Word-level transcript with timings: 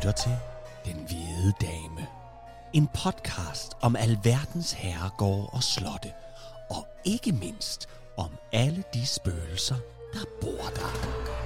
Lytter 0.00 0.12
til 0.12 0.36
Den 0.84 1.04
Hvide 1.08 1.52
Dame. 1.60 2.06
En 2.72 2.88
podcast 3.04 3.72
om 3.80 3.96
alverdens 3.96 4.72
herregårde 4.72 5.46
og 5.52 5.62
slotte. 5.62 6.12
Og 6.70 6.86
ikke 7.04 7.32
mindst 7.32 7.88
om 8.16 8.30
alle 8.52 8.84
de 8.94 9.06
spøgelser, 9.06 9.76
der 10.12 10.24
bor 10.40 10.70
der. 10.74 11.39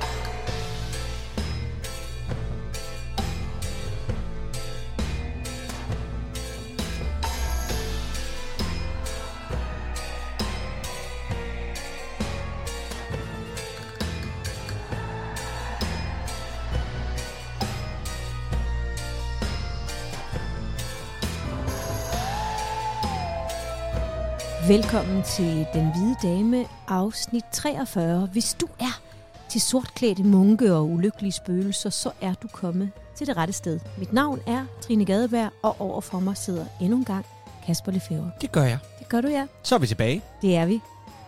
Velkommen 24.75 25.23
til 25.23 25.67
Den 25.75 25.91
Hvide 25.93 26.17
Dame, 26.23 26.67
afsnit 26.89 27.45
43. 27.53 28.29
Hvis 28.33 28.55
du 28.55 28.67
er 28.81 29.01
til 29.49 29.61
sortklædte 29.61 30.23
munke 30.23 30.75
og 30.75 30.91
ulykkelige 30.91 31.33
spøgelser, 31.33 31.91
så 31.91 32.11
er 32.21 32.35
du 32.35 32.49
kommet 32.49 32.91
til 33.17 33.27
det 33.27 33.37
rette 33.37 33.53
sted. 33.53 33.81
Mit 33.99 34.13
navn 34.13 34.41
er 34.47 34.67
Trine 34.81 35.05
Gadeberg, 35.05 35.51
og 35.63 35.81
overfor 35.81 36.21
mig 36.21 36.37
sidder 36.37 36.67
endnu 36.81 36.97
en 36.97 37.05
gang 37.05 37.27
Kasper 37.67 37.93
Lefebvre. 37.93 38.31
Det 38.41 38.53
gør 38.53 38.63
jeg. 38.63 38.79
Det 38.99 39.09
gør 39.09 39.21
du, 39.21 39.29
ja. 39.29 39.47
Så 39.63 39.75
er 39.75 39.79
vi 39.79 39.87
tilbage. 39.87 40.23
Det 40.43 40.57
er 40.57 40.67
vi. 40.67 40.81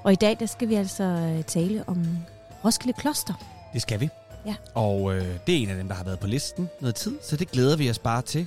Og 0.03 0.13
i 0.13 0.17
dag, 0.17 0.37
der 0.41 0.47
skal 0.47 0.69
vi 0.69 0.75
altså 0.75 1.05
øh, 1.05 1.45
tale 1.45 1.85
om 1.87 2.07
Roskilde 2.65 2.93
Kloster. 2.99 3.35
Det 3.73 3.83
skal 3.83 4.01
vi. 4.01 4.09
Ja. 4.47 4.55
Og 4.75 5.17
øh, 5.17 5.27
det 5.47 5.55
er 5.55 5.59
en 5.59 5.69
af 5.69 5.77
dem, 5.77 5.89
der 5.89 5.95
har 5.95 6.05
været 6.05 6.19
på 6.19 6.27
listen 6.27 6.69
noget 6.81 6.95
tid, 6.95 7.19
så 7.23 7.37
det 7.37 7.51
glæder 7.51 7.77
vi 7.77 7.91
os 7.91 7.99
bare 7.99 8.23
til. 8.23 8.47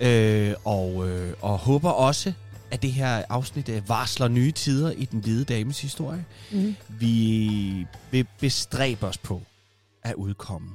Øh, 0.00 0.54
og, 0.64 1.08
øh, 1.08 1.32
og 1.40 1.58
håber 1.58 1.90
også, 1.90 2.32
at 2.70 2.82
det 2.82 2.92
her 2.92 3.22
afsnit 3.28 3.68
øh, 3.68 3.88
varsler 3.88 4.28
nye 4.28 4.52
tider 4.52 4.90
i 4.90 5.04
den 5.04 5.20
hvide 5.20 5.44
dames 5.44 5.80
historie. 5.82 6.24
Mm. 6.52 6.74
Vi 6.88 7.86
vil 8.10 8.26
bestræbe 8.40 9.06
os 9.06 9.18
på 9.18 9.42
at 10.02 10.14
udkomme 10.14 10.68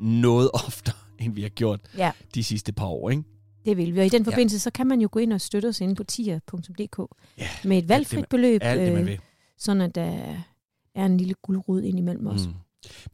noget 0.00 0.50
oftere, 0.66 0.94
end 1.18 1.34
vi 1.34 1.42
har 1.42 1.48
gjort 1.48 1.80
Ja, 1.96 2.10
de 2.34 2.44
sidste 2.44 2.72
par 2.72 2.86
år. 2.86 3.10
Ikke? 3.10 3.22
det 3.64 3.76
vil 3.76 3.94
vi. 3.94 4.00
Og 4.00 4.06
i 4.06 4.08
den 4.08 4.22
Ja. 4.22 4.30
forbindelse, 4.30 4.58
så 4.58 4.70
kan 4.70 4.86
man 4.86 5.00
jo 5.00 5.08
gå 5.12 5.18
ind 5.18 5.32
og 5.32 5.40
støtte 5.40 5.66
os 5.66 5.80
inde 5.80 5.94
på 5.94 6.04
tier.dk 6.04 6.98
Ja, 7.38 7.48
med 7.64 7.78
et 7.78 7.88
valgfrit 7.88 8.28
beløb, 8.28 8.60
alt 8.64 8.80
det, 8.80 8.92
man 8.92 9.02
øh, 9.02 9.06
vil. 9.08 9.18
sådan 9.58 9.82
at 9.82 9.94
der 9.94 10.34
er 10.94 11.06
en 11.06 11.16
lille 11.16 11.34
guldrod 11.42 11.82
ind 11.82 11.98
imellem 11.98 12.26
os. 12.26 12.46
Mm. 12.46 12.52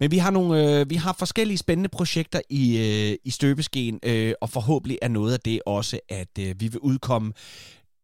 Men 0.00 0.10
vi 0.10 0.18
har 0.18 0.30
nogle, 0.30 0.80
øh, 0.80 0.90
vi 0.90 0.94
har 0.94 1.12
forskellige 1.18 1.58
spændende 1.58 1.88
projekter 1.88 2.40
i, 2.48 2.78
øh, 2.78 3.16
i 3.24 3.30
støbeskeen, 3.30 4.00
øh, 4.02 4.32
og 4.40 4.50
forhåbentlig 4.50 4.98
er 5.02 5.08
noget 5.08 5.32
af 5.32 5.40
det 5.40 5.60
også, 5.66 6.00
at 6.08 6.38
øh, 6.38 6.60
vi 6.60 6.68
vil 6.68 6.78
udkomme 6.78 7.32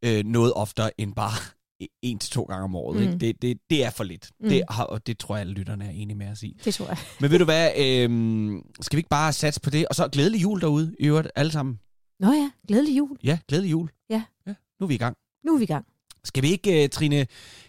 øh, 0.05 0.25
noget 0.25 0.53
oftere 0.53 1.01
end 1.01 1.15
bare 1.15 1.33
en 2.03 2.19
til 2.19 2.31
to 2.31 2.43
gange 2.43 2.65
om 2.65 2.77
året. 2.77 2.97
Mm. 2.97 3.03
Ikke? 3.03 3.19
Det, 3.19 3.43
det, 3.43 3.59
det 3.71 3.85
er 3.85 3.91
for 3.91 4.05
lidt. 4.05 4.31
Mm. 4.41 4.49
Det 4.49 4.63
har, 4.71 4.85
og 4.85 5.07
det 5.07 5.19
tror 5.19 5.37
jeg, 5.37 5.41
alle 5.41 5.53
lytterne 5.53 5.87
er 5.87 5.91
enige 5.91 6.17
med 6.17 6.29
os 6.29 6.43
i. 6.43 6.61
Det 6.65 6.75
tror 6.75 6.87
jeg. 6.87 6.99
Men 7.21 7.31
ved 7.31 7.39
du 7.39 7.45
hvad, 7.45 7.71
øh, 7.77 8.63
skal 8.81 8.97
vi 8.97 8.99
ikke 8.99 9.11
bare 9.11 9.33
satse 9.33 9.61
på 9.61 9.71
det? 9.71 9.89
Og 9.89 9.95
så 9.95 10.09
glædelig 10.09 10.43
jul 10.43 10.61
derude, 10.61 10.95
i 11.01 11.07
øvrigt, 11.07 11.29
alle 11.35 11.53
sammen. 11.53 11.81
Nå 12.21 12.33
ja, 12.33 12.51
glædelig 12.69 12.99
jul. 12.99 13.19
Ja, 13.25 13.39
glædelig 13.49 13.71
jul. 13.71 13.91
Ja. 14.11 14.23
ja 14.47 14.55
nu 14.81 14.85
er 14.85 14.89
vi 14.89 14.95
i 14.95 14.99
gang. 14.99 15.17
Nu 15.45 15.55
er 15.55 15.59
vi 15.59 15.65
i 15.65 15.67
gang. 15.67 15.87
Skal 16.25 16.43
vi 16.43 16.49
ikke, 16.49 16.85
uh, 16.85 16.91
Trine, 16.91 17.27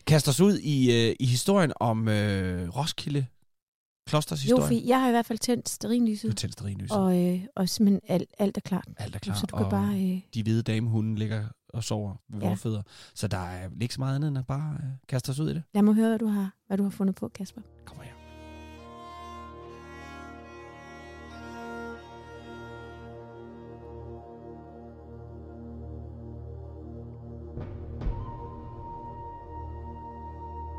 kaste 0.07 0.29
os 0.29 0.39
ud 0.39 0.57
i, 0.57 1.09
uh, 1.09 1.15
i 1.19 1.25
historien 1.25 1.73
om 1.75 1.99
uh, 1.99 2.13
Roskilde 2.77 3.25
Klosters 4.07 4.49
Jo, 4.49 4.55
historie? 4.55 4.67
for 4.81 4.87
jeg 4.87 5.01
har 5.01 5.07
i 5.07 5.11
hvert 5.11 5.25
fald 5.25 5.39
tændt 5.39 5.65
Du 5.65 5.71
sterinlyset, 5.71 6.37
tænder 6.37 6.51
stearinlyset. 6.51 6.97
og, 6.97 7.25
øh, 7.25 7.41
og 7.55 7.69
simpelthen 7.69 8.01
alt, 8.07 8.29
alt 8.39 8.57
er 8.57 8.61
klart. 8.61 8.87
Alt 8.97 9.15
er 9.15 9.19
klar, 9.19 9.35
så 9.35 9.45
du 9.45 9.55
kan 9.55 9.65
og 9.65 9.71
bare... 9.71 10.01
Øh, 10.01 10.21
de 10.33 10.43
hvide 10.43 10.63
damehunde 10.63 11.15
ligger 11.15 11.45
og 11.77 11.83
sover 11.83 12.15
ved 12.29 12.41
Ja. 12.41 12.47
vores 12.47 12.61
fødder. 12.61 12.81
Så 13.15 13.27
der 13.27 13.37
er 13.37 13.69
ikke 13.81 13.93
så 13.93 14.01
meget 14.01 14.15
andet 14.15 14.27
end 14.27 14.37
at 14.37 14.47
bare 14.47 14.73
uh, 14.73 14.85
kaste 15.07 15.29
os 15.29 15.39
ud 15.39 15.49
i 15.49 15.53
det. 15.53 15.63
lad 15.73 15.81
mig 15.83 15.93
høre, 15.95 16.07
hvad 16.09 16.19
du 16.19 16.27
har, 16.27 16.51
hvad 16.67 16.77
du 16.77 16.83
har 16.83 16.89
fundet 16.89 17.15
på, 17.15 17.27
Kasper. 17.27 17.61
Kom 17.85 17.97
her. 18.03 18.11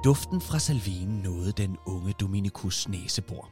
Duften 0.04 0.40
fra 0.40 0.58
salvinen 0.58 1.18
nåede 1.18 1.52
den 1.52 1.76
unge 1.86 2.12
Dominikus 2.20 2.88
næsebor. 2.88 3.50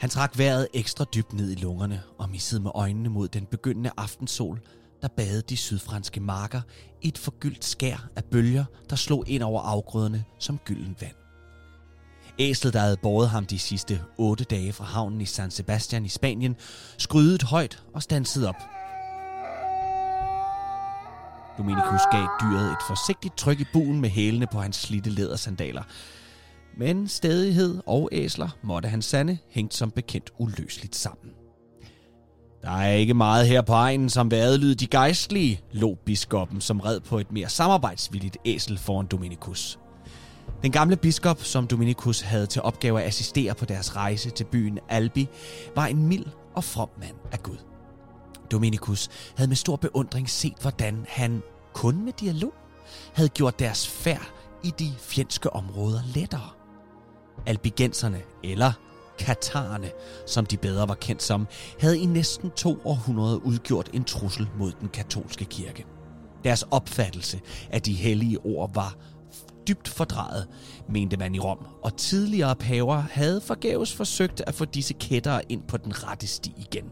Han 0.00 0.10
trak 0.10 0.38
vejret 0.38 0.68
ekstra 0.74 1.04
dybt 1.14 1.32
ned 1.32 1.50
i 1.50 1.54
lungerne 1.54 2.02
og 2.18 2.30
missede 2.30 2.62
med 2.62 2.70
øjnene 2.74 3.08
mod 3.08 3.28
den 3.28 3.46
begyndende 3.46 3.90
aftensol, 3.96 4.60
der 5.02 5.08
badede 5.08 5.42
de 5.42 5.56
sydfranske 5.56 6.20
marker 6.20 6.60
i 7.02 7.08
et 7.08 7.18
forgyldt 7.18 7.64
skær 7.64 8.08
af 8.16 8.24
bølger, 8.24 8.64
der 8.90 8.96
slog 8.96 9.24
ind 9.26 9.42
over 9.42 9.62
afgrøderne 9.62 10.24
som 10.38 10.58
gylden 10.58 10.96
vand. 11.00 11.14
Æslet, 12.38 12.72
der 12.72 12.80
havde 12.80 12.96
båret 13.02 13.28
ham 13.28 13.46
de 13.46 13.58
sidste 13.58 14.02
otte 14.18 14.44
dage 14.44 14.72
fra 14.72 14.84
havnen 14.84 15.20
i 15.20 15.24
San 15.24 15.50
Sebastian 15.50 16.04
i 16.04 16.08
Spanien, 16.08 16.56
skrydede 16.98 17.46
højt 17.46 17.82
og 17.94 18.02
stansede 18.02 18.48
op. 18.48 18.62
Dominicus 21.58 22.00
gav 22.12 22.28
dyret 22.40 22.72
et 22.72 22.82
forsigtigt 22.86 23.36
tryk 23.36 23.60
i 23.60 23.64
buen 23.72 24.00
med 24.00 24.10
hælene 24.10 24.46
på 24.52 24.60
hans 24.60 24.76
slitte 24.76 25.10
lædersandaler. 25.10 25.82
Men 26.76 27.08
stædighed 27.08 27.80
og 27.86 28.08
æsler 28.12 28.48
måtte 28.62 28.88
han 28.88 29.02
sande 29.02 29.38
hængt 29.50 29.74
som 29.74 29.90
bekendt 29.90 30.30
uløseligt 30.38 30.96
sammen. 30.96 31.37
Der 32.62 32.70
er 32.70 32.92
ikke 32.92 33.14
meget 33.14 33.48
her 33.48 33.62
på 33.62 33.72
egen, 33.72 34.10
som 34.10 34.30
vil 34.30 34.36
adlyde 34.36 34.74
de 34.74 34.86
gejstlige, 34.86 35.60
lå 35.72 35.94
biskoppen, 36.04 36.60
som 36.60 36.80
red 36.80 37.00
på 37.00 37.18
et 37.18 37.32
mere 37.32 37.48
samarbejdsvilligt 37.48 38.36
æsel 38.44 38.78
foran 38.78 39.06
Dominikus. 39.06 39.78
Den 40.62 40.72
gamle 40.72 40.96
biskop, 40.96 41.42
som 41.42 41.66
Dominikus 41.66 42.20
havde 42.20 42.46
til 42.46 42.62
opgave 42.62 43.00
at 43.00 43.06
assistere 43.06 43.54
på 43.54 43.64
deres 43.64 43.96
rejse 43.96 44.30
til 44.30 44.44
byen 44.44 44.78
Albi, 44.88 45.28
var 45.76 45.86
en 45.86 46.06
mild 46.06 46.26
og 46.54 46.64
from 46.64 46.88
mand 47.00 47.16
af 47.32 47.42
Gud. 47.42 47.56
Dominikus 48.50 49.08
havde 49.36 49.48
med 49.48 49.56
stor 49.56 49.76
beundring 49.76 50.30
set, 50.30 50.56
hvordan 50.60 51.06
han 51.08 51.42
kun 51.74 52.04
med 52.04 52.12
dialog 52.12 52.54
havde 53.14 53.28
gjort 53.28 53.58
deres 53.58 53.88
færd 53.88 54.32
i 54.64 54.72
de 54.78 54.92
fjendske 54.98 55.52
områder 55.52 56.00
lettere. 56.14 56.48
Albigenserne, 57.46 58.20
eller 58.44 58.72
katarerne, 59.18 59.90
som 60.26 60.46
de 60.46 60.56
bedre 60.56 60.88
var 60.88 60.94
kendt 60.94 61.22
som, 61.22 61.46
havde 61.80 61.98
i 61.98 62.06
næsten 62.06 62.50
to 62.50 62.80
århundreder 62.84 63.36
udgjort 63.36 63.90
en 63.92 64.04
trussel 64.04 64.48
mod 64.58 64.72
den 64.80 64.88
katolske 64.88 65.44
kirke. 65.44 65.86
Deres 66.44 66.64
opfattelse 66.70 67.40
af 67.70 67.82
de 67.82 67.92
hellige 67.92 68.38
ord 68.44 68.74
var 68.74 68.96
dybt 69.68 69.88
fordrejet, 69.88 70.46
mente 70.88 71.16
man 71.16 71.34
i 71.34 71.38
Rom, 71.38 71.66
og 71.82 71.96
tidligere 71.96 72.56
paver 72.56 72.96
havde 72.96 73.40
forgæves 73.40 73.92
forsøgt 73.92 74.42
at 74.46 74.54
få 74.54 74.64
disse 74.64 74.94
kættere 74.94 75.42
ind 75.48 75.62
på 75.68 75.76
den 75.76 76.04
rette 76.04 76.26
sti 76.26 76.52
igen. 76.56 76.84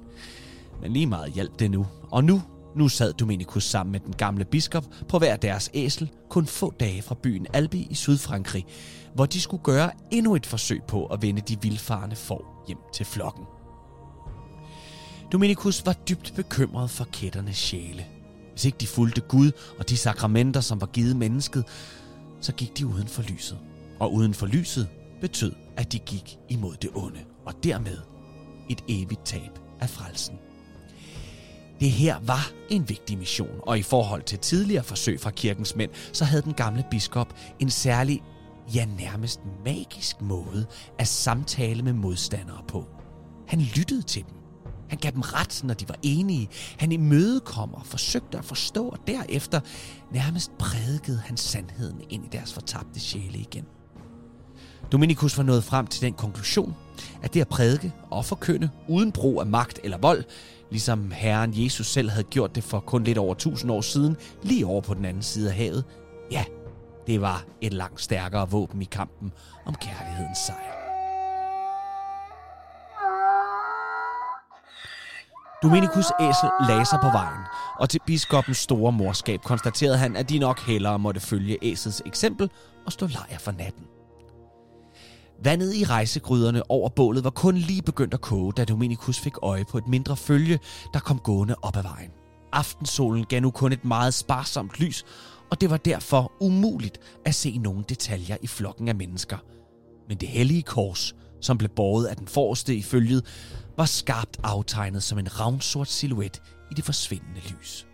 Men 0.82 0.92
lige 0.92 1.06
meget 1.06 1.32
hjalp 1.32 1.58
det 1.58 1.70
nu, 1.70 1.86
og 2.10 2.24
nu, 2.24 2.42
nu 2.76 2.88
sad 2.88 3.12
Dominikus 3.12 3.64
sammen 3.64 3.92
med 3.92 4.00
den 4.00 4.12
gamle 4.16 4.44
biskop 4.44 4.84
på 5.08 5.18
hver 5.18 5.36
deres 5.36 5.70
æsel, 5.74 6.10
kun 6.30 6.46
få 6.46 6.74
dage 6.80 7.02
fra 7.02 7.14
byen 7.22 7.46
Albi 7.52 7.86
i 7.90 7.94
Sydfrankrig, 7.94 8.66
hvor 9.16 9.26
de 9.26 9.40
skulle 9.40 9.62
gøre 9.62 9.90
endnu 10.10 10.34
et 10.34 10.46
forsøg 10.46 10.82
på 10.88 11.06
at 11.06 11.22
vende 11.22 11.40
de 11.40 11.62
vildfarende 11.62 12.16
får 12.16 12.64
hjem 12.66 12.78
til 12.92 13.06
flokken. 13.06 13.44
Dominikus 15.32 15.86
var 15.86 15.92
dybt 15.92 16.32
bekymret 16.36 16.90
for 16.90 17.04
kætternes 17.04 17.56
sjæle. 17.56 18.06
Hvis 18.52 18.64
ikke 18.64 18.78
de 18.78 18.86
fulgte 18.86 19.20
Gud 19.20 19.52
og 19.78 19.88
de 19.88 19.96
sakramenter, 19.96 20.60
som 20.60 20.80
var 20.80 20.86
givet 20.86 21.16
mennesket, 21.16 21.64
så 22.40 22.52
gik 22.52 22.78
de 22.78 22.86
uden 22.86 23.08
for 23.08 23.22
lyset. 23.22 23.58
Og 24.00 24.14
uden 24.14 24.34
for 24.34 24.46
lyset 24.46 24.88
betød, 25.20 25.52
at 25.76 25.92
de 25.92 25.98
gik 25.98 26.38
imod 26.48 26.74
det 26.76 26.90
onde, 26.94 27.20
og 27.46 27.54
dermed 27.64 27.98
et 28.68 28.84
evigt 28.88 29.24
tab 29.24 29.58
af 29.80 29.90
frelsen. 29.90 30.38
Det 31.80 31.90
her 31.90 32.16
var 32.22 32.50
en 32.70 32.88
vigtig 32.88 33.18
mission, 33.18 33.60
og 33.62 33.78
i 33.78 33.82
forhold 33.82 34.22
til 34.22 34.38
tidligere 34.38 34.84
forsøg 34.84 35.20
fra 35.20 35.30
kirkens 35.30 35.76
mænd, 35.76 35.90
så 36.12 36.24
havde 36.24 36.42
den 36.42 36.54
gamle 36.54 36.84
biskop 36.90 37.34
en 37.58 37.70
særlig, 37.70 38.22
ja 38.74 38.84
nærmest 38.84 39.40
magisk 39.64 40.20
måde 40.20 40.66
at 40.98 41.08
samtale 41.08 41.82
med 41.82 41.92
modstandere 41.92 42.62
på. 42.68 42.84
Han 43.48 43.60
lyttede 43.60 44.02
til 44.02 44.24
dem. 44.24 44.36
Han 44.88 44.98
gav 44.98 45.10
dem 45.10 45.20
ret, 45.20 45.60
når 45.64 45.74
de 45.74 45.88
var 45.88 45.96
enige. 46.02 46.48
Han 46.78 46.92
imødekom 46.92 47.74
og 47.74 47.86
forsøgte 47.86 48.38
at 48.38 48.44
forstå, 48.44 48.88
og 48.88 48.98
derefter 49.06 49.60
nærmest 50.12 50.58
prædikede 50.58 51.18
han 51.18 51.36
sandheden 51.36 52.00
ind 52.10 52.24
i 52.24 52.28
deres 52.32 52.52
fortabte 52.52 53.00
sjæle 53.00 53.38
igen. 53.38 53.64
Dominikus 54.92 55.36
var 55.36 55.44
nået 55.44 55.64
frem 55.64 55.86
til 55.86 56.02
den 56.02 56.12
konklusion, 56.12 56.74
at 57.22 57.34
det 57.34 57.40
at 57.40 57.48
prædike 57.48 57.92
og 58.10 58.24
forkynde 58.24 58.70
uden 58.88 59.12
brug 59.12 59.40
af 59.40 59.46
magt 59.46 59.80
eller 59.84 59.98
vold, 59.98 60.24
ligesom 60.70 61.10
Herren 61.10 61.64
Jesus 61.64 61.86
selv 61.86 62.10
havde 62.10 62.24
gjort 62.24 62.54
det 62.54 62.64
for 62.64 62.80
kun 62.80 63.04
lidt 63.04 63.18
over 63.18 63.32
1000 63.32 63.72
år 63.72 63.80
siden, 63.80 64.16
lige 64.42 64.66
over 64.66 64.80
på 64.80 64.94
den 64.94 65.04
anden 65.04 65.22
side 65.22 65.48
af 65.48 65.54
havet, 65.54 65.84
ja, 66.30 66.44
det 67.06 67.20
var 67.20 67.44
et 67.60 67.72
langt 67.72 68.00
stærkere 68.00 68.50
våben 68.50 68.82
i 68.82 68.84
kampen 68.84 69.32
om 69.66 69.74
kærlighedens 69.74 70.38
sejr. 70.38 70.76
Dominikus 75.62 76.12
æsel 76.20 76.50
lagde 76.68 76.84
sig 76.84 76.98
på 77.02 77.10
vejen, 77.10 77.42
og 77.78 77.90
til 77.90 78.00
biskoppens 78.06 78.58
store 78.58 78.92
morskab 78.92 79.40
konstaterede 79.42 79.98
han, 79.98 80.16
at 80.16 80.28
de 80.28 80.38
nok 80.38 80.60
hellere 80.60 80.98
måtte 80.98 81.20
følge 81.20 81.58
æsels 81.62 82.02
eksempel 82.06 82.50
og 82.86 82.92
stå 82.92 83.06
lejr 83.06 83.38
for 83.38 83.52
natten. 83.52 83.84
Vandet 85.44 85.74
i 85.74 85.84
rejsegryderne 85.84 86.70
over 86.70 86.88
bålet 86.88 87.24
var 87.24 87.30
kun 87.30 87.56
lige 87.56 87.82
begyndt 87.82 88.14
at 88.14 88.20
koge, 88.20 88.52
da 88.52 88.64
Dominikus 88.64 89.20
fik 89.20 89.34
øje 89.42 89.64
på 89.64 89.78
et 89.78 89.86
mindre 89.86 90.16
følge, 90.16 90.58
der 90.92 91.00
kom 91.00 91.18
gående 91.18 91.54
op 91.62 91.76
ad 91.76 91.82
vejen. 91.82 92.10
Aftensolen 92.52 93.24
gav 93.24 93.40
nu 93.40 93.50
kun 93.50 93.72
et 93.72 93.84
meget 93.84 94.14
sparsomt 94.14 94.80
lys, 94.80 95.04
og 95.50 95.60
det 95.60 95.70
var 95.70 95.76
derfor 95.76 96.32
umuligt 96.40 96.98
at 97.24 97.34
se 97.34 97.58
nogen 97.58 97.84
detaljer 97.88 98.36
i 98.42 98.46
flokken 98.46 98.88
af 98.88 98.94
mennesker. 98.94 99.38
Men 100.08 100.16
det 100.16 100.28
hellige 100.28 100.62
kors, 100.62 101.14
som 101.40 101.58
blev 101.58 101.68
båret 101.68 102.06
af 102.06 102.16
den 102.16 102.28
forreste 102.28 102.74
i 102.76 102.82
følget, 102.82 103.24
var 103.76 103.84
skarpt 103.84 104.40
aftegnet 104.42 105.02
som 105.02 105.18
en 105.18 105.40
ravnsort 105.40 105.88
silhuet 105.88 106.42
i 106.70 106.74
det 106.74 106.84
forsvindende 106.84 107.40
lys. 107.40 107.86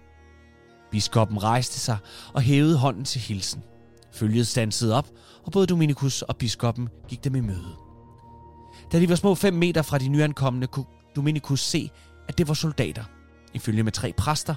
Biskoppen 0.90 1.42
rejste 1.42 1.80
sig 1.80 1.96
og 2.34 2.42
hævede 2.42 2.78
hånden 2.78 3.04
til 3.04 3.20
hilsen. 3.20 3.62
Følget 4.12 4.46
stansede 4.46 4.94
op, 4.94 5.08
og 5.44 5.52
både 5.52 5.66
Dominikus 5.66 6.22
og 6.22 6.36
biskoppen 6.36 6.88
gik 7.08 7.24
dem 7.24 7.34
i 7.34 7.40
møde. 7.40 7.76
Da 8.92 9.00
de 9.00 9.08
var 9.08 9.14
små 9.14 9.34
5 9.34 9.54
meter 9.54 9.82
fra 9.82 9.98
de 9.98 10.08
nyankomne, 10.08 10.66
kunne 10.66 10.86
Dominikus 11.16 11.60
se, 11.60 11.90
at 12.28 12.38
det 12.38 12.48
var 12.48 12.54
soldater, 12.54 13.04
ifølge 13.54 13.82
med 13.82 13.92
tre 13.92 14.12
præster, 14.12 14.54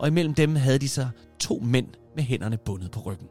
og 0.00 0.08
imellem 0.08 0.34
dem 0.34 0.56
havde 0.56 0.78
de 0.78 0.88
sig 0.88 1.10
to 1.38 1.60
mænd 1.64 1.86
med 2.16 2.24
hænderne 2.24 2.56
bundet 2.56 2.90
på 2.90 3.00
ryggen. 3.00 3.28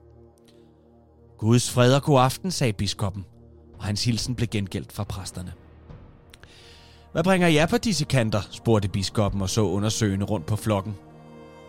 Guds 1.37 1.71
fred 1.71 1.93
og 1.93 2.03
god 2.03 2.19
aften, 2.19 2.51
sagde 2.51 2.73
biskoppen, 2.73 3.25
og 3.79 3.83
hans 3.83 4.03
hilsen 4.03 4.35
blev 4.35 4.47
gengældt 4.47 4.91
fra 4.91 5.03
præsterne. 5.03 5.53
Hvad 7.11 7.23
bringer 7.23 7.47
jer 7.47 7.65
på 7.65 7.77
disse 7.77 8.05
kanter? 8.05 8.41
spurgte 8.51 8.87
biskoppen 8.87 9.41
og 9.41 9.49
så 9.49 9.61
undersøgende 9.61 10.25
rundt 10.25 10.45
på 10.45 10.55
flokken. 10.55 10.95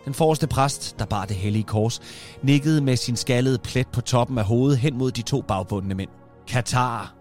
Den 0.05 0.13
forreste 0.13 0.47
præst, 0.47 0.99
der 0.99 1.05
bar 1.05 1.25
det 1.25 1.35
hellige 1.35 1.63
kors, 1.63 2.01
nikkede 2.43 2.81
med 2.81 2.97
sin 2.97 3.15
skallede 3.15 3.57
plet 3.57 3.87
på 3.87 4.01
toppen 4.01 4.37
af 4.37 4.45
hovedet 4.45 4.79
hen 4.79 4.97
mod 4.97 5.11
de 5.11 5.21
to 5.21 5.41
bagbundne 5.41 5.95
mænd. 5.95 6.09
Katar. 6.47 7.15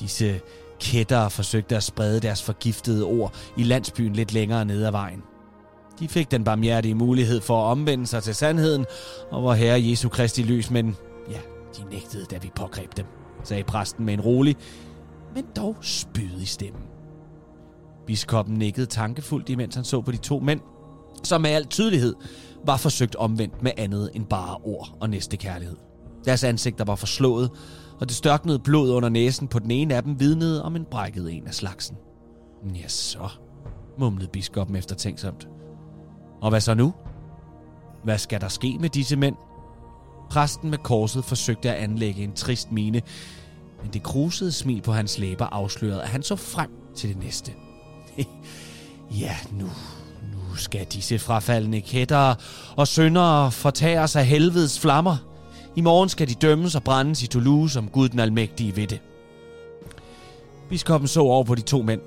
Disse 0.00 0.40
kætter 0.80 1.28
forsøgte 1.28 1.76
at 1.76 1.82
sprede 1.82 2.20
deres 2.20 2.42
forgiftede 2.42 3.04
ord 3.04 3.34
i 3.56 3.62
landsbyen 3.62 4.12
lidt 4.12 4.32
længere 4.32 4.64
ned 4.64 4.84
ad 4.84 4.90
vejen. 4.90 5.22
De 5.98 6.08
fik 6.08 6.30
den 6.30 6.44
barmhjertige 6.44 6.94
mulighed 6.94 7.40
for 7.40 7.62
at 7.62 7.70
omvende 7.70 8.06
sig 8.06 8.22
til 8.22 8.34
sandheden, 8.34 8.86
og 9.30 9.40
hvor 9.40 9.54
Herre 9.54 9.88
Jesu 9.88 10.08
Kristi 10.08 10.42
lys, 10.42 10.70
men 10.70 10.96
ja, 11.30 11.38
de 11.76 11.90
nægtede, 11.90 12.24
da 12.24 12.38
vi 12.38 12.50
pågreb 12.56 12.96
dem, 12.96 13.06
sagde 13.44 13.64
præsten 13.64 14.04
med 14.04 14.14
en 14.14 14.20
rolig, 14.20 14.56
men 15.34 15.44
dog 15.56 15.76
spydig 15.80 16.48
stemme. 16.48 16.80
Biskoppen 18.06 18.56
nikkede 18.56 18.86
tankefuldt, 18.86 19.48
imens 19.48 19.74
han 19.74 19.84
så 19.84 20.00
på 20.00 20.12
de 20.12 20.16
to 20.16 20.38
mænd, 20.38 20.60
som 21.24 21.40
med 21.40 21.50
al 21.50 21.66
tydelighed 21.66 22.14
var 22.66 22.76
forsøgt 22.76 23.16
omvendt 23.16 23.62
med 23.62 23.72
andet 23.76 24.10
end 24.14 24.26
bare 24.26 24.56
ord 24.64 24.96
og 25.00 25.10
næste 25.10 25.36
kærlighed. 25.36 25.76
Deres 26.24 26.44
ansigter 26.44 26.84
var 26.84 26.94
forslået, 26.94 27.50
og 28.00 28.08
det 28.08 28.16
størknede 28.16 28.58
blod 28.58 28.90
under 28.90 29.08
næsen 29.08 29.48
på 29.48 29.58
den 29.58 29.70
ene 29.70 29.94
af 29.94 30.02
dem 30.02 30.20
vidnede 30.20 30.62
om 30.62 30.76
en 30.76 30.84
brækket 30.90 31.32
en 31.32 31.46
af 31.46 31.54
slagsen. 31.54 31.96
Ja, 32.74 32.88
så, 32.88 33.28
mumlede 33.98 34.28
biskoppen 34.32 34.76
eftertænksomt. 34.76 35.48
Og 36.44 36.50
hvad 36.50 36.60
så 36.60 36.74
nu? 36.74 36.94
Hvad 38.02 38.18
skal 38.18 38.40
der 38.40 38.48
ske 38.48 38.76
med 38.80 38.88
disse 38.88 39.16
mænd? 39.16 39.36
Præsten 40.30 40.70
med 40.70 40.78
korset 40.78 41.24
forsøgte 41.24 41.70
at 41.70 41.76
anlægge 41.76 42.22
en 42.22 42.32
trist 42.32 42.72
mine, 42.72 43.02
men 43.82 43.92
det 43.92 44.02
krusede 44.02 44.52
smil 44.52 44.82
på 44.82 44.92
hans 44.92 45.18
læber 45.18 45.46
afslørede, 45.46 46.02
at 46.02 46.08
han 46.08 46.22
så 46.22 46.36
frem 46.36 46.70
til 46.96 47.08
det 47.08 47.18
næste. 47.18 47.52
ja, 49.20 49.36
nu, 49.52 49.64
nu 50.32 50.54
skal 50.56 50.84
disse 50.84 51.18
frafaldende 51.18 51.80
kættere 51.80 52.36
og 52.76 52.88
syndere 52.88 53.50
fortære 53.50 54.08
sig 54.08 54.24
helvedes 54.24 54.80
flammer. 54.80 55.16
I 55.76 55.80
morgen 55.80 56.08
skal 56.08 56.28
de 56.28 56.34
dømmes 56.34 56.74
og 56.74 56.82
brændes 56.82 57.22
i 57.22 57.26
Toulouse, 57.26 57.74
som 57.74 57.88
Gud 57.88 58.08
den 58.08 58.20
almægtige 58.20 58.76
ved 58.76 58.86
det. 58.86 59.00
Biskoppen 60.68 61.08
så 61.08 61.20
over 61.20 61.44
på 61.44 61.54
de 61.54 61.62
to 61.62 61.82
mænd. 61.82 62.00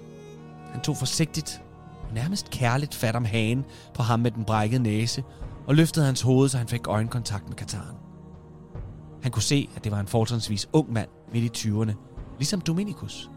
Han 0.72 0.82
tog 0.82 0.98
forsigtigt 0.98 1.62
nærmest 2.14 2.50
kærligt 2.50 2.96
fat 2.96 3.16
om 3.16 3.26
hagen 3.26 3.66
på 3.94 4.04
ham 4.04 4.20
med 4.20 4.32
den 4.32 4.46
brækkede 4.46 4.84
næse, 4.84 5.24
og 5.68 5.76
løftede 5.76 6.06
hans 6.06 6.22
hoved, 6.22 6.50
så 6.50 6.58
han 6.58 6.68
fik 6.68 6.88
øjenkontakt 6.88 7.48
med 7.48 7.56
Kataren. 7.56 7.98
Han 9.24 9.32
kunne 9.32 9.44
se, 9.44 9.70
at 9.76 9.84
det 9.84 9.92
var 9.92 10.00
en 10.00 10.08
fortrinsvis 10.08 10.70
ung 10.74 10.94
mand 10.94 11.10
midt 11.34 11.66
i 11.66 11.70
20'erne, 11.70 11.94
ligesom 12.38 12.62
Dominikus. 12.62 13.30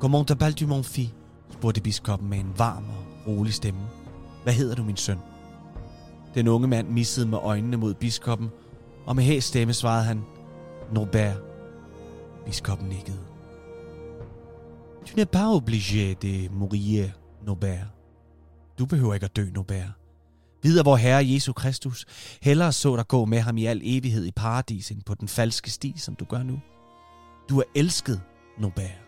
Comment 0.00 0.30
t'appelles-tu 0.30 0.66
mon 0.66 0.84
fils? 0.84 1.14
spurgte 1.50 1.80
biskoppen 1.80 2.30
med 2.30 2.38
en 2.38 2.52
varm 2.56 2.84
og 2.84 3.26
rolig 3.26 3.54
stemme. 3.54 3.80
Hvad 4.42 4.52
hedder 4.52 4.74
du, 4.74 4.82
min 4.82 4.96
søn? 4.96 5.18
Den 6.34 6.48
unge 6.48 6.68
mand 6.68 6.88
missede 6.88 7.26
med 7.26 7.38
øjnene 7.42 7.76
mod 7.76 7.94
biskoppen, 7.94 8.50
og 9.06 9.16
med 9.16 9.24
hæs 9.24 9.44
stemme 9.44 9.72
svarede 9.72 10.04
han, 10.04 10.22
Norbert. 10.92 11.40
Biskoppen 12.46 12.88
nikkede. 12.88 13.31
Tu 15.04 15.16
n'es 15.16 15.26
pas 15.26 15.48
obligé 15.48 16.14
de 16.14 16.48
mourir, 16.48 17.08
Norbert. 17.46 17.86
Du 18.78 18.86
behøver 18.86 19.14
ikke 19.14 19.24
at 19.24 19.36
dø, 19.36 19.50
Norbert. 19.54 19.92
Videre 20.62 20.84
vor 20.84 20.96
Herre 20.96 21.26
Jesu 21.26 21.52
Kristus 21.52 22.06
hellere 22.42 22.72
så 22.72 22.96
dig 22.96 23.08
gå 23.08 23.24
med 23.24 23.38
ham 23.38 23.58
i 23.58 23.66
al 23.66 23.80
evighed 23.84 24.24
i 24.24 24.30
paradis 24.30 24.90
end 24.90 25.02
på 25.02 25.14
den 25.14 25.28
falske 25.28 25.70
sti, 25.70 25.94
som 25.96 26.14
du 26.14 26.24
gør 26.24 26.42
nu. 26.42 26.60
Du 27.48 27.58
er 27.58 27.64
elsket, 27.74 28.20
Norbert. 28.58 29.00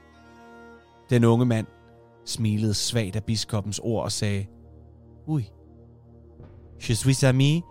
Den 1.11 1.25
unge 1.25 1.46
mand 1.46 1.67
smilede 2.25 2.75
svagt 2.75 3.17
af 3.17 3.25
biskoppens 3.25 3.79
ord 3.79 4.05
og 4.05 4.12
sagde, 4.12 4.46
Ui, 5.26 5.50
je 6.89 6.94
suis 6.94 7.22
ami 7.22 7.63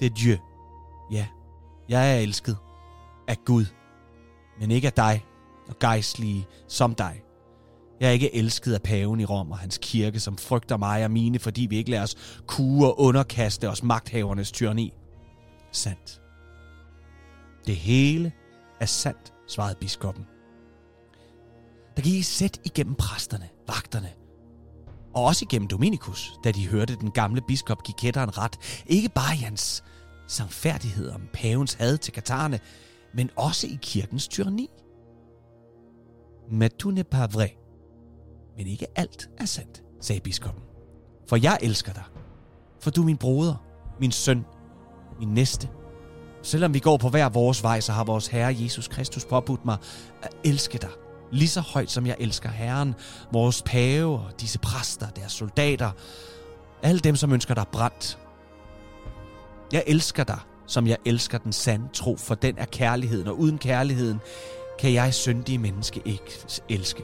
de 0.00 0.08
Dieu. 0.08 0.36
Ja, 1.12 1.26
jeg 1.88 2.14
er 2.14 2.18
elsket 2.18 2.56
af 3.28 3.36
Gud, 3.44 3.64
men 4.60 4.70
ikke 4.70 4.86
af 4.86 4.92
dig 4.92 5.24
og 5.68 5.78
gejstlige 5.78 6.46
som 6.68 6.94
dig. 6.94 7.22
Jeg 8.00 8.08
er 8.08 8.12
ikke 8.12 8.34
elsket 8.34 8.74
af 8.74 8.82
paven 8.82 9.20
i 9.20 9.24
Rom 9.24 9.50
og 9.50 9.58
hans 9.58 9.78
kirke, 9.82 10.20
som 10.20 10.38
frygter 10.38 10.76
mig 10.76 11.04
og 11.04 11.10
mine, 11.10 11.38
fordi 11.38 11.66
vi 11.70 11.76
ikke 11.76 11.90
lader 11.90 12.02
os 12.02 12.40
kue 12.46 12.86
og 12.86 13.00
underkaste 13.00 13.70
os 13.70 13.82
magthavernes 13.82 14.52
tyranni. 14.52 14.92
Sandt. 15.72 16.20
Det 17.66 17.76
hele 17.76 18.32
er 18.80 18.86
sandt, 18.86 19.32
svarede 19.48 19.76
biskoppen. 19.80 20.24
Der 21.96 22.02
gik 22.02 22.24
sæt 22.24 22.60
igennem 22.64 22.94
præsterne, 22.94 23.48
vagterne, 23.66 24.08
og 25.14 25.24
også 25.24 25.44
igennem 25.44 25.68
Dominikus, 25.68 26.32
da 26.44 26.50
de 26.50 26.68
hørte 26.68 26.96
den 26.96 27.10
gamle 27.10 27.40
biskop 27.48 27.82
give 27.82 27.94
kætteren 27.98 28.38
ret, 28.38 28.84
ikke 28.86 29.08
bare 29.08 29.34
i 29.34 29.38
hans 29.38 29.84
samfærdighed 30.28 31.10
om 31.10 31.28
pavens 31.32 31.74
had 31.74 31.98
til 31.98 32.12
katarerne, 32.12 32.60
men 33.14 33.30
også 33.36 33.66
i 33.66 33.78
kirkens 33.82 34.28
tyranni. 34.28 34.70
Mais 36.50 36.70
tout 36.78 36.92
n'est 36.92 37.10
pas 37.10 37.26
vrai. 37.26 37.56
Men 38.56 38.66
ikke 38.66 38.86
alt 38.96 39.30
er 39.38 39.44
sandt, 39.44 39.82
sagde 40.00 40.20
biskoppen. 40.20 40.62
For 41.28 41.36
jeg 41.36 41.58
elsker 41.62 41.92
dig. 41.92 42.04
For 42.80 42.90
du 42.90 43.00
er 43.00 43.06
min 43.06 43.16
broder, 43.16 43.54
min 44.00 44.12
søn, 44.12 44.44
min 45.18 45.28
næste. 45.28 45.68
Selvom 46.42 46.74
vi 46.74 46.78
går 46.78 46.96
på 46.96 47.08
hver 47.08 47.28
vores 47.28 47.62
vej, 47.62 47.80
så 47.80 47.92
har 47.92 48.04
vores 48.04 48.26
Herre 48.26 48.56
Jesus 48.60 48.88
Kristus 48.88 49.24
påbudt 49.24 49.64
mig 49.64 49.76
at 50.22 50.30
elske 50.44 50.78
dig. 50.78 50.90
Lige 51.32 51.48
så 51.48 51.60
højt 51.60 51.90
som 51.90 52.06
jeg 52.06 52.16
elsker 52.18 52.48
Herren, 52.48 52.94
vores 53.32 53.62
pave 53.62 54.18
og 54.18 54.40
disse 54.40 54.58
præster, 54.58 55.10
deres 55.10 55.32
soldater. 55.32 55.90
Alle 56.82 57.00
dem, 57.00 57.16
som 57.16 57.32
ønsker 57.32 57.54
dig 57.54 57.64
brændt. 57.72 58.18
Jeg 59.72 59.84
elsker 59.86 60.24
dig, 60.24 60.38
som 60.66 60.86
jeg 60.86 60.96
elsker 61.04 61.38
den 61.38 61.52
sande 61.52 61.88
tro, 61.92 62.16
for 62.16 62.34
den 62.34 62.58
er 62.58 62.64
kærligheden, 62.64 63.28
og 63.28 63.38
uden 63.38 63.58
kærligheden 63.58 64.20
kan 64.78 64.92
jeg 64.92 65.14
syndige 65.14 65.58
menneske 65.58 66.02
ikke 66.04 66.46
elske. 66.68 67.02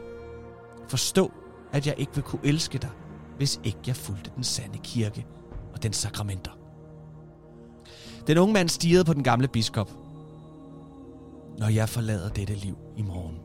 Forstå, 0.88 1.33
at 1.73 1.87
jeg 1.87 1.95
ikke 1.99 2.14
vil 2.14 2.25
kunne 2.25 2.47
elske 2.47 2.78
dig, 2.78 2.90
hvis 3.37 3.61
ikke 3.64 3.81
jeg 3.87 3.97
fulgte 3.97 4.31
den 4.37 4.45
sande 4.45 4.78
kirke 4.78 5.26
og 5.73 5.83
den 5.83 5.93
sakramenter. 5.93 6.50
Den 8.26 8.38
unge 8.38 8.52
mand 8.52 8.69
stirrede 8.69 9.04
på 9.04 9.12
den 9.12 9.23
gamle 9.23 9.49
biskop. 9.49 9.90
Når 11.59 11.69
jeg 11.69 11.88
forlader 11.88 12.28
dette 12.28 12.54
liv 12.54 12.76
i 12.97 13.02
morgen, 13.02 13.37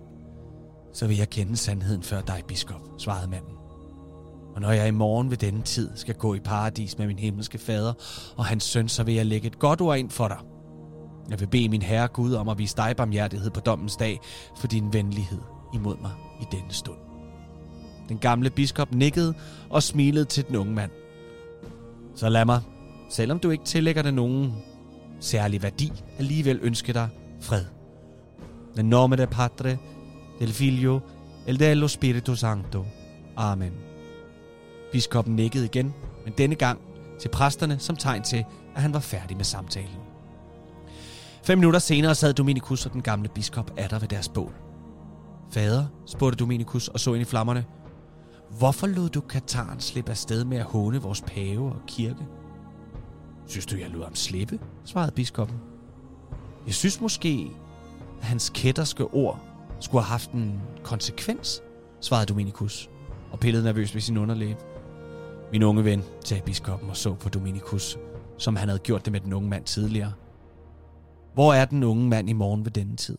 så 0.93 1.07
vil 1.07 1.17
jeg 1.17 1.29
kende 1.29 1.57
sandheden 1.57 2.03
før 2.03 2.21
dig, 2.21 2.43
biskop, 2.47 2.81
svarede 2.97 3.29
manden. 3.29 3.53
Og 4.55 4.61
når 4.61 4.71
jeg 4.71 4.87
i 4.87 4.91
morgen 4.91 5.29
ved 5.29 5.37
denne 5.37 5.61
tid 5.61 5.89
skal 5.95 6.15
gå 6.15 6.33
i 6.33 6.39
paradis 6.39 6.97
med 6.97 7.07
min 7.07 7.19
himmelske 7.19 7.57
fader 7.57 7.93
og 8.37 8.45
hans 8.45 8.63
søn, 8.63 8.89
så 8.89 9.03
vil 9.03 9.15
jeg 9.15 9.25
lægge 9.25 9.47
et 9.47 9.59
godt 9.59 9.81
ord 9.81 9.97
ind 9.97 10.09
for 10.09 10.27
dig– 10.27 10.37
jeg 11.29 11.39
vil 11.39 11.47
bede 11.47 11.69
min 11.69 11.81
herre 11.81 12.07
Gud 12.07 12.33
om 12.33 12.49
at 12.49 12.57
vise 12.57 12.77
dig 12.77 12.95
barmhjertighed 12.97 13.49
på 13.49 13.59
dommens 13.59 13.95
dag 13.95 14.19
for 14.57 14.67
din 14.67 14.93
venlighed 14.93 15.39
imod 15.73 15.97
mig 16.01 16.11
i 16.41 16.45
denne 16.51 16.73
stund. 16.73 16.97
Den 18.09 18.17
gamle 18.17 18.49
biskop 18.49 18.91
nikkede 18.91 19.33
og 19.69 19.83
smilede 19.83 20.25
til 20.25 20.47
den 20.47 20.55
unge 20.55 20.73
mand. 20.73 20.91
Så 22.15 22.29
lad 22.29 22.45
mig, 22.45 22.61
selvom 23.09 23.39
du 23.39 23.49
ikke 23.49 23.63
tillægger 23.63 24.01
det 24.01 24.13
nogen 24.13 24.53
særlig 25.19 25.63
værdi, 25.63 25.91
alligevel 26.19 26.59
ønske 26.61 26.93
dig 26.93 27.09
fred. 27.41 27.65
Den 28.75 28.85
nome 28.85 29.15
de 29.15 29.27
padre, 29.27 29.77
del 30.39 30.53
figlio 30.53 30.99
El 31.47 31.59
dello 31.59 31.87
Spirito 31.87 32.35
Santo. 32.35 32.85
Amen. 33.35 33.73
Biskoppen 34.91 35.35
nikkede 35.35 35.65
igen, 35.65 35.93
men 36.25 36.33
denne 36.37 36.55
gang 36.55 36.79
til 37.19 37.29
præsterne 37.29 37.79
som 37.79 37.95
tegn 37.95 38.23
til, 38.23 38.45
at 38.75 38.81
han 38.81 38.93
var 38.93 38.99
færdig 38.99 39.37
med 39.37 39.45
samtalen. 39.45 40.08
Fem 41.43 41.57
minutter 41.57 41.79
senere 41.79 42.15
sad 42.15 42.33
Dominikus 42.33 42.85
og 42.85 42.93
den 42.93 43.01
gamle 43.01 43.29
biskop 43.29 43.77
der 43.77 43.99
ved 43.99 44.07
deres 44.07 44.29
bål. 44.29 44.53
Fader, 45.51 45.85
spurgte 46.05 46.37
Dominikus 46.37 46.87
og 46.87 46.99
så 46.99 47.13
ind 47.13 47.21
i 47.21 47.25
flammerne. 47.25 47.65
Hvorfor 48.57 48.87
lod 48.87 49.09
du 49.09 49.21
Kataren 49.21 49.79
slippe 49.79 50.11
afsted 50.11 50.45
med 50.45 50.57
at 50.57 50.63
håne 50.63 51.01
vores 51.01 51.21
pave 51.21 51.71
og 51.71 51.81
kirke? 51.87 52.25
Synes 53.47 53.65
du, 53.65 53.77
jeg 53.77 53.89
lod 53.89 54.03
ham 54.03 54.15
slippe? 54.15 54.59
svarede 54.85 55.11
biskoppen. 55.11 55.57
Jeg 56.65 56.73
synes 56.73 57.01
måske, 57.01 57.51
at 58.21 58.27
hans 58.27 58.51
kætterske 58.55 59.03
ord 59.03 59.39
skulle 59.79 60.03
have 60.03 60.11
haft 60.11 60.31
en 60.31 60.61
konsekvens, 60.83 61.61
svarede 62.01 62.25
Dominikus 62.25 62.89
og 63.31 63.39
pillede 63.39 63.63
nervøst 63.63 63.93
ved 63.93 64.01
sin 64.01 64.17
underlæb. 64.17 64.57
Min 65.51 65.63
unge 65.63 65.83
ven, 65.83 66.03
sagde 66.25 66.43
biskoppen 66.43 66.89
og 66.89 66.97
så 66.97 67.13
på 67.13 67.29
Dominikus, 67.29 67.97
som 68.37 68.55
han 68.55 68.67
havde 68.67 68.79
gjort 68.79 69.05
det 69.05 69.11
med 69.11 69.19
den 69.19 69.33
unge 69.33 69.49
mand 69.49 69.63
tidligere. 69.65 70.13
Hvor 71.39 71.53
er 71.53 71.65
den 71.65 71.83
unge 71.83 72.07
mand 72.07 72.29
i 72.29 72.33
morgen 72.33 72.65
ved 72.65 72.71
denne 72.71 72.95
tid? 72.95 73.17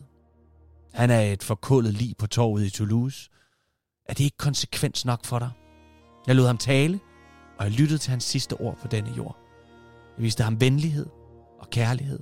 Han 0.93 1.09
er 1.09 1.21
et 1.21 1.43
forkullet 1.43 1.93
lig 1.93 2.15
på 2.17 2.27
torvet 2.27 2.65
i 2.65 2.69
Toulouse. 2.69 3.29
Er 4.09 4.13
det 4.13 4.23
ikke 4.23 4.37
konsekvens 4.37 5.05
nok 5.05 5.25
for 5.25 5.39
dig? 5.39 5.49
Jeg 6.27 6.35
lod 6.35 6.47
ham 6.47 6.57
tale, 6.57 6.99
og 7.59 7.65
jeg 7.65 7.71
lyttede 7.73 7.97
til 7.99 8.09
hans 8.09 8.23
sidste 8.23 8.53
ord 8.53 8.77
på 8.81 8.87
denne 8.87 9.13
jord. 9.17 9.37
Jeg 10.17 10.23
viste 10.23 10.43
ham 10.43 10.61
venlighed 10.61 11.05
og 11.59 11.69
kærlighed, 11.69 12.19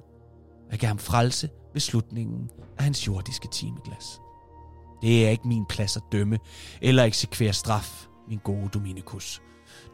og 0.66 0.72
jeg 0.72 0.80
gav 0.80 0.88
ham 0.88 1.00
frelse 1.00 1.50
ved 1.74 1.82
slutningen 1.82 2.50
af 2.78 2.84
hans 2.84 3.08
jordiske 3.08 3.48
timeglas. 3.48 4.22
Det 5.02 5.26
er 5.26 5.30
ikke 5.30 5.48
min 5.48 5.66
plads 5.66 5.98
at 5.98 6.04
dømme 6.12 6.40
eller 6.82 7.04
eksekvere 7.04 7.54
straf, 7.54 8.08
min 8.28 8.40
gode 8.44 8.70
Dominikus. 8.74 9.42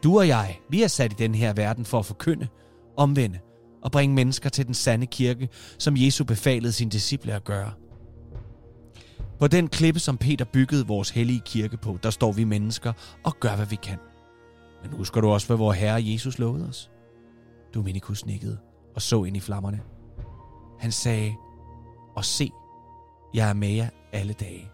Du 0.02 0.18
og 0.18 0.28
jeg, 0.28 0.58
vi 0.70 0.82
er 0.82 0.88
sat 0.88 1.12
i 1.12 1.16
den 1.18 1.34
her 1.34 1.52
verden 1.52 1.84
for 1.84 1.98
at 1.98 2.06
forkynde, 2.06 2.48
omvende 2.96 3.38
og 3.86 3.92
bringe 3.92 4.14
mennesker 4.14 4.48
til 4.48 4.66
den 4.66 4.74
sande 4.74 5.06
kirke, 5.06 5.48
som 5.78 5.94
Jesu 5.96 6.24
befalede 6.24 6.72
sine 6.72 6.90
disciple 6.90 7.32
at 7.32 7.44
gøre. 7.44 7.72
På 9.38 9.46
den 9.46 9.68
klippe, 9.68 10.00
som 10.00 10.18
Peter 10.18 10.44
byggede 10.44 10.86
vores 10.86 11.10
hellige 11.10 11.42
kirke 11.44 11.76
på, 11.76 11.98
der 12.02 12.10
står 12.10 12.32
vi 12.32 12.44
mennesker 12.44 12.92
og 13.24 13.40
gør, 13.40 13.56
hvad 13.56 13.66
vi 13.66 13.76
kan. 13.76 13.98
Men 14.82 14.92
husker 14.92 15.20
du 15.20 15.28
også, 15.28 15.46
hvad 15.46 15.56
vores 15.56 15.78
Herre 15.78 16.02
Jesus 16.04 16.38
lovede 16.38 16.68
os? 16.68 16.90
Dominikus 17.74 18.26
nikkede 18.26 18.58
og 18.94 19.02
så 19.02 19.24
ind 19.24 19.36
i 19.36 19.40
flammerne. 19.40 19.80
Han 20.80 20.92
sagde, 20.92 21.34
og 22.16 22.24
se, 22.24 22.50
jeg 23.34 23.48
er 23.48 23.54
med 23.54 23.68
jer 23.68 23.88
alle 24.12 24.32
dage. 24.32 24.68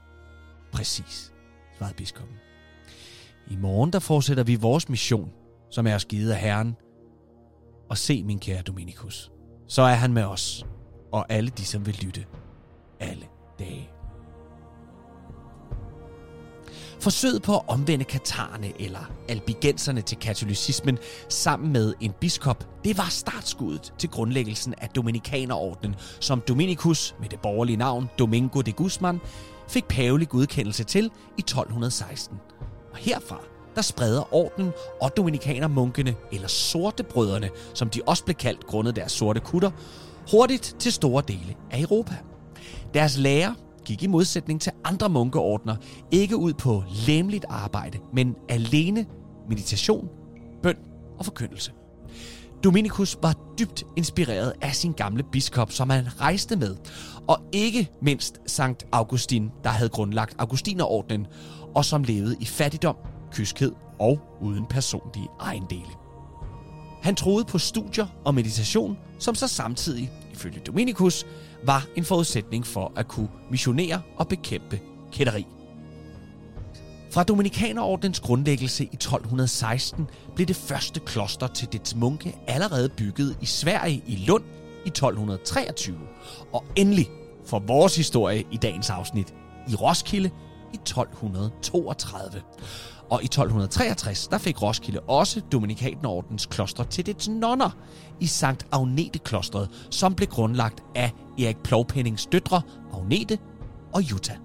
Præcis, 0.73 1.33
svarede 1.79 1.95
biskoppen. 1.95 2.37
I 3.51 3.57
morgen 3.57 3.93
der 3.93 3.99
fortsætter 3.99 4.45
vi 4.45 4.55
vores 4.55 4.89
mission, 4.89 5.31
som 5.71 5.87
er 5.87 5.99
givet 6.09 6.31
af 6.31 6.39
Herren. 6.39 6.77
Og 7.93 7.99
se, 7.99 8.23
min 8.23 8.39
kære 8.39 8.63
Dominikus, 8.63 9.33
så 9.69 9.83
er 9.83 9.95
han 9.95 10.13
med 10.13 10.23
os, 10.23 10.67
og 11.13 11.27
alle 11.29 11.51
de, 11.51 11.65
som 11.65 11.87
vil 11.87 11.99
lytte, 12.03 12.27
alle 13.01 13.27
dage. 13.59 13.91
Forsøget 17.01 17.43
på 17.43 17.57
at 17.57 17.63
omvende 17.69 18.05
katarerne 18.05 18.83
eller 18.83 19.13
albigenserne 19.29 20.01
til 20.01 20.19
katolicismen 20.19 20.99
sammen 21.29 21.73
med 21.73 21.95
en 22.01 22.13
biskop, 22.21 22.85
det 22.85 22.99
var 22.99 23.09
startskuddet 23.11 23.95
til 23.99 24.11
grundlæggelsen 24.11 24.75
af 24.79 24.89
Dominikanerordenen, 24.89 25.97
som 26.21 26.41
Dominikus 26.49 27.15
med 27.21 27.29
det 27.29 27.41
borgerlige 27.41 27.77
navn 27.77 28.11
Domingo 28.19 28.61
de 28.61 28.73
Guzman 28.73 29.21
fik 29.69 29.85
pavelig 29.85 30.29
godkendelse 30.29 30.85
til 30.85 31.11
i 31.39 31.41
1216. 31.41 32.39
Og 32.93 32.97
herfra 32.97 33.52
der 33.75 33.83
spreder 33.83 34.35
ordenen 34.35 34.73
og 35.01 35.17
dominikanermunkene, 35.17 36.15
eller 36.33 36.49
sorte 36.49 37.03
brødrene, 37.03 37.51
som 37.75 37.91
de 37.91 38.01
også 38.07 38.25
blev 38.25 38.35
kaldt 38.35 38.67
grundet 38.67 38.97
deres 38.97 39.13
sorte 39.13 39.41
kutter, 39.41 39.71
hurtigt 40.31 40.77
til 40.79 40.93
store 40.93 41.23
dele 41.29 41.55
af 41.71 41.81
Europa. 41.81 42.15
Deres 42.95 43.19
lærer 43.19 43.55
gik 43.85 44.03
i 44.03 44.07
modsætning 44.07 44.61
til 44.61 44.73
andre 44.85 45.09
munkeordner 45.09 45.77
ikke 46.11 46.37
ud 46.37 46.53
på 46.53 46.85
lemligt 47.07 47.45
arbejde, 47.49 47.99
men 48.15 48.35
alene 48.49 49.07
meditation, 49.49 50.09
bøn 50.63 50.77
og 51.19 51.25
forkyndelse. 51.25 51.73
Dominikus 52.65 53.19
var 53.23 53.35
dybt 53.59 53.85
inspireret 53.97 54.53
af 54.61 54.75
sin 54.75 54.93
gamle 54.93 55.23
biskop, 55.33 55.73
som 55.73 55.91
han 55.91 56.21
rejste 56.21 56.57
med, 56.57 56.77
og 57.29 57.39
ikke 57.53 57.91
mindst 58.03 58.41
Sankt 58.47 58.87
Augustin, 58.93 59.51
der 59.65 59.71
havde 59.71 59.89
grundlagt 59.89 60.35
Augustinerordnen, 60.39 61.27
og 61.75 61.85
som 61.85 62.05
levede 62.05 62.37
i 62.41 62.45
fattigdom, 62.45 62.97
kyskhed 63.33 63.73
og 63.99 64.21
uden 64.41 64.67
personlige 64.67 65.29
ejendele. 65.41 65.93
Han 67.03 67.15
troede 67.15 67.45
på 67.45 67.59
studier 67.59 68.07
og 68.25 68.35
meditation, 68.35 68.99
som 69.19 69.35
så 69.35 69.49
samtidig, 69.49 70.11
ifølge 70.33 70.61
Dominikus, 70.61 71.27
var 71.65 71.87
en 71.97 72.05
forudsætning 72.05 72.67
for 72.67 72.93
at 72.97 73.09
kunne 73.09 73.29
missionere 73.51 74.03
og 74.17 74.29
bekæmpe 74.29 74.81
kætteri. 75.13 75.47
Fra 77.11 77.23
Dominikanerordens 77.23 78.21
grundlæggelse 78.21 78.85
i 78.85 78.95
1216 78.95 80.07
blev 80.35 80.47
det 80.47 80.57
første 80.57 81.01
kloster 81.01 81.47
til 81.47 81.69
dets 81.73 81.95
munke 81.95 82.37
allerede 82.47 82.89
bygget 82.89 83.37
i 83.41 83.47
Sverige 83.47 84.03
i 84.07 84.25
Lund 84.27 84.45
i 84.85 84.89
1223, 84.89 85.99
og 86.53 86.65
endelig 86.77 87.09
for 87.47 87.59
vores 87.59 87.97
historie 87.97 88.45
i 88.51 88.57
dagens 88.57 88.91
afsnit 88.91 89.35
i 89.69 89.75
Roskilde 89.75 90.31
i 90.73 90.77
1232. 90.77 92.43
Og 93.13 93.23
i 93.23 93.25
1263, 93.25 94.29
der 94.29 94.39
fik 94.39 94.63
Roskilde 94.63 95.01
også 95.01 95.41
Dominikanerordens 95.53 96.47
kloster 96.47 96.85
til 96.85 97.07
dets 97.07 97.29
nonner 97.29 97.71
i 98.21 98.27
Sankt 98.27 98.67
Agnete 98.73 99.19
klostret, 99.19 99.69
som 99.91 100.15
blev 100.15 100.29
grundlagt 100.29 100.83
af 100.95 101.13
Erik 101.39 101.57
Plovpennings 101.57 102.27
døtre 102.27 102.63
Agnete 102.93 103.39
og 103.95 104.03
Jutta. 104.03 104.37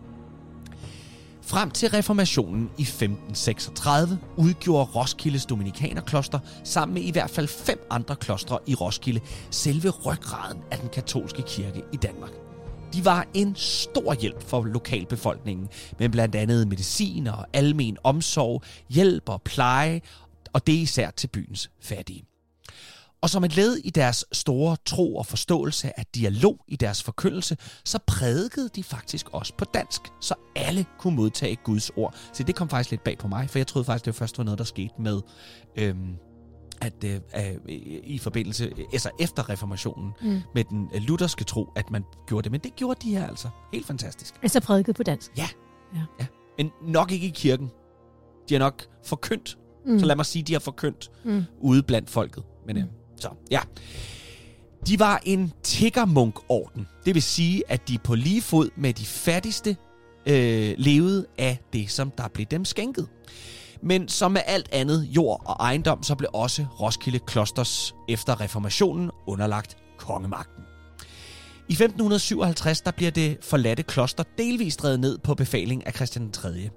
Frem 1.42 1.72
til 1.72 1.90
reformationen 1.90 2.70
i 2.78 2.82
1536 2.82 4.20
udgjorde 4.38 4.92
Roskildes 4.96 5.46
Dominikanerkloster 5.46 6.40
sammen 6.64 6.94
med 6.94 7.02
i 7.02 7.12
hvert 7.12 7.30
fald 7.30 7.48
fem 7.48 7.88
andre 7.92 8.16
klostre 8.16 8.60
i 8.66 8.76
Roskilde 8.76 9.22
selve 9.52 9.90
ryggraden 9.90 10.62
af 10.72 10.78
den 10.78 10.90
katolske 10.90 11.42
kirke 11.42 11.84
i 11.94 11.98
Danmark. 11.98 12.47
De 12.94 13.06
var 13.06 13.28
en 13.34 13.56
stor 13.56 14.14
hjælp 14.14 14.42
for 14.42 14.64
lokalbefolkningen, 14.64 15.70
med 16.00 16.10
blandt 16.10 16.36
andet 16.36 16.68
medicin 16.68 17.28
og 17.28 17.46
almen 17.54 17.98
omsorg, 18.04 18.64
hjælp 18.90 19.30
og 19.30 19.42
pleje, 19.42 20.02
og 20.54 20.68
det 20.68 20.74
især 20.74 21.12
til 21.12 21.28
byens 21.28 21.72
fattige. 21.82 22.24
Og 23.22 23.30
som 23.30 23.44
et 23.44 23.56
led 23.56 23.78
i 23.78 23.90
deres 23.90 24.26
store 24.32 24.78
tro 24.86 25.16
og 25.16 25.26
forståelse 25.26 26.00
af 26.00 26.06
dialog 26.16 26.60
i 26.68 26.76
deres 26.76 27.04
forkyndelse, 27.04 27.58
så 27.86 28.00
prædikede 28.08 28.70
de 28.76 28.84
faktisk 28.84 29.30
også 29.32 29.54
på 29.58 29.66
dansk, 29.74 30.02
så 30.22 30.36
alle 30.56 30.86
kunne 31.00 31.16
modtage 31.16 31.56
Guds 31.56 31.90
ord. 31.90 32.16
Så 32.34 32.44
det 32.44 32.56
kom 32.56 32.70
faktisk 32.70 32.92
lidt 32.92 33.04
bag 33.04 33.18
på 33.18 33.28
mig, 33.28 33.50
for 33.50 33.60
jeg 33.60 33.68
troede 33.68 33.86
faktisk, 33.86 34.06
det 34.06 34.14
var 34.14 34.18
først 34.18 34.38
var 34.38 34.44
noget, 34.44 34.58
der 34.58 34.64
skete 34.64 34.94
med 35.00 35.22
øhm, 35.76 36.16
at 36.82 37.04
øh, 37.04 37.20
i 38.04 38.18
forbindelse, 38.18 38.72
altså 38.94 39.10
efter 39.20 39.50
reformationen, 39.50 40.12
mm. 40.22 40.42
med 40.56 40.64
den 40.64 40.90
øh, 40.96 41.02
lutherske 41.02 41.44
tro, 41.44 41.68
at 41.76 41.92
man 41.92 42.04
gjorde 42.28 42.44
det. 42.44 42.52
Men 42.52 42.62
det 42.62 42.76
gjorde 42.76 43.00
de 43.04 43.18
her 43.18 43.28
altså. 43.28 43.50
Helt 43.74 43.86
fantastisk. 43.86 44.34
Altså 44.42 44.60
prædiket 44.60 44.96
på 44.96 45.04
dansk? 45.04 45.32
Ja. 45.38 45.48
ja. 45.96 46.02
ja. 46.20 46.26
Men 46.58 46.72
nok 46.88 47.12
ikke 47.12 47.28
i 47.28 47.32
kirken. 47.36 47.72
De 48.50 48.54
har 48.54 48.60
nok 48.60 48.84
forkyndt. 49.06 49.58
Mm. 49.86 50.00
Så 50.00 50.06
lad 50.06 50.16
mig 50.16 50.26
sige, 50.26 50.44
de 50.44 50.54
har 50.54 50.60
forkyndt 50.60 51.12
mm. 51.26 51.44
ude 51.60 51.84
blandt 51.84 52.10
folket. 52.10 52.44
Men, 52.68 52.78
øh, 52.78 52.84
mm. 52.84 52.90
Så, 53.18 53.30
ja. 53.52 53.60
De 54.88 55.00
var 55.00 55.22
en 55.24 55.54
tiggermunk-orden. 55.64 56.88
Det 57.06 57.16
vil 57.16 57.22
sige, 57.22 57.64
at 57.68 57.88
de 57.88 57.98
på 57.98 58.16
lige 58.16 58.42
fod 58.42 58.70
med 58.76 58.94
de 58.94 59.06
fattigste 59.06 59.78
øh, 60.26 60.74
levede 60.78 61.26
af 61.38 61.60
det, 61.74 61.90
som 61.92 62.12
der 62.12 62.28
blev 62.28 62.46
dem 62.46 62.66
skænket. 62.66 63.08
Men 63.84 64.08
som 64.08 64.32
med 64.32 64.42
alt 64.46 64.70
andet 64.72 65.04
jord 65.04 65.42
og 65.46 65.56
ejendom, 65.60 66.04
så 66.04 66.16
blev 66.16 66.30
også 66.34 66.66
Roskilde 66.80 67.20
Klosters 67.20 67.96
efter 68.10 68.42
reformationen 68.42 69.12
underlagt 69.28 69.78
kongemagten. 69.98 70.64
I 71.70 71.74
1557 71.74 72.82
der 72.82 72.92
bliver 72.92 73.12
det 73.12 73.38
forladte 73.42 73.84
kloster 73.84 74.24
delvist 74.38 74.82
drevet 74.82 75.00
ned 75.00 75.18
på 75.18 75.36
befaling 75.36 75.88
af 75.88 75.94
Christian 75.94 76.32
3. 76.32 76.70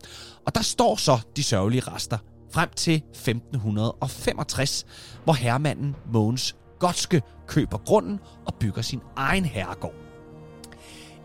Og 0.47 0.55
der 0.55 0.63
står 0.63 0.97
så 0.97 1.19
de 1.37 1.43
sørgelige 1.43 1.83
rester 1.83 2.19
frem 2.53 2.69
til 2.77 2.95
1565, 2.95 4.87
hvor 5.25 5.33
herremanden 5.33 5.97
Mogens 6.13 6.57
Godske 6.79 7.23
køber 7.47 7.79
grunden 7.79 8.19
og 8.47 8.55
bygger 8.55 8.83
sin 8.83 9.01
egen 9.17 9.45
herregård. 9.45 10.10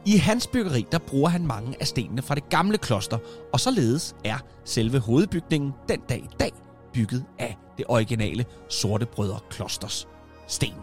I 0.06 0.18
hans 0.18 0.48
byggeri, 0.48 0.86
der 0.92 0.98
bruger 0.98 1.30
han 1.30 1.48
mange 1.48 1.76
af 1.80 1.88
stenene 1.88 2.22
fra 2.22 2.36
det 2.36 2.50
gamle 2.50 2.78
kloster, 2.78 3.18
og 3.54 3.60
således 3.60 4.16
er 4.24 4.38
selve 4.64 5.00
hovedbygningen 5.00 5.74
den 5.90 6.00
dag 6.10 6.18
i 6.18 6.36
dag 6.40 6.52
bygget 6.94 7.24
af 7.40 7.58
det 7.78 7.86
originale 7.88 8.46
Sorte 8.70 9.06
Brødre 9.06 9.40
Klosters 9.50 10.08
sten. 10.48 10.74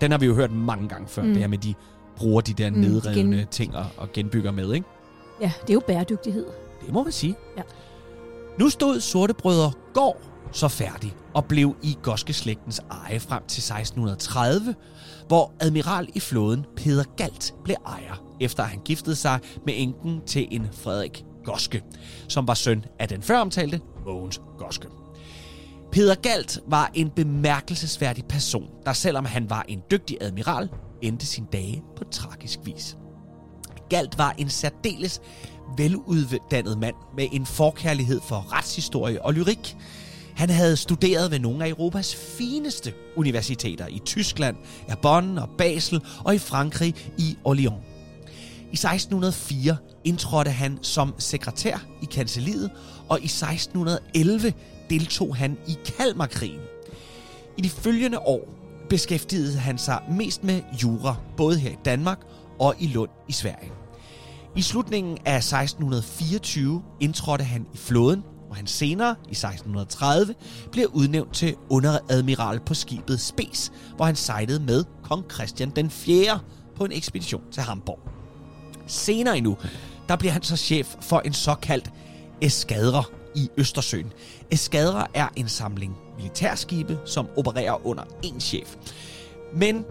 Den 0.00 0.10
har 0.10 0.18
vi 0.18 0.26
jo 0.26 0.34
hørt 0.34 0.52
mange 0.52 0.88
gange 0.88 1.08
før, 1.08 1.22
mm. 1.22 1.28
det 1.28 1.38
her 1.38 1.48
med, 1.48 1.58
de 1.58 1.74
bruger 2.16 2.40
de 2.40 2.52
der 2.52 2.70
mm, 2.70 2.76
nedrevne 2.76 3.36
gen... 3.36 3.46
ting 3.46 3.76
og, 3.76 3.86
og 3.96 4.12
genbygger 4.12 4.50
med, 4.50 4.72
ikke? 4.72 4.86
Ja, 5.40 5.52
det 5.62 5.70
er 5.70 5.74
jo 5.74 5.82
bæredygtighed. 5.86 6.46
Det 6.86 6.92
må 6.92 7.02
man 7.02 7.12
sige. 7.12 7.36
Ja. 7.56 7.62
Nu 8.58 8.68
stod 8.68 9.00
Sortebrødre 9.00 9.72
gård 9.94 10.20
så 10.52 10.68
færdig 10.68 11.14
og 11.34 11.44
blev 11.44 11.76
i 11.82 11.98
Goske-slægtens 12.02 12.80
eje 12.90 13.20
frem 13.20 13.42
til 13.48 13.60
1630, 13.60 14.74
hvor 15.26 15.52
admiral 15.60 16.08
i 16.14 16.20
flåden 16.20 16.66
Peder 16.76 17.04
Galt 17.16 17.54
blev 17.64 17.76
ejer, 17.86 18.22
efter 18.40 18.62
han 18.62 18.80
giftede 18.84 19.16
sig 19.16 19.40
med 19.66 19.74
enken 19.76 20.20
til 20.26 20.48
en 20.50 20.68
Frederik 20.72 21.24
Goske, 21.44 21.82
som 22.28 22.48
var 22.48 22.54
søn 22.54 22.84
af 22.98 23.08
den 23.08 23.22
føromtalte 23.22 23.80
Mogens 24.06 24.40
Goske. 24.58 24.88
Peder 25.92 26.14
Galt 26.14 26.60
var 26.66 26.90
en 26.94 27.10
bemærkelsesværdig 27.10 28.24
person, 28.24 28.70
der 28.86 28.92
selvom 28.92 29.24
han 29.24 29.50
var 29.50 29.64
en 29.68 29.82
dygtig 29.90 30.18
admiral, 30.20 30.68
endte 31.02 31.26
sin 31.26 31.44
dage 31.44 31.82
på 31.96 32.04
tragisk 32.04 32.58
vis. 32.64 32.96
Galt 33.90 34.18
var 34.18 34.34
en 34.38 34.50
særdeles 34.50 35.20
veluddannet 35.76 36.78
mand 36.78 36.94
med 37.16 37.28
en 37.32 37.46
forkærlighed 37.46 38.20
for 38.20 38.52
retshistorie 38.52 39.22
og 39.22 39.34
lyrik. 39.34 39.76
Han 40.38 40.50
havde 40.50 40.76
studeret 40.76 41.30
ved 41.30 41.38
nogle 41.38 41.64
af 41.64 41.68
Europas 41.68 42.16
fineste 42.16 42.92
universiteter 43.16 43.86
i 43.86 43.98
Tyskland, 44.04 44.56
i 44.88 44.92
Bonn 45.02 45.38
og 45.38 45.48
Basel 45.58 46.00
og 46.24 46.34
i 46.34 46.38
Frankrig 46.38 46.94
i 47.18 47.36
Orléans. 47.48 47.82
I 48.70 48.74
1604 48.74 49.76
indtrådte 50.04 50.50
han 50.50 50.78
som 50.82 51.14
sekretær 51.18 51.86
i 52.02 52.04
kanseliet, 52.04 52.70
og 53.08 53.20
i 53.20 53.24
1611 53.24 54.52
deltog 54.90 55.36
han 55.36 55.58
i 55.68 55.76
Kalmarkrigen. 55.84 56.60
I 57.56 57.60
de 57.60 57.70
følgende 57.70 58.18
år 58.18 58.48
beskæftigede 58.90 59.58
han 59.58 59.78
sig 59.78 60.02
mest 60.10 60.44
med 60.44 60.62
jura, 60.82 61.16
både 61.36 61.58
her 61.58 61.70
i 61.70 61.78
Danmark 61.84 62.18
og 62.58 62.74
i 62.78 62.86
Lund 62.86 63.10
i 63.28 63.32
Sverige. 63.32 63.72
I 64.56 64.62
slutningen 64.62 65.18
af 65.24 65.36
1624 65.36 66.82
indtrådte 67.00 67.44
han 67.44 67.66
i 67.74 67.76
flåden, 67.76 68.22
hvor 68.48 68.56
han 68.56 68.66
senere, 68.66 69.14
i 69.28 69.30
1630, 69.30 70.34
blev 70.72 70.86
udnævnt 70.92 71.34
til 71.34 71.56
underadmiral 71.68 72.60
på 72.60 72.74
skibet 72.74 73.20
Spes, 73.20 73.72
hvor 73.96 74.04
han 74.04 74.16
sejlede 74.16 74.60
med 74.60 74.84
kong 75.02 75.24
Christian 75.32 75.70
den 75.70 75.90
4. 75.90 76.40
på 76.76 76.84
en 76.84 76.92
ekspedition 76.92 77.42
til 77.52 77.62
Hamburg. 77.62 77.98
Senere 78.86 79.38
endnu, 79.38 79.56
der 80.08 80.16
bliver 80.16 80.32
han 80.32 80.42
så 80.42 80.56
chef 80.56 80.94
for 81.00 81.20
en 81.20 81.32
såkaldt 81.32 81.90
eskadre 82.40 83.04
i 83.34 83.48
Østersøen. 83.56 84.12
Eskadre 84.50 85.06
er 85.14 85.28
en 85.36 85.48
samling 85.48 85.96
militærskibe, 86.16 86.98
som 87.04 87.28
opererer 87.36 87.86
under 87.86 88.02
en 88.22 88.40
chef. 88.40 88.76
Men 89.54 89.84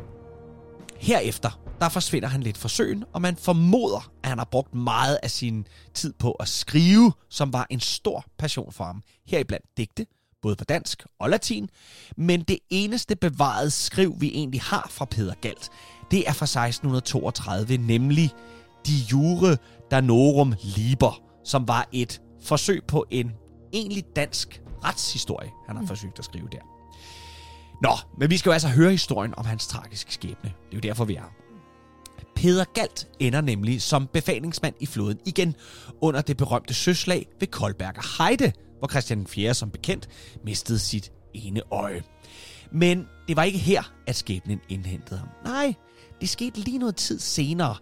herefter, 0.98 1.60
der 1.82 1.90
forsvinder 1.90 2.28
han 2.28 2.44
lidt 2.44 2.58
fra 2.58 2.70
søen, 2.70 3.04
og 3.14 3.22
man 3.22 3.36
formoder, 3.36 4.12
at 4.24 4.30
han 4.30 4.38
har 4.38 4.46
brugt 4.46 4.76
meget 4.76 5.20
af 5.24 5.32
sin 5.32 5.68
tid 5.94 6.14
på 6.14 6.32
at 6.32 6.48
skrive, 6.48 7.14
som 7.30 7.54
var 7.54 7.68
en 7.70 7.80
stor 7.80 8.26
passion 8.38 8.72
for 8.72 8.84
ham. 8.84 9.04
Heriblandt 9.28 9.66
digte, 9.78 10.06
både 10.42 10.56
på 10.56 10.64
dansk 10.64 11.06
og 11.20 11.30
latin. 11.30 11.70
Men 12.18 12.42
det 12.42 12.60
eneste 12.70 13.16
bevarede 13.16 13.72
skriv, 13.72 14.16
vi 14.20 14.28
egentlig 14.28 14.62
har 14.62 14.88
fra 14.92 15.06
Peder 15.06 15.34
Galt, 15.42 15.70
det 16.12 16.20
er 16.28 16.34
fra 16.34 16.46
1632, 16.46 17.78
nemlig 17.78 18.32
De 18.88 18.94
Jure 19.12 19.58
Danorum 19.92 20.54
Liber, 20.63 21.22
som 21.44 21.68
var 21.68 21.88
et 21.92 22.22
forsøg 22.44 22.84
på 22.88 23.06
en 23.12 23.32
egentlig 23.74 24.04
dansk 24.16 24.62
retshistorie, 24.84 25.52
han 25.68 25.76
har 25.78 25.86
forsøgt 25.86 26.20
at 26.20 26.26
skrive 26.26 26.48
der. 26.52 26.62
Nå, 27.82 27.92
men 28.18 28.30
vi 28.30 28.38
skal 28.38 28.50
jo 28.50 28.54
altså 28.54 28.68
høre 28.68 28.92
historien 28.92 29.34
om 29.38 29.46
hans 29.46 29.68
tragiske 29.68 30.13
skæbne. 30.13 30.54
Det 30.66 30.74
er 30.74 30.78
jo 30.78 30.80
derfor, 30.80 31.06
vi 31.06 31.16
er. 31.16 31.47
Peder 32.38 32.65
Galt 32.73 33.08
ender 33.19 33.41
nemlig 33.41 33.82
som 33.82 34.08
befalingsmand 34.13 34.76
i 34.80 34.86
floden 34.86 35.19
igen 35.26 35.56
under 36.02 36.21
det 36.21 36.38
berømte 36.38 36.73
søslag 36.73 37.28
ved 37.39 37.47
Koldberger 37.47 38.23
Heide, 38.23 38.52
hvor 38.80 38.88
Christian 38.88 39.28
4. 39.28 39.54
som 39.54 39.71
bekendt 39.71 40.10
mistede 40.45 40.80
sit 40.80 41.12
ene 41.34 41.62
øje. 41.71 42.04
Men 42.71 43.06
det 43.28 43.36
var 43.36 43.43
ikke 43.43 43.58
her, 43.58 43.93
at 44.08 44.15
skæbnen 44.15 44.60
indhentede 44.69 45.19
ham. 45.19 45.30
Nej, 45.45 45.73
det 46.21 46.30
skete 46.30 46.60
lige 46.60 46.78
noget 46.78 46.95
tid 46.95 47.19
senere, 47.19 47.76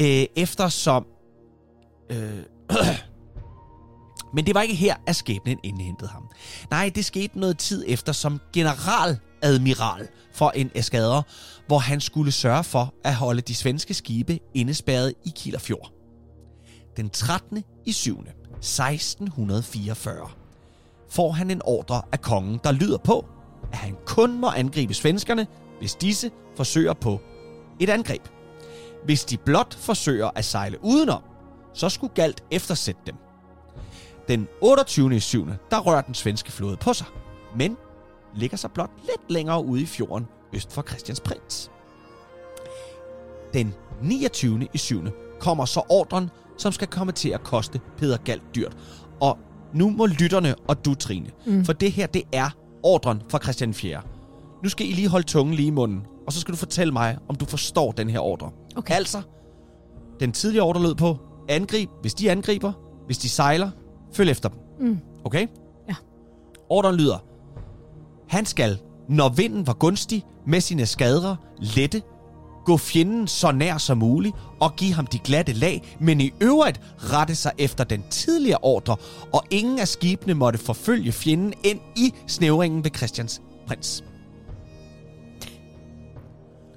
øh, 0.00 0.26
eftersom... 0.36 1.06
Øh, 2.10 2.42
men 4.34 4.46
det 4.46 4.54
var 4.54 4.62
ikke 4.62 4.74
her, 4.74 4.96
at 5.06 5.16
skæbnen 5.16 5.58
indhentede 5.62 6.10
ham. 6.10 6.28
Nej, 6.70 6.90
det 6.94 7.04
skete 7.04 7.38
noget 7.38 7.58
tid 7.58 7.84
efter 7.88 8.12
som 8.12 8.40
general 8.52 9.18
admiral 9.42 10.08
for 10.32 10.50
en 10.50 10.70
eskader, 10.74 11.22
hvor 11.66 11.78
han 11.78 12.00
skulle 12.00 12.32
sørge 12.32 12.64
for 12.64 12.94
at 13.04 13.14
holde 13.14 13.40
de 13.40 13.54
svenske 13.54 13.94
skibe 13.94 14.38
indespærret 14.54 15.14
i 15.24 15.32
Kilderfjord. 15.36 15.92
Den 16.96 17.10
13. 17.10 17.64
i 17.86 17.92
7. 17.92 18.18
1644 18.58 20.30
får 21.08 21.32
han 21.32 21.50
en 21.50 21.62
ordre 21.64 22.02
af 22.12 22.20
kongen, 22.20 22.60
der 22.64 22.72
lyder 22.72 22.98
på, 22.98 23.26
at 23.72 23.78
han 23.78 23.96
kun 24.06 24.40
må 24.40 24.48
angribe 24.48 24.94
svenskerne, 24.94 25.46
hvis 25.78 25.94
disse 25.94 26.30
forsøger 26.56 26.92
på 26.92 27.20
et 27.80 27.90
angreb. 27.90 28.22
Hvis 29.04 29.24
de 29.24 29.36
blot 29.36 29.74
forsøger 29.74 30.30
at 30.34 30.44
sejle 30.44 30.84
udenom, 30.84 31.22
så 31.74 31.88
skulle 31.88 32.14
Galt 32.14 32.44
eftersætte 32.50 33.00
dem. 33.06 33.14
Den 34.28 34.48
28. 34.60 35.16
i 35.16 35.20
7. 35.20 35.46
der 35.70 35.78
rører 35.78 36.00
den 36.00 36.14
svenske 36.14 36.52
flåde 36.52 36.76
på 36.76 36.92
sig, 36.92 37.06
men 37.56 37.76
ligger 38.38 38.56
sig 38.56 38.70
blot 38.72 38.90
lidt 39.02 39.30
længere 39.30 39.64
ude 39.64 39.82
i 39.82 39.86
fjorden 39.86 40.26
øst 40.52 40.72
for 40.72 40.82
Christians 40.82 41.20
Prins. 41.20 41.70
Den 43.54 43.74
29. 44.02 44.68
i 44.74 44.78
7. 44.78 45.02
kommer 45.40 45.64
så 45.64 45.82
ordren, 45.88 46.30
som 46.58 46.72
skal 46.72 46.88
komme 46.88 47.12
til 47.12 47.28
at 47.28 47.42
koste 47.42 47.80
Peder 47.96 48.16
Galt 48.16 48.54
dyrt. 48.54 48.76
Og 49.20 49.38
nu 49.74 49.90
må 49.90 50.06
lytterne 50.06 50.54
og 50.68 50.84
du, 50.84 50.94
Trine, 50.94 51.30
mm. 51.46 51.64
for 51.64 51.72
det 51.72 51.92
her, 51.92 52.06
det 52.06 52.22
er 52.32 52.50
ordren 52.82 53.22
fra 53.28 53.38
Christian 53.42 53.74
4. 53.74 54.00
Nu 54.62 54.68
skal 54.68 54.86
I 54.86 54.92
lige 54.92 55.08
holde 55.08 55.26
tungen 55.26 55.54
lige 55.54 55.66
i 55.66 55.70
munden, 55.70 56.06
og 56.26 56.32
så 56.32 56.40
skal 56.40 56.52
du 56.52 56.58
fortælle 56.58 56.92
mig, 56.92 57.18
om 57.28 57.36
du 57.36 57.44
forstår 57.44 57.92
den 57.92 58.10
her 58.10 58.18
ordre. 58.18 58.50
Okay. 58.76 58.94
Altså, 58.94 59.22
den 60.20 60.32
tidligere 60.32 60.66
ordre 60.66 60.82
lød 60.82 60.94
på, 60.94 61.16
angrib, 61.48 61.90
hvis 62.00 62.14
de 62.14 62.30
angriber, 62.30 62.72
hvis 63.06 63.18
de 63.18 63.28
sejler, 63.28 63.70
følg 64.12 64.30
efter 64.30 64.48
dem. 64.48 64.58
Mm. 64.80 64.98
Okay? 65.24 65.46
Ja. 65.88 65.94
Ordren 66.68 66.94
lyder, 66.94 67.24
han 68.28 68.46
skal, 68.46 68.78
når 69.08 69.28
vinden 69.28 69.66
var 69.66 69.72
gunstig, 69.72 70.24
med 70.46 70.60
sine 70.60 70.86
skadre 70.86 71.36
lette, 71.58 72.02
gå 72.64 72.76
fjenden 72.76 73.26
så 73.28 73.52
nær 73.52 73.78
som 73.78 73.98
muligt 73.98 74.34
og 74.60 74.76
give 74.76 74.92
ham 74.92 75.06
de 75.06 75.18
glatte 75.18 75.52
lag, 75.52 75.96
men 76.00 76.20
i 76.20 76.30
øvrigt 76.40 76.80
rette 76.98 77.34
sig 77.34 77.52
efter 77.58 77.84
den 77.84 78.04
tidligere 78.10 78.58
ordre, 78.62 78.96
og 79.32 79.44
ingen 79.50 79.78
af 79.78 79.88
skibene 79.88 80.34
måtte 80.34 80.58
forfølge 80.58 81.12
fjenden 81.12 81.54
ind 81.64 81.80
i 81.96 82.14
snævringen 82.26 82.84
ved 82.84 82.90
Christians 82.96 83.42
prins. 83.66 84.04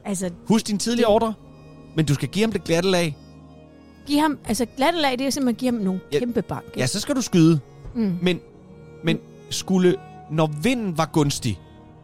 Altså, 0.05 0.29
Husk 0.47 0.67
din 0.67 0.79
tidligere 0.79 1.09
ordre, 1.09 1.33
men 1.95 2.05
du 2.05 2.13
skal 2.13 2.29
give 2.29 2.43
ham 2.43 2.51
det 2.51 2.63
glatte 2.63 2.89
lag. 2.89 3.17
giv 4.05 4.19
ham, 4.19 4.37
altså 4.45 4.65
glattelag, 4.77 5.19
det 5.19 5.25
er 5.27 5.29
simpelthen 5.29 5.55
at 5.55 5.59
give 5.59 5.71
ham 5.71 5.81
nogle 5.81 5.99
Ja. 6.13 6.19
kæmpe 6.19 6.41
bank. 6.41 6.63
Ja, 6.77 6.87
så 6.87 6.99
skal 6.99 7.15
du 7.15 7.21
skyde. 7.21 7.59
Mm. 7.95 8.17
Men, 8.21 8.39
men 9.03 9.17
skulle, 9.49 9.95
når 10.31 10.49
vinden 10.61 10.97
var 10.97 11.09
gunstig 11.13 11.59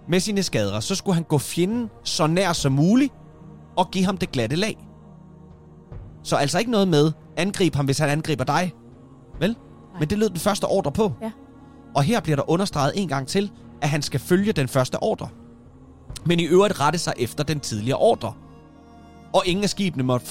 med 0.09 0.19
sine 0.19 0.43
skader, 0.43 0.79
så 0.79 0.95
skulle 0.95 1.15
han 1.15 1.23
gå 1.23 1.37
fjenden 1.37 1.89
så 2.03 2.27
nær 2.27 2.53
som 2.53 2.71
muligt 2.71 3.13
og 3.75 3.91
give 3.91 4.05
ham 4.05 4.17
det 4.17 4.31
glatte 4.31 4.55
lag. 4.55 4.87
Så 6.23 6.35
altså 6.35 6.59
ikke 6.59 6.71
noget 6.71 6.87
med, 6.87 7.11
angrib 7.37 7.75
ham, 7.75 7.85
hvis 7.85 7.97
han 7.97 8.09
angriber 8.09 8.43
dig. 8.43 8.73
Vel? 9.39 9.49
Nej. 9.49 9.99
Men 9.99 10.09
det 10.09 10.17
lød 10.17 10.29
den 10.29 10.39
første 10.39 10.65
ordre 10.65 10.91
på. 10.91 11.13
Ja. 11.21 11.31
Og 11.95 12.03
her 12.03 12.19
bliver 12.19 12.35
der 12.35 12.49
understreget 12.49 12.91
en 12.95 13.07
gang 13.07 13.27
til, 13.27 13.51
at 13.81 13.89
han 13.89 14.01
skal 14.01 14.19
følge 14.19 14.51
den 14.51 14.67
første 14.67 14.99
ordre. 15.03 15.29
Men 16.25 16.39
i 16.39 16.43
øvrigt 16.43 16.79
rette 16.79 16.99
sig 16.99 17.13
efter 17.19 17.43
den 17.43 17.59
tidligere 17.59 17.97
ordre. 17.97 18.33
Og 19.33 19.43
ingen 19.45 19.63
af 19.63 19.69
skibene 19.69 20.03
måtte 20.03 20.25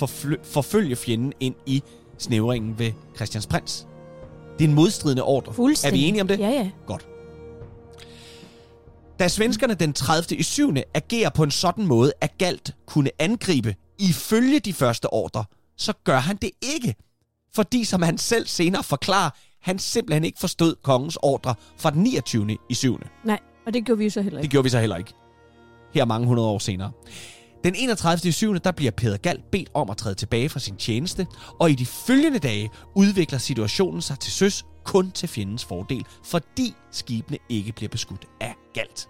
forfølge 0.45 0.97
fjenden 0.97 1.33
ind 1.41 1.55
i 1.67 1.83
snævringen 2.19 2.79
ved 2.79 2.93
Christians 3.17 3.47
Prins. 3.47 3.87
Det 4.59 4.65
er 4.65 4.69
en 4.69 4.75
modstridende 4.75 5.23
ordre. 5.23 5.53
Er 5.53 5.91
vi 5.93 6.05
enige 6.05 6.23
om 6.23 6.29
det? 6.29 6.39
Ja, 6.39 6.49
ja. 6.49 6.71
Godt. 6.87 7.07
Da 9.19 9.29
svenskerne 9.29 9.75
den 9.75 9.93
30. 9.93 10.39
i 10.39 10.43
7. 10.43 10.75
agerer 10.95 11.31
på 11.31 11.43
en 11.43 11.51
sådan 11.51 11.87
måde, 11.87 12.13
at 12.21 12.39
Galt 12.39 12.75
kunne 12.87 13.11
angribe 13.19 13.75
ifølge 13.99 14.61
de 14.61 14.73
første 14.73 15.13
ordre, 15.13 15.45
så 15.77 15.93
gør 16.05 16.19
han 16.19 16.37
det 16.37 16.51
ikke. 16.75 16.95
Fordi, 17.55 17.85
som 17.85 18.03
han 18.03 18.19
selv 18.19 18.47
senere 18.47 18.83
forklarer, 18.83 19.31
han 19.63 19.79
simpelthen 19.79 20.25
ikke 20.25 20.41
forstod 20.41 20.75
kongens 20.83 21.19
ordre 21.23 21.55
fra 21.79 21.91
den 21.91 22.03
29. 22.03 22.57
i 22.71 22.75
7. 22.75 22.99
Nej, 23.25 23.39
og 23.67 23.75
det 23.75 23.85
gjorde 23.85 23.99
vi 23.99 24.11
så 24.11 24.23
heller 24.23 24.39
Det 24.39 24.45
ikke. 24.45 24.53
gjorde 24.53 24.65
vi 24.65 24.71
så 24.71 24.81
heller 24.81 24.97
ikke. 24.97 25.13
Her 25.95 26.05
mange 26.05 26.27
hundrede 26.27 26.49
år 26.49 26.59
senere. 26.59 26.91
Den 27.65 27.75
31. 27.75 28.29
i 28.29 28.33
7. 28.33 28.55
der 28.59 28.73
bliver 28.73 28.91
Peder 28.93 29.17
Galt 29.17 29.51
bedt 29.51 29.71
om 29.75 29.91
at 29.91 29.97
træde 29.97 30.15
tilbage 30.15 30.49
fra 30.49 30.61
sin 30.61 30.77
tjeneste, 30.77 31.27
og 31.61 31.71
i 31.71 31.75
de 31.75 31.87
følgende 31.87 32.39
dage 32.39 32.71
udvikler 32.95 33.39
situationen 33.39 34.03
sig 34.03 34.19
til 34.19 34.33
søs 34.33 34.65
kun 34.85 35.11
til 35.11 35.29
fjendens 35.29 35.65
fordel, 35.65 36.05
fordi 36.25 36.75
skibene 36.91 37.39
ikke 37.49 37.73
bliver 37.73 37.89
beskudt 37.89 38.25
af 38.41 38.55
Galt. 38.77 39.09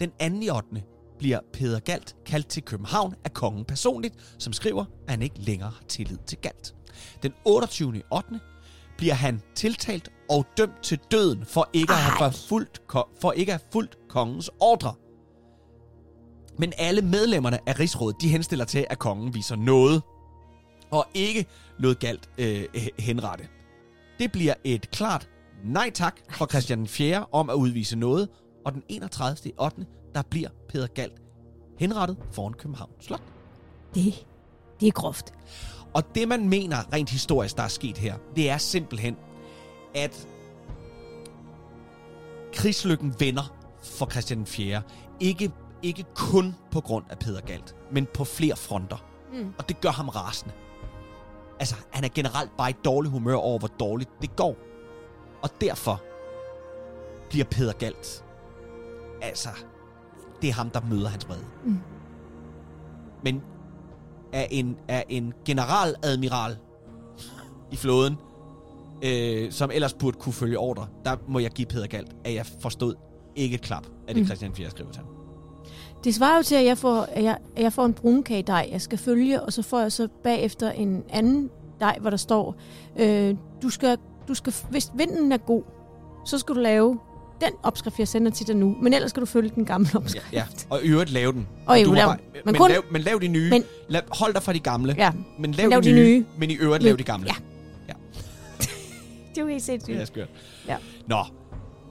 Den 0.00 0.10
2. 0.10 0.40
i 0.46 0.50
8. 0.50 0.82
bliver 1.18 1.40
Peder 1.52 1.80
Galt 1.80 2.16
kaldt 2.26 2.48
til 2.48 2.62
København 2.62 3.14
af 3.24 3.32
kongen 3.32 3.64
personligt, 3.64 4.14
som 4.38 4.52
skriver, 4.52 4.84
at 4.84 5.10
han 5.10 5.22
ikke 5.22 5.38
længere 5.38 5.70
har 5.70 5.84
tillid 5.88 6.18
til 6.26 6.38
Galt. 6.38 6.74
Den 7.22 7.32
28. 7.44 7.96
i 7.96 8.02
8. 8.12 8.40
bliver 8.96 9.14
han 9.14 9.42
tiltalt 9.54 10.12
og 10.30 10.46
dømt 10.56 10.82
til 10.82 10.98
døden 11.10 11.44
for 11.44 11.68
ikke, 11.72 11.92
at 11.92 11.98
have 11.98 12.32
fulgt, 12.32 12.82
for 13.20 13.32
ikke 13.32 13.52
at 13.52 13.60
have 13.60 13.68
fulgt 13.72 13.98
kongens 14.08 14.50
ordre. 14.60 14.94
Men 16.58 16.72
alle 16.78 17.02
medlemmerne 17.02 17.58
af 17.68 17.78
rigsrådet, 17.80 18.16
de 18.20 18.28
henstiller 18.28 18.64
til, 18.64 18.86
at 18.90 18.98
kongen 18.98 19.34
viser 19.34 19.56
noget, 19.56 20.02
og 20.90 21.06
ikke 21.14 21.46
lod 21.78 21.94
galt 21.94 22.30
øh, 22.38 22.64
henrette. 22.98 23.48
Det 24.18 24.32
bliver 24.32 24.54
et 24.64 24.90
klart 24.90 25.28
nej 25.64 25.90
tak 25.94 26.20
fra 26.30 26.46
Christian 26.46 26.86
4. 26.86 27.26
om 27.32 27.50
at 27.50 27.54
udvise 27.54 27.96
noget, 27.96 28.28
og 28.64 28.72
den 28.72 28.82
31. 28.88 29.52
8. 29.58 29.86
der 30.14 30.22
bliver 30.22 30.48
Peter 30.68 30.86
Galt 30.86 31.22
henrettet 31.78 32.16
foran 32.32 32.52
København 32.52 32.90
Slot. 33.00 33.22
Det, 33.94 34.26
det 34.80 34.88
er 34.88 34.92
groft. 34.92 35.32
Og 35.94 36.14
det, 36.14 36.28
man 36.28 36.48
mener 36.48 36.92
rent 36.92 37.10
historisk, 37.10 37.56
der 37.56 37.62
er 37.62 37.68
sket 37.68 37.98
her, 37.98 38.14
det 38.36 38.50
er 38.50 38.58
simpelthen, 38.58 39.16
at 39.94 40.28
krigslykken 42.52 43.14
vender 43.18 43.54
for 43.82 44.06
Christian 44.06 44.46
4. 44.46 44.82
Ikke, 45.20 45.50
ikke 45.82 46.04
kun 46.14 46.54
på 46.70 46.80
grund 46.80 47.04
af 47.10 47.18
Peter 47.18 47.40
Galt, 47.40 47.76
men 47.92 48.06
på 48.14 48.24
flere 48.24 48.56
fronter. 48.56 49.04
Mm. 49.32 49.52
Og 49.58 49.68
det 49.68 49.80
gør 49.80 49.90
ham 49.90 50.08
rasende. 50.08 50.54
Altså, 51.60 51.74
han 51.90 52.04
er 52.04 52.08
generelt 52.08 52.50
bare 52.56 52.70
i 52.70 52.74
dårlig 52.84 53.10
humør 53.10 53.34
over, 53.34 53.58
hvor 53.58 53.68
dårligt 53.68 54.10
det 54.22 54.36
går. 54.36 54.56
Og 55.42 55.50
derfor 55.60 56.02
bliver 57.30 57.44
Peter 57.44 57.72
Galt... 57.72 58.24
Altså, 59.22 59.48
det 60.42 60.48
er 60.48 60.54
ham, 60.54 60.70
der 60.70 60.80
møder 60.90 61.08
hans 61.08 61.28
vrede. 61.28 61.44
Mm. 61.64 61.78
Men 63.24 63.42
er 64.32 64.46
en, 64.50 64.76
er 64.88 65.02
en 65.08 65.32
generaladmiral 65.44 66.56
i 67.70 67.76
flåden, 67.76 68.16
øh, 69.04 69.52
som 69.52 69.70
ellers 69.74 69.94
burde 69.94 70.18
kunne 70.18 70.32
følge 70.32 70.58
ordre, 70.58 70.86
der 71.04 71.16
må 71.28 71.38
jeg 71.38 71.50
give 71.50 71.66
Peter 71.66 71.86
Galt, 71.86 72.16
at 72.24 72.34
jeg 72.34 72.46
forstod 72.60 72.94
ikke 73.36 73.58
klap 73.58 73.86
af 74.08 74.14
det, 74.14 74.22
mm. 74.22 74.26
Christian 74.26 74.54
4 74.54 74.70
skriver 74.70 74.90
til 74.90 75.02
ham. 75.02 75.20
Det 76.04 76.14
svarer 76.14 76.36
jo 76.36 76.42
til, 76.42 76.54
at 76.54 76.64
jeg 76.64 76.78
får, 76.78 77.00
at 77.00 77.24
jeg, 77.24 77.38
at 77.56 77.62
jeg 77.62 77.72
får 77.72 77.84
en 77.84 77.94
brunkage 77.94 78.42
dej, 78.42 78.68
jeg 78.72 78.80
skal 78.80 78.98
følge, 78.98 79.42
og 79.42 79.52
så 79.52 79.62
får 79.62 79.80
jeg 79.80 79.92
så 79.92 80.08
bagefter 80.22 80.70
en 80.70 81.02
anden 81.08 81.50
dej, 81.80 81.98
hvor 82.00 82.10
der 82.10 82.16
står, 82.16 82.54
øh, 82.96 83.36
du 83.62 83.70
skal, 83.70 83.98
du 84.30 84.34
skal, 84.34 84.54
hvis 84.70 84.90
vinden 84.94 85.32
er 85.32 85.36
god, 85.36 85.62
så 86.24 86.38
skal 86.38 86.54
du 86.54 86.60
lave 86.60 86.98
den 87.40 87.52
opskrift, 87.62 87.98
jeg 87.98 88.08
sender 88.08 88.30
til 88.30 88.46
dig 88.46 88.56
nu, 88.56 88.76
men 88.82 88.94
ellers 88.94 89.10
skal 89.10 89.20
du 89.20 89.26
følge 89.26 89.50
den 89.54 89.64
gamle 89.64 89.90
opskrift. 89.94 90.32
Ja, 90.32 90.38
ja. 90.38 90.44
og 90.70 90.84
i 90.84 90.88
øvrigt 90.88 91.10
lave 91.10 91.32
den. 91.32 91.48
Og, 91.66 91.78
du 91.84 91.92
lave, 91.92 92.06
bare, 92.06 92.16
men, 92.32 92.42
men, 92.44 92.54
kun, 92.54 92.70
lav, 92.70 92.82
men 92.90 93.02
lav 93.02 93.18
de 93.22 93.28
nye. 93.28 93.50
Men, 93.50 93.64
lav, 93.88 94.02
hold 94.10 94.34
dig 94.34 94.42
fra 94.42 94.52
de 94.52 94.60
gamle. 94.60 94.94
Ja, 94.98 95.12
men 95.38 95.52
lav, 95.52 95.68
lav 95.68 95.80
de, 95.80 95.92
nye, 95.92 96.02
nye, 96.02 96.24
men 96.38 96.50
i 96.50 96.54
øvrigt 96.54 96.84
lav 96.84 96.96
de 96.96 97.02
gamle. 97.02 97.26
Ja. 97.28 97.34
ja. 97.88 97.92
det 99.30 99.38
er 99.38 99.42
jo 99.42 99.46
helt 99.46 99.62
sindssygt. 99.62 99.94
Det 99.94 100.02
er 100.02 100.06
skørt. 100.06 100.28
Ja. 100.68 100.76
Nå, 101.06 101.24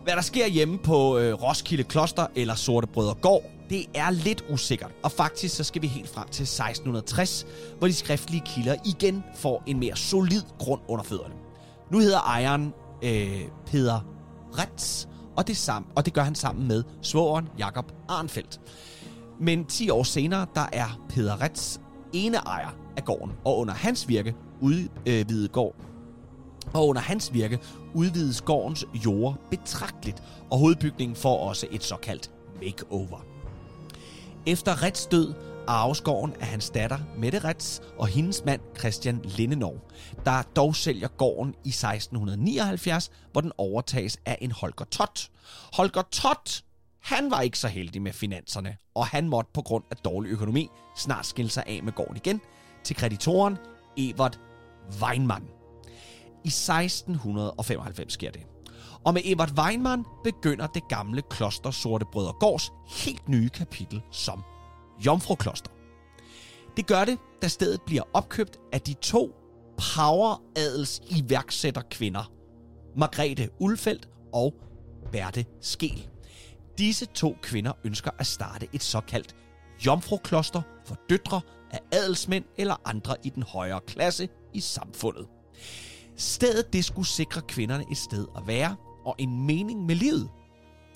hvad 0.04 0.14
der 0.14 0.22
sker 0.22 0.48
hjemme 0.48 0.78
på 0.78 1.18
øh, 1.18 1.34
Roskilde 1.34 1.84
Kloster 1.84 2.28
eller 2.36 2.56
Sorte 2.56 2.88
Brødre 2.88 3.14
Gård, 3.14 3.44
det 3.70 3.86
er 3.94 4.10
lidt 4.10 4.44
usikkert. 4.50 4.92
Og 5.04 5.12
faktisk 5.12 5.56
så 5.56 5.64
skal 5.64 5.82
vi 5.82 5.88
helt 5.88 6.10
frem 6.10 6.28
til 6.28 6.44
1660, 6.44 7.46
hvor 7.78 7.88
de 7.88 7.94
skriftlige 7.94 8.44
kilder 8.46 8.76
igen 8.86 9.24
får 9.36 9.64
en 9.68 9.80
mere 9.80 9.96
solid 9.96 10.42
grund 10.60 10.82
under 10.88 11.04
fødderne. 11.04 11.34
Nu 11.92 12.00
hedder 12.00 12.20
ejeren 12.20 12.74
øh, 13.04 13.42
Peder 13.66 14.00
Retz, 14.60 15.06
og 15.36 15.48
det, 15.48 15.58
sam- 15.58 15.88
og 15.96 16.06
det 16.06 16.14
gør 16.14 16.22
han 16.22 16.36
sammen 16.36 16.68
med 16.68 16.84
svogeren 17.02 17.48
Jakob 17.58 17.92
Arnfeldt. 18.08 18.62
Men 19.40 19.66
10 19.66 19.90
år 19.90 20.04
senere, 20.04 20.46
der 20.56 20.66
er 20.74 21.02
Peder 21.10 21.42
Retz 21.42 21.78
ene 22.14 22.38
ejer 22.38 22.76
af 22.98 23.06
gården, 23.06 23.32
og 23.46 23.58
under 23.58 23.74
hans 23.74 24.08
virke 24.08 24.36
udvidede 24.62 25.44
øh, 25.44 25.50
gård 25.52 25.76
og 26.74 26.88
under 26.88 27.02
hans 27.02 27.34
virke 27.34 27.60
udvides 27.94 28.42
gårdens 28.42 28.86
jord 29.06 29.36
betragteligt, 29.50 30.24
og 30.50 30.58
hovedbygningen 30.60 31.16
får 31.16 31.40
også 31.40 31.68
et 31.72 31.84
såkaldt 31.84 32.32
makeover. 32.62 33.26
Efter 34.46 34.84
Rets 34.84 35.06
død 35.06 35.34
arves 35.70 36.02
gården 36.02 36.36
af 36.40 36.48
hans 36.48 36.70
datter 36.70 37.00
Mette 37.18 37.40
Rets 37.40 37.82
og 37.98 38.08
hendes 38.08 38.46
mand 38.46 38.62
Christian 38.80 39.22
Lindenov, 39.24 39.76
der 40.26 40.42
dog 40.42 40.76
sælger 40.76 41.08
gården 41.08 41.56
i 41.66 41.70
1679, 41.70 43.12
hvor 43.32 43.42
den 43.42 43.52
overtages 43.58 44.18
af 44.26 44.38
en 44.42 44.52
Holger 44.52 44.86
Tot. 44.92 45.30
Holger 45.74 46.02
Tot, 46.02 46.64
han 47.00 47.32
var 47.32 47.42
ikke 47.42 47.60
så 47.60 47.68
heldig 47.68 48.02
med 48.02 48.14
finanserne, 48.14 48.78
og 48.96 49.08
han 49.08 49.30
måtte 49.30 49.52
på 49.54 49.62
grund 49.62 49.84
af 49.92 49.98
dårlig 49.98 50.30
økonomi 50.30 50.70
snart 50.98 51.26
skille 51.26 51.52
sig 51.52 51.64
af 51.68 51.84
med 51.84 51.94
gården 51.94 52.16
igen 52.16 52.42
til 52.84 52.96
kreditoren 52.96 53.58
Evert 53.98 54.40
Weinmann. 55.02 55.46
I 56.44 56.48
1695 56.48 58.14
sker 58.14 58.32
det. 58.32 58.42
Og 59.06 59.14
med 59.14 59.22
Evert 59.26 59.52
Weinmann 59.60 60.06
begynder 60.24 60.68
det 60.68 60.88
gamle 60.90 61.22
kloster 61.30 61.72
Sorte 61.72 62.06
Brødre 62.12 62.34
Gårds 62.40 62.72
helt 62.88 63.30
nye 63.30 63.50
kapitel 63.50 64.02
som 64.12 64.44
Jomfrukloster. 65.06 65.72
Det 66.78 66.88
gør 66.88 67.06
det, 67.06 67.18
da 67.42 67.48
stedet 67.48 67.82
bliver 67.82 68.04
opkøbt 68.14 68.58
af 68.74 68.82
de 68.82 68.94
to 68.94 69.36
poweradels 69.96 71.02
iværksætter 71.10 71.82
kvinder. 71.92 72.32
Margrethe 72.98 73.50
Ulfeldt 73.60 74.10
og 74.34 74.54
Berthe 75.12 75.46
Skel. 75.62 76.08
Disse 76.78 77.06
to 77.06 77.36
kvinder 77.42 77.72
ønsker 77.84 78.12
at 78.20 78.28
starte 78.28 78.68
et 78.74 78.84
såkaldt 78.84 79.36
jomfrukloster 79.86 80.62
for 80.86 80.98
døtre 81.10 81.42
af 81.72 81.80
adelsmænd 81.92 82.46
eller 82.58 82.76
andre 82.86 83.16
i 83.24 83.30
den 83.30 83.44
højere 83.44 83.82
klasse 83.88 84.30
i 84.54 84.60
samfundet. 84.60 85.28
Stedet 86.16 86.74
det 86.74 86.86
skulle 86.86 87.08
sikre 87.08 87.42
kvinderne 87.42 87.86
et 87.92 87.98
sted 87.98 88.28
at 88.38 88.48
være 88.48 88.76
og 89.06 89.16
en 89.18 89.46
mening 89.46 89.86
med 89.86 89.96
livet, 89.96 90.30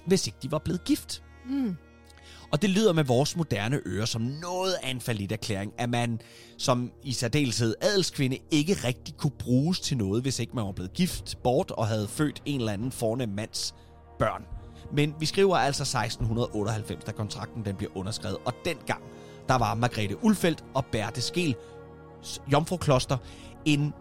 hvis 0.06 0.28
ikke 0.28 0.40
de 0.44 0.52
var 0.52 0.60
blevet 0.60 0.84
gift. 0.84 1.24
Mm. 1.50 1.76
Og 2.54 2.62
det 2.62 2.70
lyder 2.70 2.94
med 2.94 3.04
vores 3.04 3.38
moderne 3.38 3.80
ører 3.86 4.06
som 4.06 4.22
noget 4.22 4.74
af 4.84 4.90
en 4.90 5.02
falit 5.02 5.32
erklæring, 5.32 5.74
at 5.78 5.90
man 5.90 6.22
som 6.58 6.92
i 7.04 7.12
særdeleshed 7.12 7.76
adelskvinde 7.82 8.38
ikke 8.52 8.74
rigtig 8.74 9.18
kunne 9.18 9.32
bruges 9.40 9.80
til 9.80 9.98
noget, 9.98 10.22
hvis 10.22 10.40
ikke 10.40 10.56
man 10.56 10.66
var 10.66 10.72
blevet 10.72 10.94
gift 10.94 11.38
bort 11.44 11.72
og 11.72 11.88
havde 11.88 12.08
født 12.08 12.42
en 12.46 12.60
eller 12.60 12.74
anden 12.74 12.92
fornem 12.92 13.30
mands 13.30 13.76
børn. 14.20 14.46
Men 14.92 15.16
vi 15.20 15.26
skriver 15.26 15.58
altså 15.58 15.84
1698, 15.84 17.04
da 17.04 17.12
kontrakten 17.12 17.66
den 17.66 17.76
bliver 17.76 17.92
underskrevet, 17.98 18.38
og 18.46 18.54
dengang, 18.66 19.04
der 19.48 19.56
var 19.56 19.74
Margrethe 19.74 20.24
Ulfeldt 20.24 20.64
og 20.74 20.86
Berthe 20.86 21.22
Skel 21.22 21.56
Jomfrukloster 22.52 23.18
en 23.66 23.94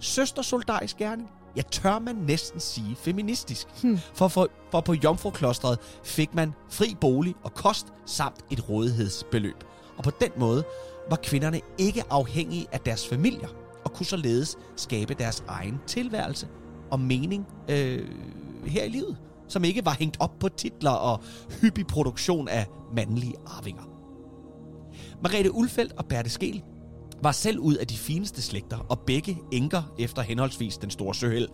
søstersoldarisk 0.00 0.96
gerning. 0.96 1.30
Jeg 1.56 1.66
tør 1.66 1.98
man 1.98 2.16
næsten 2.16 2.60
sige 2.60 2.96
feministisk. 2.96 3.66
Hmm. 3.82 3.98
For, 4.14 4.28
for, 4.28 4.48
for 4.70 4.80
på 4.80 4.94
Jomfruklostret 4.94 5.78
fik 6.04 6.34
man 6.34 6.52
fri 6.70 6.96
bolig 7.00 7.34
og 7.42 7.54
kost 7.54 7.86
samt 8.06 8.44
et 8.50 8.68
rådighedsbeløb. 8.68 9.64
Og 9.96 10.04
på 10.04 10.10
den 10.20 10.30
måde 10.36 10.64
var 11.10 11.16
kvinderne 11.16 11.60
ikke 11.78 12.02
afhængige 12.10 12.66
af 12.72 12.80
deres 12.80 13.08
familier 13.08 13.48
og 13.84 13.92
kunne 13.92 14.06
således 14.06 14.56
skabe 14.76 15.14
deres 15.14 15.44
egen 15.48 15.80
tilværelse 15.86 16.48
og 16.90 17.00
mening 17.00 17.46
øh, 17.70 18.08
her 18.66 18.84
i 18.84 18.88
livet, 18.88 19.16
som 19.48 19.64
ikke 19.64 19.84
var 19.84 19.96
hængt 19.98 20.16
op 20.20 20.38
på 20.40 20.48
titler 20.48 20.90
og 20.90 21.20
hyppig 21.60 21.86
produktion 21.86 22.48
af 22.48 22.66
mandlige 22.96 23.34
arvinger. 23.46 23.82
Margrethe 25.22 25.54
Ulfeldt 25.54 25.92
og 25.92 26.06
Berthe 26.06 26.30
Skel 26.30 26.62
var 27.22 27.32
selv 27.32 27.58
ud 27.58 27.74
af 27.74 27.86
de 27.86 27.96
fineste 27.96 28.42
slægter, 28.42 28.78
og 28.88 28.98
begge 28.98 29.38
enker 29.52 29.94
efter 29.98 30.22
henholdsvis 30.22 30.76
den 30.76 30.90
store 30.90 31.14
søheld 31.14 31.48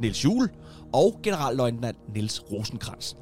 Niels 0.00 0.24
Juhl 0.24 0.48
og 0.92 1.20
generalløjtnant 1.22 2.14
Niels 2.14 2.42
Rosenkrantz. 2.52 3.14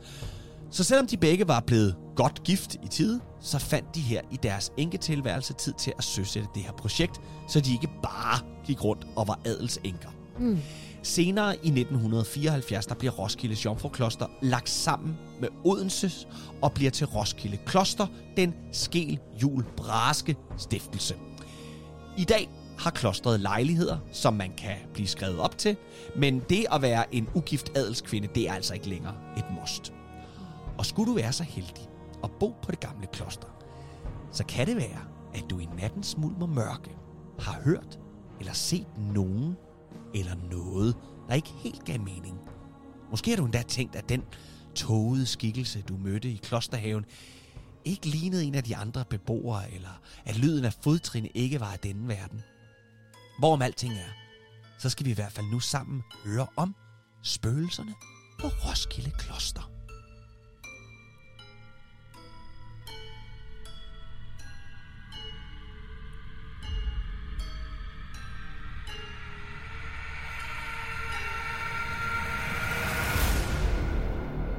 Så 0.71 0.85
selvom 0.85 1.07
de 1.07 1.16
begge 1.16 1.49
var 1.49 1.61
blevet 1.61 1.97
godt 2.16 2.42
gift 2.45 2.75
i 2.75 2.88
tid, 2.88 3.21
så 3.40 3.59
fandt 3.59 3.95
de 3.95 4.01
her 4.01 4.21
i 4.31 4.37
deres 4.42 4.73
enketilværelse 4.77 5.53
tid 5.53 5.73
til 5.73 5.92
at 5.99 6.05
søsætte 6.05 6.49
det 6.55 6.62
her 6.62 6.73
projekt, 6.73 7.21
så 7.49 7.61
de 7.61 7.73
ikke 7.73 7.88
bare 8.03 8.38
gik 8.64 8.85
rundt 8.85 9.07
og 9.16 9.29
var 9.29 9.40
adelsenker. 9.45 10.09
Mm. 10.38 10.59
Senere 11.03 11.55
i 11.55 11.68
1974, 11.68 12.87
der 12.87 12.95
bliver 12.95 13.12
Roskilde 13.12 13.57
Jomfrukloster 13.64 14.27
lagt 14.42 14.71
sammen 14.71 15.18
med 15.40 15.49
Odenses 15.64 16.29
og 16.62 16.73
bliver 16.73 16.90
til 16.90 17.07
Roskilde 17.07 17.57
Kloster, 17.66 18.07
den 18.37 18.55
skel 18.73 19.18
jul 19.42 19.64
braske 19.77 20.37
stiftelse. 20.57 21.14
I 22.16 22.25
dag 22.25 22.51
har 22.79 22.90
klostret 22.90 23.40
lejligheder, 23.40 23.98
som 24.12 24.35
man 24.35 24.53
kan 24.57 24.77
blive 24.94 25.09
skrevet 25.09 25.38
op 25.38 25.59
til, 25.59 25.77
men 26.16 26.42
det 26.48 26.66
at 26.72 26.83
være 26.83 27.14
en 27.14 27.29
ugift 27.35 27.77
adelskvinde, 27.77 28.29
det 28.35 28.48
er 28.48 28.53
altså 28.53 28.75
ikke 28.75 28.88
længere 28.88 29.14
et 29.37 29.44
must. 29.61 29.92
Og 30.79 30.87
skulle 30.87 31.11
du 31.11 31.16
være 31.16 31.33
så 31.33 31.42
heldig 31.42 31.88
at 32.25 32.31
bo 32.40 32.55
på 32.62 32.70
det 32.70 32.81
gamle 32.81 33.07
kloster, 33.12 33.48
så 34.33 34.44
kan 34.44 34.66
det 34.66 34.77
være, 34.77 35.01
at 35.35 35.44
du 35.51 35.59
i 35.59 35.68
nattens 35.79 36.16
mulm 36.16 36.42
og 36.42 36.48
mørke 36.48 36.90
har 37.38 37.61
hørt 37.64 37.98
eller 38.40 38.53
set 38.53 38.87
nogen 39.14 39.57
eller 40.14 40.35
noget, 40.51 40.96
der 41.29 41.35
ikke 41.35 41.53
helt 41.62 41.85
gav 41.85 42.01
mening. 42.01 42.38
Måske 43.11 43.31
har 43.31 43.37
du 43.37 43.44
endda 43.44 43.62
tænkt, 43.62 43.96
at 43.96 44.09
den 44.09 44.22
tågede 44.75 45.27
skikkelse, 45.27 45.83
du 45.83 45.96
mødte 45.96 46.29
i 46.29 46.40
klosterhaven, 46.42 47.05
ikke 47.85 48.07
lignede 48.07 48.45
en 48.45 48.55
af 48.55 48.64
de 48.64 48.77
andre 48.77 49.05
beboere, 49.05 49.73
eller 49.73 50.01
at 50.25 50.37
lyden 50.37 50.64
af 50.64 50.73
fodtrin 50.73 51.31
ikke 51.35 51.61
var 51.61 51.73
af 51.73 51.79
denne 51.79 52.09
verden. 52.09 52.42
hvorom 53.38 53.62
alting 53.62 53.92
er, 53.92 54.12
så 54.79 54.90
skal 54.90 55.07
vi 55.07 55.11
i 55.11 55.14
hvert 55.14 55.33
fald 55.33 55.47
nu 55.47 55.61
sammen 55.61 56.03
høre 56.25 56.47
om 56.57 56.75
spøgelserne 57.23 57.95
på 58.40 58.47
Roskilde 58.47 59.11
Kloster. 59.11 59.71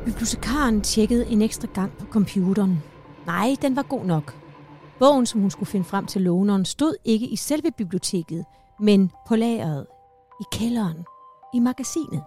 Bibliotekaren 0.05 0.81
tjekkede 0.81 1.27
en 1.27 1.41
ekstra 1.41 1.67
gang 1.73 1.97
på 1.97 2.05
computeren. 2.05 2.92
Nej, 3.25 3.55
den 3.61 3.75
var 3.75 3.81
god 3.81 4.05
nok. 4.05 4.35
Bogen, 4.99 5.25
som 5.25 5.41
hun 5.41 5.51
skulle 5.51 5.69
finde 5.69 5.85
frem 5.85 6.05
til 6.05 6.21
låneren, 6.21 6.65
stod 6.65 6.95
ikke 7.05 7.27
i 7.27 7.35
selve 7.35 7.71
biblioteket, 7.71 8.45
men 8.79 9.11
på 9.27 9.35
lageret, 9.35 9.87
i 10.41 10.43
kælderen, 10.51 11.05
i 11.53 11.59
magasinet. 11.59 12.23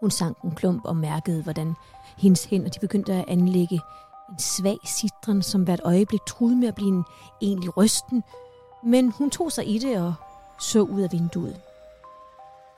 Hun 0.00 0.10
sank 0.10 0.38
en 0.44 0.50
klump 0.50 0.84
og 0.84 0.96
mærkede, 0.96 1.42
hvordan 1.42 1.74
hendes 2.18 2.44
hænder 2.44 2.68
de 2.68 2.78
begyndte 2.80 3.12
at 3.12 3.24
anlægge 3.28 3.80
en 4.30 4.38
svag 4.38 4.78
sidren, 4.84 5.42
som 5.42 5.62
hvert 5.62 5.80
øjeblik 5.84 6.20
truede 6.28 6.56
med 6.56 6.68
at 6.68 6.74
blive 6.74 6.88
en 6.88 7.04
egentlig 7.42 7.76
rysten, 7.76 8.22
men 8.84 9.10
hun 9.10 9.30
tog 9.30 9.52
sig 9.52 9.68
i 9.68 9.78
det 9.78 10.02
og 10.02 10.14
så 10.60 10.80
ud 10.80 11.00
af 11.00 11.12
vinduet. 11.12 11.60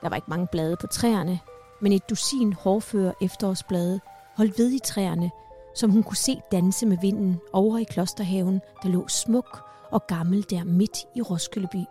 Der 0.01 0.09
var 0.09 0.15
ikke 0.15 0.29
mange 0.29 0.47
blade 0.47 0.77
på 0.81 0.87
træerne, 0.87 1.39
men 1.81 1.93
et 1.93 2.09
dusin 2.09 2.53
hårføre 2.53 3.13
efterårsblade 3.21 3.99
holdt 4.35 4.59
ved 4.59 4.71
i 4.71 4.79
træerne, 4.79 5.31
som 5.75 5.91
hun 5.91 6.03
kunne 6.03 6.17
se 6.17 6.41
danse 6.51 6.85
med 6.85 6.97
vinden 7.01 7.39
over 7.53 7.77
i 7.77 7.83
klosterhaven, 7.83 8.61
der 8.83 8.89
lå 8.89 9.07
smuk 9.07 9.59
og 9.91 10.07
gammel 10.07 10.45
der 10.49 10.63
midt 10.63 10.97
i 11.15 11.21
Roskildeby. 11.21 11.85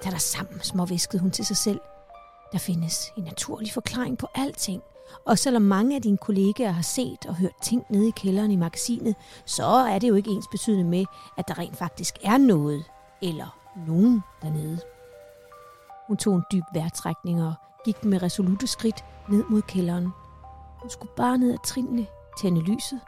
Tag 0.00 0.12
dig 0.12 0.20
sammen, 0.20 0.60
småviskede 0.60 1.22
hun 1.22 1.30
til 1.30 1.46
sig 1.46 1.56
selv. 1.56 1.80
Der 2.52 2.58
findes 2.58 3.12
en 3.16 3.24
naturlig 3.24 3.72
forklaring 3.72 4.18
på 4.18 4.26
alting, 4.34 4.82
og 5.24 5.38
selvom 5.38 5.62
mange 5.62 5.96
af 5.96 6.02
dine 6.02 6.16
kollegaer 6.16 6.70
har 6.70 6.82
set 6.82 7.26
og 7.28 7.36
hørt 7.36 7.62
ting 7.62 7.84
nede 7.90 8.08
i 8.08 8.12
kælderen 8.16 8.50
i 8.50 8.56
magasinet, 8.56 9.14
så 9.44 9.66
er 9.66 9.98
det 9.98 10.08
jo 10.08 10.14
ikke 10.14 10.30
ens 10.30 10.46
betydende 10.50 10.84
med, 10.84 11.04
at 11.38 11.48
der 11.48 11.58
rent 11.58 11.76
faktisk 11.76 12.18
er 12.24 12.38
noget 12.38 12.84
eller 13.22 13.58
nogen 13.86 14.22
dernede. 14.42 14.80
Hun 16.08 16.16
tog 16.16 16.34
en 16.34 16.42
dyb 16.52 16.64
vejrtrækning 16.74 17.44
og 17.44 17.54
gik 17.84 18.04
med 18.04 18.22
resolute 18.22 18.66
skridt 18.66 19.04
ned 19.28 19.44
mod 19.50 19.62
kælderen. 19.62 20.08
Hun 20.80 20.90
skulle 20.90 21.12
bare 21.16 21.38
ned 21.38 21.52
ad 21.52 21.58
trinene, 21.64 22.06
tænde 22.40 22.60
lyset, 22.60 23.00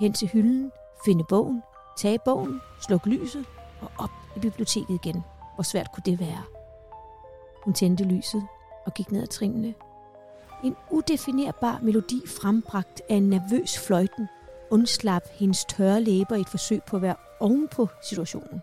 hen 0.00 0.12
til 0.12 0.28
hylden, 0.28 0.72
finde 1.04 1.24
bogen, 1.24 1.62
tage 1.98 2.18
bogen, 2.24 2.60
slukke 2.80 3.08
lyset 3.08 3.44
og 3.80 3.90
op 3.98 4.10
i 4.36 4.38
biblioteket 4.40 4.94
igen. 5.04 5.24
Hvor 5.54 5.62
svært 5.62 5.92
kunne 5.92 6.02
det 6.06 6.20
være? 6.20 6.42
Hun 7.64 7.74
tændte 7.74 8.04
lyset 8.04 8.46
og 8.86 8.94
gik 8.94 9.12
ned 9.12 9.22
ad 9.22 9.26
trinene. 9.26 9.74
En 10.64 10.76
udefinerbar 10.90 11.78
melodi 11.82 12.22
frembragt 12.26 13.02
af 13.08 13.14
en 13.14 13.30
nervøs 13.30 13.78
fløjten 13.86 14.28
undslap 14.70 15.22
hendes 15.32 15.64
tørre 15.64 16.00
læber 16.00 16.36
i 16.36 16.40
et 16.40 16.48
forsøg 16.48 16.82
på 16.82 16.96
at 16.96 17.02
være 17.02 17.16
ovenpå 17.40 17.88
situationen. 18.02 18.62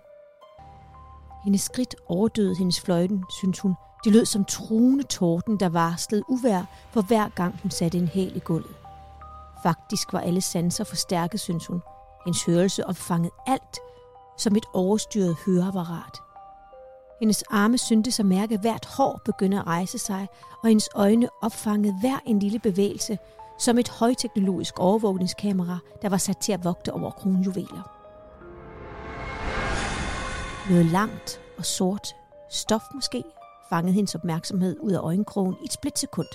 Hendes 1.43 1.61
skridt 1.61 1.95
overdøde 2.07 2.55
hendes 2.57 2.81
fløjten, 2.81 3.23
synes 3.39 3.59
hun. 3.59 3.75
Det 4.03 4.11
lød 4.11 4.25
som 4.25 4.45
truende 4.45 5.03
torden, 5.03 5.59
der 5.59 5.69
varslede 5.69 6.23
uvær 6.29 6.63
for 6.91 7.01
hver 7.01 7.29
gang 7.29 7.59
hun 7.61 7.71
satte 7.71 7.97
en 7.97 8.07
hæl 8.07 8.35
i 8.35 8.39
gulvet. 8.39 8.75
Faktisk 9.63 10.13
var 10.13 10.19
alle 10.19 10.41
sanser 10.41 10.83
forstærket, 10.83 11.39
synes 11.39 11.67
hun. 11.67 11.81
Hendes 12.25 12.45
hørelse 12.45 12.87
opfangede 12.87 13.33
alt 13.47 13.77
som 14.37 14.55
et 14.55 14.65
overstyret 14.73 15.35
høreapparat. 15.45 16.21
Hendes 17.19 17.43
arme 17.49 17.77
syntes 17.77 18.19
at 18.19 18.25
mærke, 18.25 18.53
at 18.53 18.61
hvert 18.61 18.85
hår 18.85 19.21
begyndte 19.25 19.57
at 19.57 19.67
rejse 19.67 19.97
sig, 19.97 20.27
og 20.63 20.67
hendes 20.67 20.89
øjne 20.95 21.29
opfangede 21.41 21.99
hver 21.99 22.19
en 22.25 22.39
lille 22.39 22.59
bevægelse, 22.59 23.17
som 23.59 23.77
et 23.77 23.89
højteknologisk 23.89 24.79
overvågningskamera, 24.79 25.77
der 26.01 26.09
var 26.09 26.17
sat 26.17 26.37
til 26.37 26.51
at 26.51 26.63
vogte 26.63 26.93
over 26.93 27.11
kronjuveler. 27.11 27.93
Noget 30.69 30.85
langt 30.85 31.41
og 31.57 31.65
sort, 31.65 32.15
stof 32.51 32.81
måske, 32.93 33.23
fangede 33.69 33.93
hendes 33.93 34.15
opmærksomhed 34.15 34.77
ud 34.79 34.91
af 34.91 34.99
øjenkrogen 34.99 35.55
i 35.61 35.65
et 35.65 35.73
splitsekund. 35.73 36.27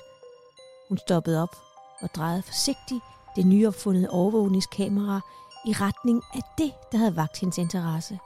Hun 0.88 0.98
stoppede 0.98 1.42
op 1.42 1.56
og 2.02 2.14
drejede 2.14 2.42
forsigtigt 2.42 3.04
det 3.36 3.46
nyopfundede 3.46 4.10
overvågningskamera 4.10 5.20
i 5.66 5.72
retning 5.72 6.22
af 6.34 6.40
det, 6.58 6.72
der 6.92 6.98
havde 6.98 7.16
vagt 7.16 7.40
hendes 7.40 7.58
interesse. 7.58 8.18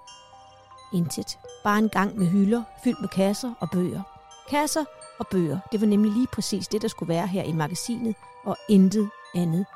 Intet. 0.92 1.38
Bare 1.64 1.78
en 1.78 1.88
gang 1.88 2.18
med 2.18 2.26
hylder, 2.26 2.62
fyldt 2.84 3.00
med 3.00 3.08
kasser 3.08 3.52
og 3.60 3.70
bøger. 3.70 4.02
Kasser 4.48 4.84
og 5.18 5.26
bøger, 5.26 5.58
det 5.72 5.80
var 5.80 5.86
nemlig 5.86 6.12
lige 6.12 6.26
præcis 6.26 6.68
det, 6.68 6.82
der 6.82 6.88
skulle 6.88 7.08
være 7.08 7.26
her 7.26 7.42
i 7.42 7.52
magasinet, 7.52 8.14
og 8.44 8.56
intet 8.68 9.10
andet. 9.34 9.66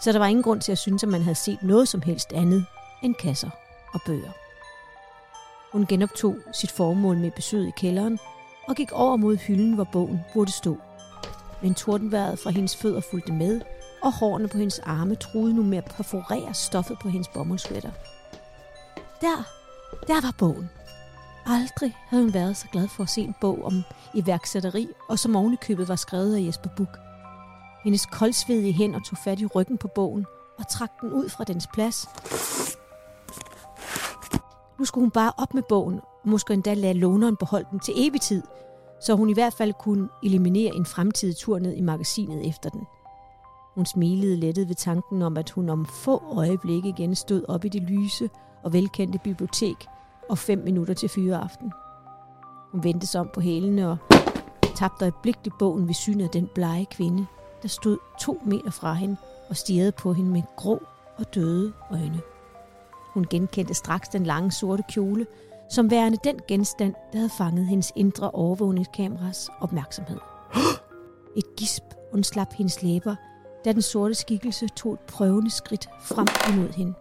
Så 0.00 0.12
der 0.12 0.18
var 0.18 0.26
ingen 0.26 0.42
grund 0.42 0.60
til 0.60 0.72
at 0.72 0.78
synes, 0.78 1.02
at 1.02 1.08
man 1.08 1.22
havde 1.22 1.34
set 1.34 1.62
noget 1.62 1.88
som 1.88 2.02
helst 2.02 2.32
andet 2.32 2.66
end 3.02 3.14
kasser 3.14 3.50
og 3.94 4.00
bøger. 4.06 4.30
Hun 5.72 5.86
genoptog 5.86 6.36
sit 6.52 6.70
formål 6.70 7.16
med 7.16 7.30
besøget 7.30 7.68
i 7.68 7.72
kælderen 7.76 8.18
og 8.68 8.74
gik 8.74 8.92
over 8.92 9.16
mod 9.16 9.36
hylden, 9.36 9.72
hvor 9.72 9.84
bogen 9.92 10.20
burde 10.34 10.52
stå. 10.52 10.76
Men 11.62 11.74
tordenværet 11.74 12.38
fra 12.38 12.50
hendes 12.50 12.76
fødder 12.76 13.00
fulgte 13.00 13.32
med, 13.32 13.60
og 14.02 14.12
hårene 14.12 14.48
på 14.48 14.58
hendes 14.58 14.78
arme 14.78 15.14
truede 15.14 15.54
nu 15.54 15.62
med 15.62 15.78
at 15.78 15.84
perforere 15.84 16.54
stoffet 16.54 16.98
på 17.02 17.08
hendes 17.08 17.28
bomuldsvætter. 17.28 17.90
Der, 19.20 19.42
der 20.06 20.20
var 20.20 20.34
bogen. 20.38 20.70
Aldrig 21.46 21.96
havde 22.06 22.22
hun 22.22 22.34
været 22.34 22.56
så 22.56 22.66
glad 22.72 22.88
for 22.88 23.02
at 23.02 23.08
se 23.10 23.20
en 23.20 23.34
bog 23.40 23.64
om 23.64 23.82
iværksætteri, 24.14 24.88
og 25.08 25.18
som 25.18 25.36
ovenikøbet 25.36 25.88
var 25.88 25.96
skrevet 25.96 26.36
af 26.36 26.46
Jesper 26.46 26.70
Buch. 26.76 26.90
Hendes 27.84 28.06
koldsvedige 28.06 28.72
hænder 28.72 29.00
tog 29.00 29.18
fat 29.18 29.40
i 29.40 29.46
ryggen 29.46 29.78
på 29.78 29.88
bogen 29.88 30.26
og 30.58 30.68
trak 30.68 30.90
den 31.00 31.12
ud 31.12 31.28
fra 31.28 31.44
dens 31.44 31.66
plads. 31.66 32.08
Nu 34.78 34.84
skulle 34.84 35.02
hun 35.02 35.10
bare 35.10 35.32
op 35.38 35.54
med 35.54 35.62
bogen, 35.68 36.00
og 36.22 36.28
måske 36.28 36.54
endda 36.54 36.74
lade 36.74 36.94
låneren 36.94 37.36
beholde 37.36 37.68
den 37.70 37.80
til 37.80 37.94
evig 37.96 38.20
tid, 38.20 38.42
så 39.00 39.14
hun 39.14 39.30
i 39.30 39.34
hvert 39.34 39.52
fald 39.52 39.72
kunne 39.72 40.08
eliminere 40.22 40.74
en 40.74 40.86
fremtidig 40.86 41.36
tur 41.36 41.58
ned 41.58 41.76
i 41.76 41.80
magasinet 41.80 42.48
efter 42.48 42.70
den. 42.70 42.86
Hun 43.74 43.86
smilede 43.86 44.36
lettet 44.36 44.68
ved 44.68 44.74
tanken 44.74 45.22
om, 45.22 45.36
at 45.36 45.50
hun 45.50 45.68
om 45.68 45.86
få 45.86 46.22
øjeblikke 46.36 46.88
igen 46.88 47.14
stod 47.14 47.44
op 47.48 47.64
i 47.64 47.68
det 47.68 47.82
lyse 47.82 48.30
og 48.62 48.72
velkendte 48.72 49.18
bibliotek 49.18 49.86
og 50.28 50.38
fem 50.38 50.58
minutter 50.58 50.94
til 50.94 51.08
fyreaften. 51.08 51.72
Hun 52.72 52.84
vendte 52.84 53.06
sig 53.06 53.20
om 53.20 53.30
på 53.34 53.40
hælene 53.40 53.90
og 53.90 53.98
tabte 54.76 55.04
øjeblikkeligt 55.04 55.58
bogen 55.58 55.86
ved 55.86 55.94
synet 55.94 56.24
af 56.24 56.30
den 56.30 56.48
blege 56.54 56.86
kvinde, 56.90 57.26
der 57.62 57.68
stod 57.68 57.98
to 58.20 58.40
meter 58.44 58.70
fra 58.70 58.94
hende 58.94 59.16
og 59.48 59.56
stirrede 59.56 59.92
på 59.92 60.12
hende 60.12 60.30
med 60.30 60.42
grå 60.56 60.82
og 61.16 61.34
døde 61.34 61.72
øjne. 61.90 62.20
Hun 63.14 63.26
genkendte 63.30 63.74
straks 63.74 64.08
den 64.08 64.24
lange 64.24 64.52
sorte 64.52 64.82
kjole, 64.88 65.26
som 65.70 65.90
værende 65.90 66.18
den 66.24 66.40
genstand, 66.48 66.94
der 67.12 67.18
havde 67.18 67.30
fanget 67.30 67.66
hendes 67.66 67.92
indre 67.96 68.30
overvågningskameras 68.30 69.50
opmærksomhed. 69.60 70.18
Et 71.36 71.56
gisp 71.56 71.84
undslap 72.12 72.52
hendes 72.52 72.82
læber, 72.82 73.16
da 73.64 73.72
den 73.72 73.82
sorte 73.82 74.14
skikkelse 74.14 74.68
tog 74.68 74.92
et 74.92 75.00
prøvende 75.00 75.50
skridt 75.50 75.88
frem 76.02 76.26
imod 76.52 76.72
hende. 76.72 76.94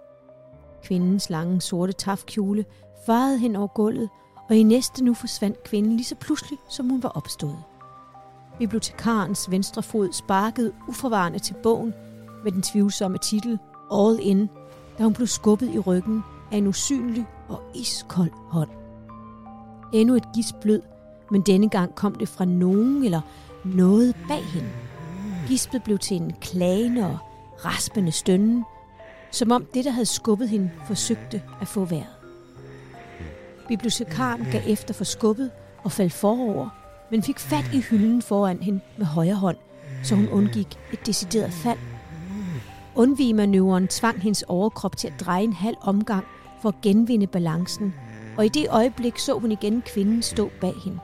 Kvindens 0.84 1.29
lange 1.29 1.62
sorte 1.62 1.93
tafkjole 1.93 2.65
farede 3.05 3.39
hen 3.39 3.55
over 3.55 3.67
gulvet, 3.67 4.10
og 4.49 4.55
i 4.55 4.63
næste 4.63 5.03
nu 5.03 5.13
forsvandt 5.13 5.63
kvinden 5.63 5.91
lige 5.91 6.05
så 6.05 6.15
pludselig, 6.15 6.60
som 6.69 6.89
hun 6.89 7.03
var 7.03 7.10
opstået. 7.10 7.63
Bibliotekarens 8.60 9.51
venstre 9.51 9.84
fod 9.84 10.12
sparkede 10.13 10.73
uforvarende 10.88 11.39
til 11.39 11.55
bogen 11.63 11.93
med 12.43 12.51
den 12.51 12.62
tvivlsomme 12.62 13.17
titel 13.17 13.60
All 13.91 14.19
In, 14.21 14.49
da 14.97 15.03
hun 15.03 15.13
blev 15.13 15.27
skubbet 15.27 15.75
i 15.75 15.79
ryggen 15.79 16.23
af 16.51 16.58
en 16.58 16.67
usynlig 16.67 17.25
og 17.49 17.62
iskold 17.75 18.31
hånd. 18.49 18.69
Endnu 19.93 20.15
et 20.15 20.31
gisblød, 20.35 20.81
men 21.31 21.41
denne 21.41 21.69
gang 21.69 21.95
kom 21.95 22.15
det 22.15 22.29
fra 22.29 22.45
nogen 22.45 23.03
eller 23.03 23.21
noget 23.65 24.15
bag 24.27 24.43
hende. 24.43 24.69
Gispet 25.47 25.83
blev 25.83 25.97
til 25.97 26.17
en 26.17 26.33
klagende 26.41 27.05
og 27.05 27.17
raspende 27.65 28.12
stønnen, 28.12 28.65
som 29.31 29.51
om 29.51 29.65
det, 29.73 29.85
der 29.85 29.91
havde 29.91 30.05
skubbet 30.05 30.49
hende, 30.49 30.71
forsøgte 30.88 31.41
at 31.62 31.67
få 31.67 31.85
vejret. 31.85 32.15
Bibliotekaren 33.67 34.45
gav 34.51 34.62
efter 34.65 34.93
for 34.93 35.03
skubbet 35.03 35.51
og 35.83 35.91
faldt 35.91 36.13
forover, 36.13 36.69
men 37.12 37.23
fik 37.23 37.39
fat 37.39 37.71
i 37.73 37.79
hylden 37.79 38.21
foran 38.21 38.62
hende 38.62 38.79
med 38.97 39.05
højre 39.05 39.35
hånd, 39.35 39.57
så 40.03 40.15
hun 40.15 40.29
undgik 40.29 40.79
et 40.93 41.05
decideret 41.05 41.53
fald. 41.53 41.77
Undvigemanøvren 42.95 43.88
tvang 43.88 44.21
hendes 44.21 44.43
overkrop 44.43 44.97
til 44.97 45.07
at 45.07 45.19
dreje 45.19 45.43
en 45.43 45.53
halv 45.53 45.77
omgang 45.81 46.25
for 46.62 46.69
at 46.69 46.82
genvinde 46.82 47.28
balancen, 47.28 47.93
og 48.38 48.45
i 48.45 48.50
det 48.50 48.67
øjeblik 48.69 49.19
så 49.19 49.39
hun 49.39 49.52
igen 49.52 49.82
kvinden 49.82 50.22
stå 50.22 50.50
bag 50.62 50.74
hende. 50.84 51.00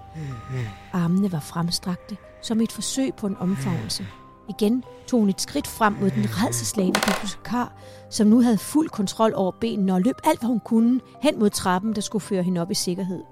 Armene 0.94 1.32
var 1.32 1.40
fremstrakte, 1.40 2.18
som 2.42 2.62
et 2.62 2.72
forsøg 2.72 3.14
på 3.14 3.28
en 3.28 3.38
omfavnelse. 3.40 4.06
Igen 4.50 4.84
tog 5.08 5.20
hun 5.20 5.30
et 5.30 5.42
skridt 5.42 5.68
frem 5.68 5.94
mod 5.94 6.10
den 6.10 6.26
redselslagende 6.26 7.00
bibliotekar, 7.00 7.74
som 8.10 8.28
nu 8.28 8.42
havde 8.42 8.58
fuld 8.58 8.90
kontrol 8.90 9.34
over 9.36 9.52
benene 9.62 9.94
og 9.94 10.02
løb 10.02 10.16
alt, 10.24 10.40
hvad 10.40 10.48
hun 10.48 10.60
kunne, 10.60 11.00
hen 11.22 11.40
mod 11.40 11.50
trappen, 11.50 11.96
der 11.96 12.02
skulle 12.02 12.22
føre 12.22 12.44
hende 12.44 12.62
op 12.62 12.72
i 12.72 12.74
sikkerhed. 12.74 13.24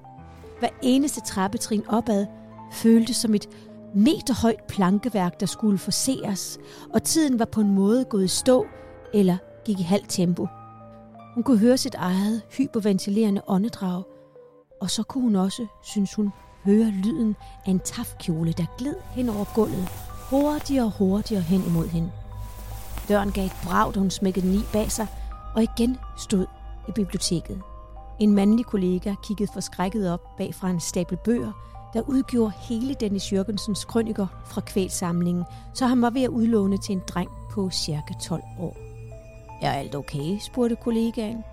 Hver 0.59 0.69
eneste 0.81 1.21
trappetrin 1.21 1.83
opad 1.87 2.25
føltes 2.71 3.15
som 3.15 3.33
et 3.33 3.49
meterhøjt 3.95 4.63
plankeværk, 4.67 5.39
der 5.39 5.45
skulle 5.45 5.77
forseres, 5.77 6.59
og 6.93 7.03
tiden 7.03 7.39
var 7.39 7.45
på 7.45 7.61
en 7.61 7.75
måde 7.75 8.05
gået 8.05 8.25
i 8.25 8.27
stå 8.27 8.65
eller 9.13 9.37
gik 9.65 9.79
i 9.79 9.83
halvt 9.83 10.09
tempo. 10.09 10.47
Hun 11.33 11.43
kunne 11.43 11.57
høre 11.57 11.77
sit 11.77 11.95
eget 11.95 12.41
hyperventilerende 12.57 13.41
åndedrag, 13.47 14.03
og 14.81 14.89
så 14.89 15.03
kunne 15.03 15.23
hun 15.23 15.35
også, 15.35 15.67
synes 15.81 16.13
hun, 16.13 16.31
høre 16.65 16.91
lyden 16.91 17.35
af 17.65 17.69
en 17.69 17.79
tafkjole, 17.79 18.51
der 18.51 18.65
gled 18.77 18.95
hen 19.11 19.29
over 19.29 19.45
gulvet, 19.55 19.87
hurtigere 20.29 20.85
og 20.85 20.91
hurtigere 20.91 21.41
hen 21.41 21.63
imod 21.67 21.87
hende. 21.87 22.11
Døren 23.09 23.31
gav 23.31 23.45
et 23.45 23.55
brag, 23.63 23.93
da 23.93 23.99
hun 23.99 24.09
smækkede 24.09 24.47
den 24.47 24.55
i 24.55 24.61
bag 24.73 24.91
sig, 24.91 25.07
og 25.55 25.63
igen 25.63 25.97
stod 26.17 26.45
i 26.87 26.91
biblioteket. 26.91 27.61
En 28.19 28.33
mandlig 28.33 28.65
kollega 28.65 29.15
kiggede 29.23 29.51
forskrækket 29.53 30.11
op 30.11 30.37
bag 30.37 30.55
fra 30.55 30.69
en 30.69 30.79
stabel 30.79 31.17
bøger, 31.17 31.51
der 31.93 32.01
udgjorde 32.01 32.53
hele 32.69 32.93
Dennis 32.93 33.33
Jørgensens 33.33 33.85
krøniker 33.85 34.27
fra 34.45 34.61
kvælsamlingen, 34.61 35.43
så 35.73 35.85
han 35.85 36.01
var 36.01 36.09
ved 36.09 36.21
at 36.21 36.29
udlåne 36.29 36.77
til 36.77 36.95
en 36.95 37.01
dreng 37.07 37.29
på 37.51 37.69
cirka 37.69 38.13
12 38.21 38.43
år. 38.59 38.92
Er 39.61 39.71
alt 39.71 39.95
okay? 39.95 40.37
spurgte 40.39 40.75
kollegaen. 40.75 41.43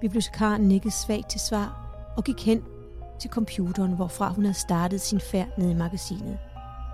Bibliotekaren 0.00 0.62
nikkede 0.62 0.94
svagt 0.94 1.30
til 1.30 1.40
svar 1.40 1.82
og 2.16 2.24
gik 2.24 2.46
hen 2.46 2.62
til 3.18 3.30
computeren, 3.30 3.92
hvorfra 3.92 4.28
hun 4.28 4.44
havde 4.44 4.58
startet 4.58 5.00
sin 5.00 5.20
færd 5.20 5.48
ned 5.58 5.70
i 5.70 5.74
magasinet. 5.74 6.38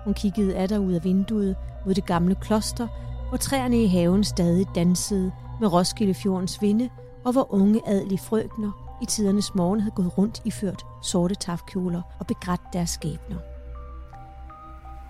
Hun 0.03 0.13
kiggede 0.13 0.55
af 0.55 0.77
ud 0.77 0.93
af 0.93 1.03
vinduet 1.03 1.55
mod 1.85 1.93
det 1.93 2.05
gamle 2.05 2.35
kloster, 2.35 2.87
hvor 3.29 3.37
træerne 3.37 3.83
i 3.83 3.87
haven 3.87 4.23
stadig 4.23 4.67
dansede 4.75 5.31
med 5.59 5.73
Roskildefjordens 5.73 6.61
vinde, 6.61 6.89
og 7.25 7.31
hvor 7.31 7.53
unge 7.53 7.81
adelige 7.87 8.17
frøkner 8.17 8.99
i 9.01 9.05
tidernes 9.05 9.55
morgen 9.55 9.79
havde 9.79 9.95
gået 9.95 10.17
rundt 10.17 10.41
i 10.45 10.51
ført 10.51 10.85
sorte 11.03 11.35
tafkjoler 11.35 12.01
og 12.19 12.27
begrædt 12.27 12.61
deres 12.73 12.89
skæbner. 12.89 13.37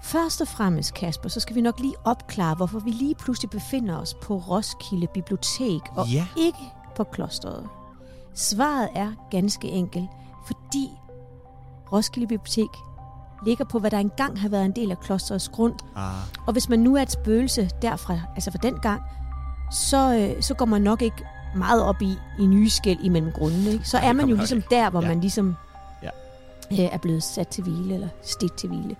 Først 0.02 0.42
og 0.42 0.48
fremmest, 0.48 0.94
Kasper, 0.94 1.30
så 1.30 1.40
skal 1.40 1.56
vi 1.56 1.62
nok 1.62 1.80
lige 1.80 1.94
opklare, 2.06 2.56
hvorfor 2.56 2.80
vi 2.80 2.90
lige 2.92 3.16
pludselig 3.16 3.50
befinder 3.50 3.98
os 3.98 4.14
på 4.14 4.38
Roskilde 4.38 5.08
Bibliotek 5.14 5.82
og 5.96 6.08
Ja. 6.08 6.28
ikke 6.38 6.58
på 6.96 7.04
klosteret. 7.04 7.68
Svaret 8.34 8.90
er 8.96 9.12
ganske 9.32 9.68
enkelt, 9.68 10.10
fordi 10.48 10.90
Roskilde 11.92 12.28
Bibliotek 12.28 12.70
ligger 13.46 13.66
på, 13.66 13.80
hvad 13.80 13.92
der 13.92 13.98
engang 13.98 14.40
har 14.42 14.50
været 14.50 14.66
en 14.66 14.72
del 14.72 14.92
af 14.92 15.00
klosterets 15.00 15.50
grund. 15.50 15.74
Ah, 15.96 16.14
Og 16.48 16.54
hvis 16.54 16.70
man 16.70 16.80
nu 16.80 16.96
er 16.96 17.02
et 17.02 17.12
spøgelse 17.12 17.70
derfra, 17.82 18.20
altså 18.36 18.52
fra 18.52 18.58
den 18.64 18.80
gang, 18.80 19.02
så, 19.72 20.16
øh, 20.36 20.44
så 20.44 20.54
går 20.54 20.66
man 20.66 20.82
nok 20.82 21.02
ikke 21.02 21.26
meget 21.56 21.84
op 21.84 22.02
i, 22.02 22.16
i 22.40 22.46
nye 22.46 22.70
skæld 22.70 23.00
imellem 23.04 23.32
grundene. 23.32 23.72
Ikke? 23.72 23.86
Så 23.90 23.98
er 23.98 24.14
man 24.14 24.30
jo 24.30 24.36
ligesom 24.36 24.62
der, 24.62 24.90
hvor 24.90 25.02
Ja. 25.02 25.08
man 25.08 25.22
ligesom 25.22 25.56
Ja. 26.04 26.10
øh, 26.72 26.80
er 26.80 26.98
blevet 26.98 27.24
sat 27.24 27.48
til 27.48 27.64
hvile, 27.64 27.94
eller 27.94 28.08
stedt 28.24 28.54
til 28.54 28.70
hvile. 28.70 28.96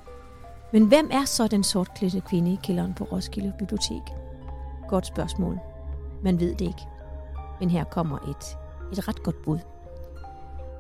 Men 0.74 0.86
hvem 0.86 1.10
er 1.12 1.26
så 1.26 1.48
den 1.48 1.64
sortklædte 1.64 2.22
kvinde 2.22 2.54
i 2.54 2.60
kælderen 2.64 2.94
på 2.94 3.04
Roskilde 3.04 3.54
Bibliotek? 3.60 4.02
Godt 4.88 5.06
spørgsmål. 5.06 5.60
Man 6.24 6.40
ved 6.40 6.56
det 6.56 6.62
ikke. 6.62 6.88
Men 7.60 7.70
her 7.70 7.84
kommer 7.84 8.18
et, 8.18 8.58
et 8.92 9.08
ret 9.08 9.24
godt 9.24 9.42
bud. 9.44 9.60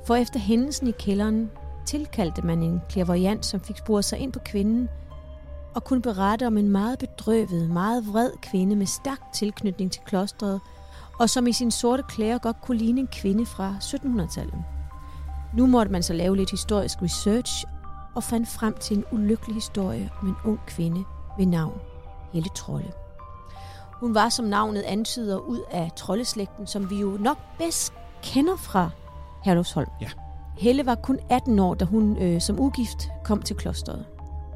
For 0.07 0.15
efter 0.15 0.39
hændelsen 0.39 0.87
i 0.87 0.91
kælderen 0.91 1.51
tilkaldte 1.85 2.41
man 2.41 2.63
en 2.63 2.81
clairvoyant, 2.91 3.45
som 3.45 3.59
fik 3.59 3.77
sporet 3.77 4.05
sig 4.05 4.19
ind 4.19 4.33
på 4.33 4.39
kvinden, 4.45 4.89
og 5.75 5.83
kunne 5.83 6.01
berette 6.01 6.47
om 6.47 6.57
en 6.57 6.69
meget 6.69 6.99
bedrøvet, 6.99 7.69
meget 7.69 8.07
vred 8.07 8.31
kvinde 8.41 8.75
med 8.75 8.85
stærk 8.85 9.33
tilknytning 9.33 9.91
til 9.91 10.01
klostret, 10.05 10.61
og 11.19 11.29
som 11.29 11.47
i 11.47 11.51
sin 11.53 11.71
sorte 11.71 12.03
klæder 12.09 12.37
godt 12.37 12.61
kunne 12.61 12.77
ligne 12.77 13.01
en 13.01 13.07
kvinde 13.07 13.45
fra 13.45 13.75
1700-tallet. 13.79 14.63
Nu 15.57 15.65
måtte 15.65 15.91
man 15.91 16.03
så 16.03 16.13
lave 16.13 16.37
lidt 16.37 16.51
historisk 16.51 17.01
research, 17.01 17.65
og 18.15 18.23
fandt 18.23 18.49
frem 18.49 18.73
til 18.77 18.97
en 18.97 19.05
ulykkelig 19.11 19.55
historie 19.55 20.09
om 20.21 20.27
en 20.27 20.35
ung 20.45 20.59
kvinde 20.67 21.03
ved 21.37 21.45
navn 21.45 21.81
Helle 22.33 22.49
Trolle. 22.55 22.91
Hun 23.93 24.15
var, 24.15 24.29
som 24.29 24.45
navnet 24.45 24.81
antyder, 24.81 25.37
ud 25.37 25.59
af 25.71 25.91
troldeslægten, 25.95 26.67
som 26.67 26.89
vi 26.89 26.99
jo 26.99 27.17
nok 27.19 27.37
bedst 27.57 27.93
kender 28.23 28.55
fra 28.55 28.89
Herlufsholm. 29.43 29.89
Ja. 30.01 30.09
Helle 30.57 30.85
var 30.85 30.95
kun 30.95 31.19
18 31.29 31.59
år, 31.59 31.73
da 31.73 31.85
hun 31.85 32.17
øh, 32.17 32.41
som 32.41 32.59
ugift 32.59 33.09
kom 33.23 33.41
til 33.41 33.55
klosteret. 33.55 34.05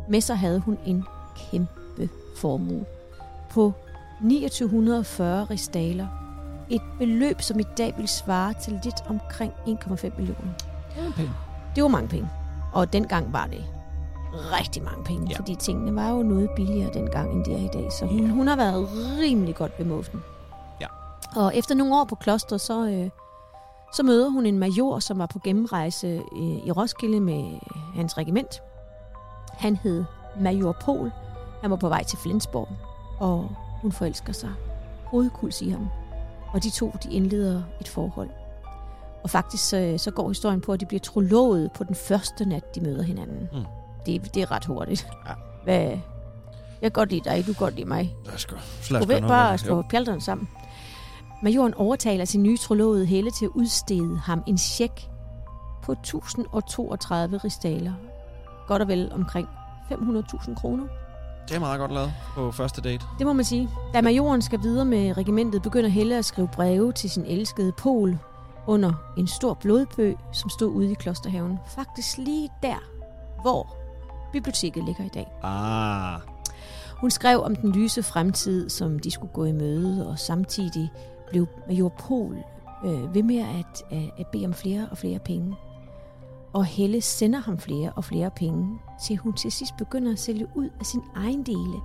Med 0.10 0.22
sig 0.22 0.38
havde 0.38 0.60
hun 0.60 0.78
en 0.86 1.06
kæmpe 1.36 2.10
formue 2.38 2.86
på 3.50 3.74
2940 4.22 5.46
ristaler. 5.46 6.08
Et 6.70 6.82
beløb, 7.00 7.42
som 7.42 7.60
i 7.60 7.66
dag 7.78 7.94
vil 7.98 8.08
svare 8.08 8.54
til 8.54 8.80
lidt 8.84 9.04
omkring 9.08 9.54
1,5 9.54 10.18
millioner. 10.18 10.54
det 10.96 11.08
er 11.08 11.12
pænt. 11.12 11.30
Det 11.76 11.84
var 11.84 11.90
mange 11.90 12.10
penge. 12.10 12.30
Og 12.74 12.94
dengang 12.94 13.34
var 13.34 13.46
det 13.46 13.64
rigtig 14.34 14.84
mange 14.84 15.04
penge, 15.04 15.28
Ja. 15.30 15.38
fordi 15.38 15.56
tingene 15.56 15.96
var 15.96 16.10
jo 16.10 16.24
noget 16.24 16.50
billigere 16.56 16.94
dengang, 16.94 17.32
end 17.34 17.46
de 17.46 17.54
er 17.54 17.58
i 17.58 17.70
dag. 17.74 17.92
Så 17.92 18.06
hun, 18.06 18.20
Ja. 18.20 18.28
hun 18.34 18.48
har 18.48 18.56
været 18.56 18.88
rimelig 19.22 19.56
godt 19.56 19.72
ved 19.78 19.86
muffen. 19.86 20.20
Ja. 20.82 20.88
Og 21.36 21.56
efter 21.56 21.76
nogle 21.76 21.96
år 21.96 22.04
på 22.04 22.16
klosteret, 22.16 22.62
så, 22.62 22.88
øh, 22.88 23.10
så 23.94 24.04
møder 24.04 24.30
hun 24.30 24.46
en 24.46 24.60
major, 24.60 25.00
som 25.00 25.20
var 25.20 25.26
på 25.26 25.40
gennemrejse 25.44 26.08
øh, 26.08 26.42
i 26.66 26.72
Roskilde 26.72 27.20
med 27.20 27.60
hans 27.96 28.18
regiment. 28.18 28.62
Han 29.52 29.76
hed 29.76 30.04
Major 30.40 30.76
Pol. 30.82 31.12
Han 31.62 31.72
var 31.72 31.78
på 31.78 31.90
vej 31.90 32.04
til 32.04 32.18
Flensborg, 32.18 32.68
og 33.20 33.50
hun 33.82 33.92
forelsker 33.92 34.34
sig 34.34 34.50
hovedkuls 35.06 35.62
i 35.62 35.70
ham. 35.70 35.88
Og 36.54 36.64
de 36.64 36.70
to, 36.70 36.92
de 37.04 37.12
indleder 37.14 37.62
et 37.82 37.88
forhold. 37.88 38.30
Og 39.24 39.30
faktisk 39.30 39.70
så, 39.70 39.94
så 39.98 40.12
går 40.12 40.28
historien 40.28 40.62
på, 40.62 40.74
at 40.74 40.80
de 40.80 40.86
bliver 40.86 41.00
trolovet 41.00 41.72
på 41.72 41.84
den 41.84 41.96
første 41.96 42.46
nat, 42.46 42.76
de 42.76 42.82
møder 42.82 43.04
hinanden. 43.04 43.50
Mm. 43.54 43.66
Det, 44.06 44.36
det 44.36 44.42
er 44.42 44.52
ret 44.52 44.66
hurtigt. 44.66 45.08
Ja. 45.28 45.34
Hvad, 45.64 45.98
jeg 46.82 46.92
kan 46.92 46.92
godt 46.92 47.10
lide 47.10 47.30
dig, 47.30 47.38
du 47.48 47.54
kan 47.54 47.66
godt 47.66 47.76
lide 47.76 47.88
mig. 47.88 48.16
Lad 48.26 48.34
os 48.34 48.46
gå. 48.46 48.56
Du 49.00 49.06
vil 49.06 49.22
bare 49.22 49.58
slå 49.58 49.82
pjalterne 49.82 50.22
sammen. 50.22 50.50
Majoren 51.44 51.74
overtaler 51.74 52.26
sin 52.26 52.44
nye 52.44 52.58
trolovede 52.58 53.06
Helle 53.06 53.32
til 53.32 53.46
at 53.46 53.52
udstede 53.56 54.18
ham 54.18 54.44
en 54.48 54.58
check 54.58 55.08
på 55.84 55.92
1032 55.92 57.38
ristaler. 57.38 57.94
Godt 58.68 58.82
og 58.82 58.88
vel 58.88 59.12
omkring 59.14 59.48
500.000 59.92 60.56
kroner. 60.56 60.84
Det 61.48 61.56
er 61.56 61.60
meget 61.60 61.80
godt 61.80 61.92
lavet 61.92 62.14
på 62.36 62.52
første 62.52 62.82
date. 62.82 63.06
Det 63.20 63.28
må 63.28 63.34
man 63.34 63.46
sige. 63.46 63.70
Da 63.94 64.02
majoren 64.02 64.42
skal 64.42 64.62
videre 64.62 64.86
med 64.86 65.18
regimentet, 65.18 65.62
begynder 65.62 65.90
Helle 65.90 66.18
at 66.18 66.26
skrive 66.26 66.48
breve 66.54 66.92
til 66.92 67.10
sin 67.10 67.26
elskede 67.26 67.72
Pol 67.72 68.18
under 68.68 68.94
en 69.18 69.28
stor 69.28 69.54
blodbøg, 69.54 70.18
som 70.32 70.50
stod 70.50 70.68
ude 70.68 70.92
i 70.92 70.94
klosterhaven. 70.94 71.60
Faktisk 71.68 72.18
lige 72.18 72.50
der, 72.64 72.84
hvor 73.42 73.76
biblioteket 74.32 74.84
ligger 74.84 75.04
i 75.06 75.10
dag. 75.14 75.28
Ah, 75.44 76.20
Hun 76.98 77.12
skrev 77.12 77.42
om 77.44 77.56
den 77.56 77.72
lyse 77.72 78.04
fremtid, 78.04 78.70
som 78.70 79.00
de 79.00 79.12
skulle 79.12 79.34
gå 79.34 79.46
i 79.46 79.52
møde, 79.52 80.10
og 80.10 80.20
samtidig 80.20 80.92
blev 81.30 81.48
major 81.68 81.90
Pol 81.90 82.38
øh, 82.86 83.16
ved 83.16 83.24
med 83.24 83.38
at, 83.38 83.84
at, 83.98 84.10
at 84.18 84.28
bede 84.28 84.46
om 84.46 84.54
flere 84.54 84.88
og 84.92 84.98
flere 84.98 85.20
penge. 85.20 85.56
Og 86.54 86.66
Helle 86.66 87.02
sender 87.02 87.40
ham 87.40 87.58
flere 87.58 87.92
og 87.96 88.04
flere 88.04 88.32
penge, 88.32 88.80
til 89.04 89.18
hun 89.18 89.34
til 89.34 89.52
sidst 89.52 89.78
begynder 89.78 90.12
at 90.12 90.20
sælge 90.20 90.48
ud 90.56 90.70
af 90.80 90.86
sin 90.86 91.02
egen 91.16 91.44
dele, 91.44 91.80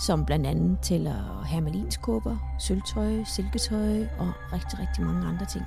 som 0.00 0.24
blandt 0.24 0.46
andet 0.46 0.78
tæller 0.82 1.44
hermelinskåber, 1.46 2.36
sølvtøj, 2.58 3.24
silketøj 3.24 4.00
og 4.18 4.32
rigtig, 4.52 4.78
rigtig 4.78 5.04
mange 5.04 5.26
andre 5.28 5.46
ting. 5.46 5.64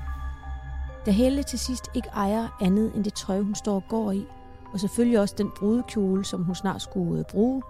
Da 1.05 1.11
Helle 1.11 1.43
til 1.43 1.59
sidst 1.59 1.91
ikke 1.93 2.09
ejer 2.13 2.57
andet 2.61 2.91
end 2.95 3.03
det 3.03 3.13
tøj, 3.13 3.41
hun 3.41 3.55
står 3.55 3.75
og 3.75 3.83
går 3.89 4.11
i, 4.11 4.25
og 4.73 4.79
selvfølgelig 4.79 5.19
også 5.19 5.35
den 5.37 5.51
brudekjole, 5.59 6.25
som 6.25 6.43
hun 6.43 6.55
snart 6.55 6.81
skulle 6.81 7.19
øh, 7.19 7.25
bruge, 7.25 7.63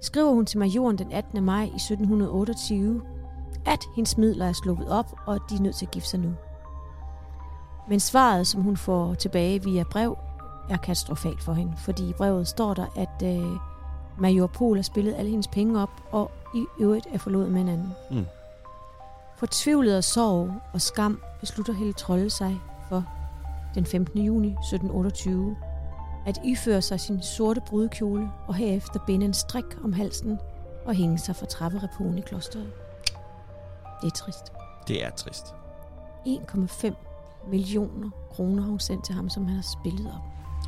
skriver 0.00 0.32
hun 0.32 0.46
til 0.46 0.58
majoren 0.58 0.98
den 0.98 1.12
18. 1.12 1.44
maj 1.44 1.62
i 1.62 1.66
1728, 1.66 3.02
at 3.66 3.84
hendes 3.96 4.18
midler 4.18 4.46
er 4.46 4.52
sluppet 4.52 4.88
op, 4.88 5.14
og 5.26 5.34
at 5.34 5.40
de 5.50 5.54
er 5.54 5.60
nødt 5.60 5.76
til 5.76 5.86
at 5.86 5.90
gifte 5.90 6.08
sig 6.08 6.20
nu. 6.20 6.34
Men 7.88 8.00
svaret, 8.00 8.46
som 8.46 8.62
hun 8.62 8.76
får 8.76 9.14
tilbage 9.14 9.62
via 9.62 9.84
brev, 9.90 10.18
er 10.70 10.76
katastrofalt 10.76 11.42
for 11.42 11.52
hende, 11.52 11.72
fordi 11.76 12.08
i 12.08 12.12
brevet 12.12 12.48
står 12.48 12.74
der, 12.74 12.86
at 12.96 13.36
øh, 13.36 13.56
major 14.18 14.46
Pol 14.46 14.76
har 14.76 14.82
spillet 14.82 15.14
alle 15.14 15.30
hendes 15.30 15.48
penge 15.48 15.82
op, 15.82 15.90
og 16.10 16.30
i 16.54 16.64
øvrigt 16.80 17.06
er 17.12 17.18
forlovet 17.18 17.50
med 17.50 17.58
hinanden. 17.58 17.92
Mm. 18.10 18.26
Fortvivlet 19.36 19.92
af 19.92 20.04
sorg 20.04 20.50
og 20.72 20.80
skam 20.80 21.20
beslutter 21.40 21.72
Helle 21.72 21.92
Trolle 21.92 22.30
sig 22.30 22.60
for 22.88 23.04
den 23.74 23.86
15. 23.86 24.20
juni 24.22 24.48
1728 24.48 25.56
at 26.26 26.38
iføre 26.44 26.82
sig 26.82 27.00
sin 27.00 27.22
sorte 27.22 27.60
brudekjole 27.66 28.28
og 28.46 28.54
herefter 28.54 29.00
binde 29.06 29.26
en 29.26 29.34
strik 29.34 29.64
om 29.84 29.92
halsen 29.92 30.38
og 30.86 30.94
hænge 30.94 31.18
sig 31.18 31.36
fra 31.36 31.46
trapperepolen 31.46 32.18
i 32.18 32.20
klosteret. 32.20 32.70
Det 34.02 34.06
er 34.06 34.10
trist. 34.10 34.52
det 34.88 35.04
er 35.04 35.10
trist. 35.10 35.54
1,5 36.26 36.92
millioner 37.50 38.10
kroner 38.30 38.62
har 38.62 38.70
hun 38.70 38.78
sendt 38.80 39.04
til 39.04 39.14
ham, 39.14 39.28
som 39.28 39.46
han 39.46 39.54
har 39.56 39.66
spillet 39.80 40.06
op. 40.06 40.20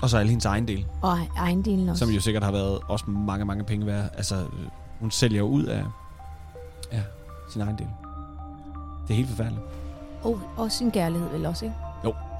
Og 0.03 0.11
så 0.11 0.19
alle 0.19 0.31
hendes 0.31 0.45
egen 0.45 0.69
del, 0.69 0.87
Og 1.03 1.19
ejendelen 1.37 1.89
også. 1.89 2.05
som 2.05 2.15
jo 2.15 2.21
sikkert 2.21 2.43
har 2.45 2.53
været 2.53 2.79
også 2.89 3.05
mange, 3.11 3.45
mange 3.45 3.65
penge 3.65 3.87
værd. 3.87 4.11
Altså, 4.17 4.35
øh, 4.37 4.69
hun 5.01 5.11
sælger 5.11 5.39
jo 5.39 5.47
ud 5.47 5.65
af 5.65 5.85
ja, 6.93 7.03
sin 7.53 7.61
egen 7.63 7.79
del. 7.79 7.89
Det 9.03 9.11
er 9.11 9.17
helt 9.17 9.29
forfærdeligt. 9.29 9.63
Og, 10.23 10.41
og 10.57 10.73
sin 10.73 10.91
kærlighed 10.91 11.29
vel 11.29 11.47
også, 11.47 11.65
ikke? 11.65 11.77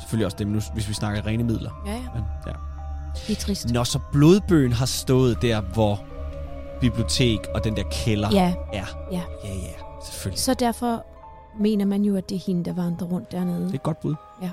Selvfølgelig 0.01 0.27
også 0.27 0.37
dem, 0.37 0.49
nu, 0.49 0.61
hvis 0.73 0.89
vi 0.89 0.95
snakker 0.95 1.27
rene 1.27 1.43
midler. 1.45 1.71
Ja, 1.87 1.93
ja. 1.93 1.99
Men, 2.15 2.23
ja. 2.47 2.53
Det 3.27 3.37
er 3.37 3.41
trist. 3.41 3.71
Når 3.73 3.85
så 3.85 3.99
blodbøgen 4.13 4.73
har 4.73 4.87
stået 4.87 5.43
der, 5.43 5.61
hvor 5.61 6.01
bibliotek 6.81 7.39
og 7.55 7.65
den 7.65 7.77
der 7.77 7.83
kælder 7.93 8.29
Ja, 8.33 8.55
er. 8.73 8.85
Ja. 9.13 9.21
Ja, 9.45 9.55
ja, 9.55 9.55
selvfølgelig. 10.05 10.41
så 10.41 10.55
derfor 10.55 11.05
mener 11.61 11.85
man 11.85 12.03
jo, 12.03 12.17
at 12.17 12.29
det 12.29 12.35
er 12.35 12.41
hende, 12.47 12.65
der 12.65 12.73
vandrer 12.73 13.07
rundt 13.07 13.33
dernede. 13.33 13.65
Det 13.65 13.71
er 13.71 13.75
et 13.75 13.83
godt 13.83 14.01
bud. 14.01 14.15
og, 14.41 14.51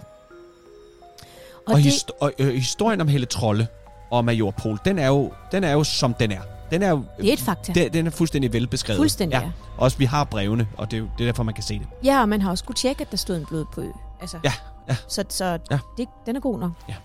Og, 1.68 1.76
det, 1.76 1.84
hist- 1.84 2.12
og 2.22 2.32
øh, 2.40 2.54
historien 2.54 3.02
om 3.02 3.08
Helle 3.08 3.26
Trolle 3.26 3.68
og 4.12 4.26
Major 4.26 4.52
Pol, 4.52 4.80
den 4.86 5.00
er 5.00 5.08
jo, 5.08 5.32
den 5.52 5.64
er 5.64 5.72
jo 5.72 5.84
som 5.84 6.14
den 6.14 6.32
er. 6.32 6.42
Den 6.72 6.84
er 6.84 6.90
jo 6.90 7.04
det 7.18 7.30
er 7.30 7.34
et 7.34 7.40
fakta. 7.40 7.74
den, 7.74 7.94
den 7.94 8.08
er 8.08 8.12
fuldstændig 8.12 8.54
velbeskrevet. 8.54 8.98
Fuldstændig, 9.00 9.36
ja. 9.36 9.42
ja. 9.42 9.52
Også 9.78 9.98
vi 9.98 10.06
har 10.06 10.24
brevene, 10.24 10.68
og 10.78 10.92
det 10.92 10.98
er, 10.98 11.02
jo, 11.02 11.08
det 11.18 11.24
er 11.24 11.28
derfor, 11.28 11.44
man 11.44 11.54
kan 11.54 11.64
se 11.64 11.80
det. 11.80 11.88
Ja, 12.04 12.22
og 12.22 12.30
man 12.30 12.42
har 12.42 12.50
også 12.50 12.64
kunne 12.64 12.76
tjekke, 12.76 13.02
at 13.02 13.12
der 13.12 13.18
stod 13.18 13.36
en 13.38 13.46
blod 13.46 13.66
på 13.74 13.82
ø. 13.82 13.88
Altså, 14.22 14.38
Ja, 14.44 14.54
ja. 14.90 14.96
Så, 15.08 15.24
så 15.30 15.46
Ja. 15.72 15.80
det, 15.98 16.08
den 16.26 16.36
er 16.36 16.40
god 16.40 16.60
nok. 16.60 16.72
Ja. 16.90 16.96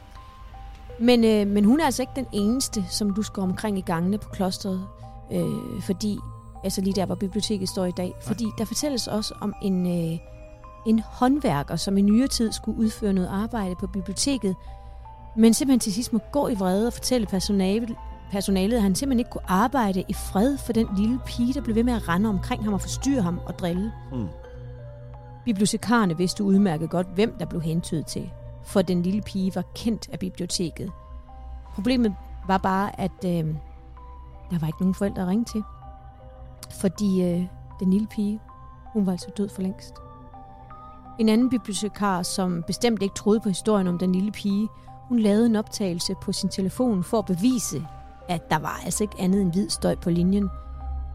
Men, 1.01 1.25
øh, 1.25 1.47
men 1.47 1.65
hun 1.65 1.81
er 1.81 1.85
altså 1.85 2.03
ikke 2.03 2.13
den 2.17 2.27
eneste, 2.33 2.85
som 2.89 3.15
du 3.15 3.23
skal 3.23 3.43
omkring 3.43 3.79
i 3.79 3.81
gangene 3.81 4.19
på 4.19 4.29
klostret. 4.29 4.87
Øh, 5.33 5.83
fordi, 5.83 6.19
altså 6.65 6.81
lige 6.81 6.95
der, 6.95 7.07
hvor 7.07 7.15
biblioteket 7.15 7.69
står 7.69 7.85
i 7.85 7.91
dag. 7.91 8.13
Fordi 8.23 8.47
der 8.59 8.65
fortælles 8.65 9.07
også 9.07 9.35
om 9.41 9.55
en, 9.63 9.87
øh, 10.13 10.19
en 10.87 10.99
håndværker, 11.07 11.77
som 11.77 11.99
i 11.99 12.03
nyere 12.03 12.29
tid 12.29 12.53
skulle 12.53 12.79
udføre 12.79 13.13
noget 13.13 13.29
arbejde 13.29 13.75
på 13.75 13.87
biblioteket. 13.87 14.57
Men 15.37 15.55
simpelthen 15.55 15.81
til 15.81 15.93
sidst 15.95 16.13
må 16.13 16.19
gå 16.33 16.49
i 16.49 16.55
vrede 16.55 16.87
og 16.87 16.93
fortælle 16.93 17.27
personalet, 17.27 17.97
personalet, 18.31 18.77
at 18.77 18.83
han 18.83 18.95
simpelthen 18.95 19.19
ikke 19.19 19.31
kunne 19.31 19.51
arbejde 19.51 20.05
i 20.09 20.13
fred 20.15 20.59
for 20.59 20.73
den 20.73 20.89
lille 20.97 21.21
pige, 21.27 21.55
der 21.55 21.61
blev 21.61 21.77
ved 21.77 21.85
med 21.85 21.93
at 21.93 22.09
rende 22.09 22.29
omkring 22.29 22.65
ham 22.65 22.75
og 22.75 22.81
forstyrre 22.81 23.23
ham 23.23 23.41
og 23.47 23.59
drille. 23.59 23.93
Mm. 24.13 24.29
Bibliotekarerne 25.45 26.17
vidste 26.17 26.45
udmærket 26.45 26.91
godt, 26.91 27.07
hvem 27.15 27.35
der 27.39 27.47
blev 27.47 27.61
hentydet 27.61 28.07
til, 28.07 28.31
for 28.65 28.83
den 28.83 29.03
lille 29.03 29.23
pige 29.23 29.55
var 29.55 29.65
kendt 29.75 30.09
af 30.13 30.19
biblioteket. 30.19 30.91
Problemet 31.75 32.15
var 32.47 32.59
bare, 32.59 33.01
at 33.01 33.25
øh, 33.25 33.55
der 34.51 34.59
var 34.59 34.67
ikke 34.67 34.81
nogen 34.81 34.95
forældre 34.95 35.23
at 35.23 35.29
ringe 35.29 35.45
til, 35.45 35.63
fordi 36.71 37.23
øh, 37.23 37.47
den 37.81 37.91
lille 37.91 38.07
pige, 38.07 38.41
hun 38.93 39.07
var 39.07 39.13
altså 39.13 39.31
død 39.37 39.49
for 39.49 39.63
længst. 39.63 39.95
En 41.19 41.29
anden 41.29 41.51
bibliotekar, 41.51 42.23
som 42.23 42.65
bestemt 42.67 43.03
ikke 43.03 43.15
troede 43.15 43.41
på 43.41 43.49
historien 43.49 43.87
om 43.87 43.99
den 43.99 44.13
lille 44.13 44.33
pige, 44.33 44.69
hun 45.09 45.19
lavede 45.19 45.47
en 45.47 45.57
optagelse 45.57 46.15
på 46.23 46.33
sin 46.33 46.49
telefon 46.49 47.05
for 47.05 47.19
at 47.19 47.27
bevise, 47.27 47.87
at 48.29 48.51
der 48.51 48.59
var 48.59 48.81
altså 48.85 49.05
ikke 49.05 49.17
andet 49.19 49.41
end 49.41 49.53
hvid 49.53 49.69
støj 49.69 49.95
på 49.95 50.11
linjen. 50.11 50.49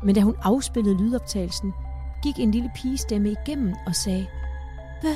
Men 0.03 0.15
da 0.15 0.21
hun 0.21 0.35
afspillede 0.43 0.97
lydoptagelsen, 0.97 1.73
gik 2.23 2.39
en 2.39 2.51
lille 2.51 2.71
pigestemme 2.75 3.31
igennem 3.31 3.75
og 3.85 3.95
sagde, 3.95 4.27
Hvad? 5.01 5.15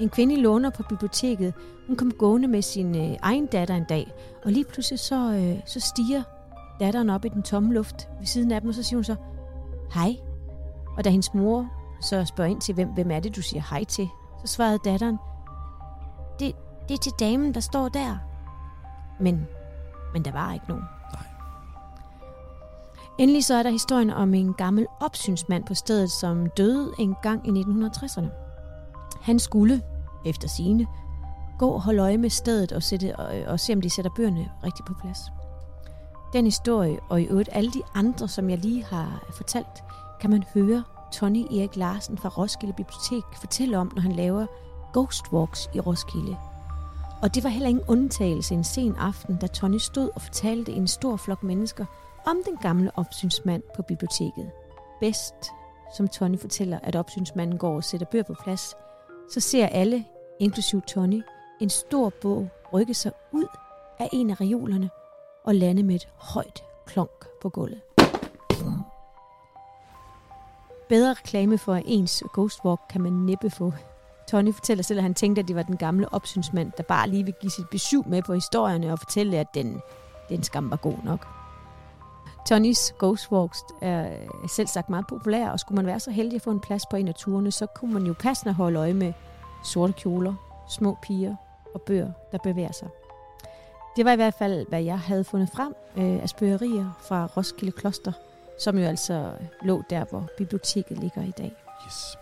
En 0.00 0.08
kvinde 0.08 0.36
låner 0.36 0.70
på 0.70 0.82
biblioteket. 0.82 1.54
Hun 1.86 1.96
kom 1.96 2.10
gående 2.10 2.48
med 2.48 2.62
sin 2.62 2.96
øh, 2.96 3.16
egen 3.22 3.46
datter 3.46 3.74
en 3.74 3.84
dag, 3.84 4.12
og 4.44 4.52
lige 4.52 4.64
pludselig 4.64 4.98
så, 4.98 5.32
øh, 5.32 5.60
så 5.66 5.80
stiger 5.80 6.22
datteren 6.80 7.10
op 7.10 7.24
i 7.24 7.28
den 7.28 7.42
tomme 7.42 7.74
luft 7.74 8.08
ved 8.18 8.26
siden 8.26 8.52
af 8.52 8.60
dem, 8.60 8.68
og 8.68 8.74
så 8.74 8.82
siger 8.82 8.96
hun 8.96 9.04
så, 9.04 9.16
hej. 9.94 10.16
Og 10.96 11.04
da 11.04 11.10
hendes 11.10 11.34
mor 11.34 11.68
så 12.00 12.24
spørger 12.24 12.50
ind 12.50 12.60
til, 12.60 12.74
hvem, 12.74 12.88
hvem 12.88 13.10
er 13.10 13.20
det, 13.20 13.36
du 13.36 13.42
siger 13.42 13.62
hej 13.70 13.84
til, 13.84 14.08
så 14.44 14.52
svarede 14.52 14.78
datteren, 14.84 15.18
det, 16.40 16.52
det 16.88 16.94
er 16.94 16.98
til 16.98 17.12
damen, 17.20 17.54
der 17.54 17.60
står 17.60 17.88
der. 17.88 18.18
Men, 19.20 19.46
men 20.12 20.24
der 20.24 20.32
var 20.32 20.54
ikke 20.54 20.66
nogen. 20.68 20.84
Endelig 23.18 23.44
så 23.44 23.54
er 23.54 23.62
der 23.62 23.70
historien 23.70 24.10
om 24.10 24.34
en 24.34 24.54
gammel 24.54 24.86
opsynsmand 25.00 25.64
på 25.64 25.74
stedet, 25.74 26.10
som 26.10 26.50
døde 26.56 26.92
en 26.98 27.14
gang 27.22 27.48
i 27.48 27.62
1960'erne. 27.62 28.26
Han 29.20 29.38
skulle, 29.38 29.82
efter 30.26 30.48
sine, 30.48 30.86
gå 31.58 31.68
og 31.68 31.82
holde 31.82 32.02
øje 32.02 32.18
med 32.18 32.30
stedet 32.30 32.72
og, 32.72 32.82
sætte, 32.82 33.16
og, 33.16 33.52
og 33.52 33.60
se, 33.60 33.72
om 33.72 33.80
de 33.80 33.90
sætter 33.90 34.10
bøgerne 34.16 34.50
rigtigt 34.64 34.86
på 34.86 34.94
plads. 35.00 35.18
Den 36.32 36.44
historie, 36.44 36.98
og 37.08 37.22
i 37.22 37.24
øvrigt 37.24 37.48
alle 37.52 37.70
de 37.70 37.82
andre, 37.94 38.28
som 38.28 38.50
jeg 38.50 38.58
lige 38.58 38.84
har 38.84 39.24
fortalt, 39.36 39.84
kan 40.20 40.30
man 40.30 40.44
høre 40.54 40.82
Tony 41.12 41.44
Erik 41.44 41.76
Larsen 41.76 42.18
fra 42.18 42.28
Roskilde 42.28 42.74
Bibliotek 42.74 43.24
fortælle 43.40 43.78
om, 43.78 43.92
når 43.94 44.02
han 44.02 44.12
laver 44.12 44.46
Ghost 44.92 45.32
Walks 45.32 45.70
i 45.74 45.80
Roskilde. 45.80 46.36
Og 47.22 47.34
det 47.34 47.44
var 47.44 47.50
heller 47.50 47.68
ingen 47.68 47.84
undtagelse 47.88 48.54
en 48.54 48.64
sen 48.64 48.96
aften, 48.96 49.36
da 49.36 49.46
Tony 49.46 49.78
stod 49.78 50.10
og 50.14 50.22
fortalte 50.22 50.72
en 50.72 50.88
stor 50.88 51.16
flok 51.16 51.42
mennesker 51.42 51.84
om 52.30 52.42
den 52.46 52.56
gamle 52.56 52.90
opsynsmand 52.94 53.62
på 53.76 53.82
biblioteket. 53.82 54.50
Bedst, 55.00 55.34
som 55.96 56.08
Tony 56.08 56.38
fortæller, 56.38 56.78
at 56.82 56.96
opsynsmanden 56.96 57.58
går 57.58 57.74
og 57.76 57.84
sætter 57.84 58.06
bøger 58.06 58.24
på 58.24 58.34
plads, 58.42 58.74
så 59.30 59.40
ser 59.40 59.66
alle, 59.66 60.04
inklusiv 60.40 60.82
Tony, 60.82 61.22
en 61.60 61.70
stor 61.70 62.12
bog 62.22 62.48
rykke 62.72 62.94
sig 62.94 63.12
ud 63.32 63.46
af 63.98 64.08
en 64.12 64.30
af 64.30 64.40
reolerne 64.40 64.90
og 65.44 65.54
lande 65.54 65.82
med 65.82 65.94
et 65.94 66.08
højt 66.16 66.64
klonk 66.86 67.26
på 67.42 67.48
gulvet. 67.48 67.80
Bedre 70.88 71.10
reklame 71.10 71.58
for 71.58 71.74
ens 71.74 72.22
Ghost 72.34 72.64
Walk 72.64 72.80
kan 72.90 73.00
man 73.00 73.12
næppe 73.12 73.50
få. 73.50 73.72
Tony 74.28 74.54
fortæller 74.54 74.84
selv, 74.84 74.98
at 74.98 75.02
han 75.02 75.14
tænkte, 75.14 75.40
at 75.40 75.48
det 75.48 75.56
var 75.56 75.62
den 75.62 75.76
gamle 75.76 76.12
opsynsmand, 76.12 76.72
der 76.76 76.82
bare 76.82 77.08
lige 77.08 77.24
vil 77.24 77.34
give 77.40 77.50
sit 77.50 77.68
besøg 77.70 78.02
med 78.06 78.22
på 78.22 78.34
historierne 78.34 78.92
og 78.92 78.98
fortælle, 78.98 79.38
at 79.38 79.54
den, 79.54 79.80
den 80.28 80.42
skam 80.42 80.70
var 80.70 80.76
god 80.76 80.96
nok. 81.04 81.37
Tonys 82.48 82.94
Ghost 82.98 83.32
Walks 83.32 83.64
er 83.80 84.10
selv 84.48 84.66
sagt 84.66 84.90
meget 84.90 85.06
populær, 85.06 85.48
og 85.48 85.60
skulle 85.60 85.76
man 85.76 85.86
være 85.86 86.00
så 86.00 86.10
heldig 86.10 86.36
at 86.36 86.42
få 86.42 86.50
en 86.50 86.60
plads 86.60 86.86
på 86.90 86.96
en 86.96 87.08
af 87.08 87.14
turene, 87.14 87.52
så 87.52 87.66
kunne 87.66 87.94
man 87.94 88.02
jo 88.02 88.14
passende 88.18 88.54
holde 88.54 88.78
øje 88.78 88.94
med 88.94 89.12
sorte 89.64 89.92
kjoler, 89.92 90.34
små 90.68 90.98
piger 91.02 91.36
og 91.74 91.82
bøger, 91.82 92.12
der 92.32 92.38
bevæger 92.38 92.72
sig. 92.72 92.88
Det 93.96 94.04
var 94.04 94.12
i 94.12 94.16
hvert 94.16 94.34
fald, 94.34 94.66
hvad 94.68 94.82
jeg 94.82 94.98
havde 94.98 95.24
fundet 95.24 95.48
frem 95.54 95.74
øh, 95.96 96.22
af 96.22 96.28
spøgerier 96.28 96.98
fra 97.00 97.26
Roskilde 97.36 97.72
Kloster, 97.72 98.12
som 98.60 98.78
jo 98.78 98.84
altså 98.84 99.32
lå 99.62 99.82
der, 99.90 100.04
hvor 100.04 100.28
biblioteket 100.38 100.98
ligger 100.98 101.22
i 101.22 101.32
dag. 101.38 101.52
Yes. 101.86 102.16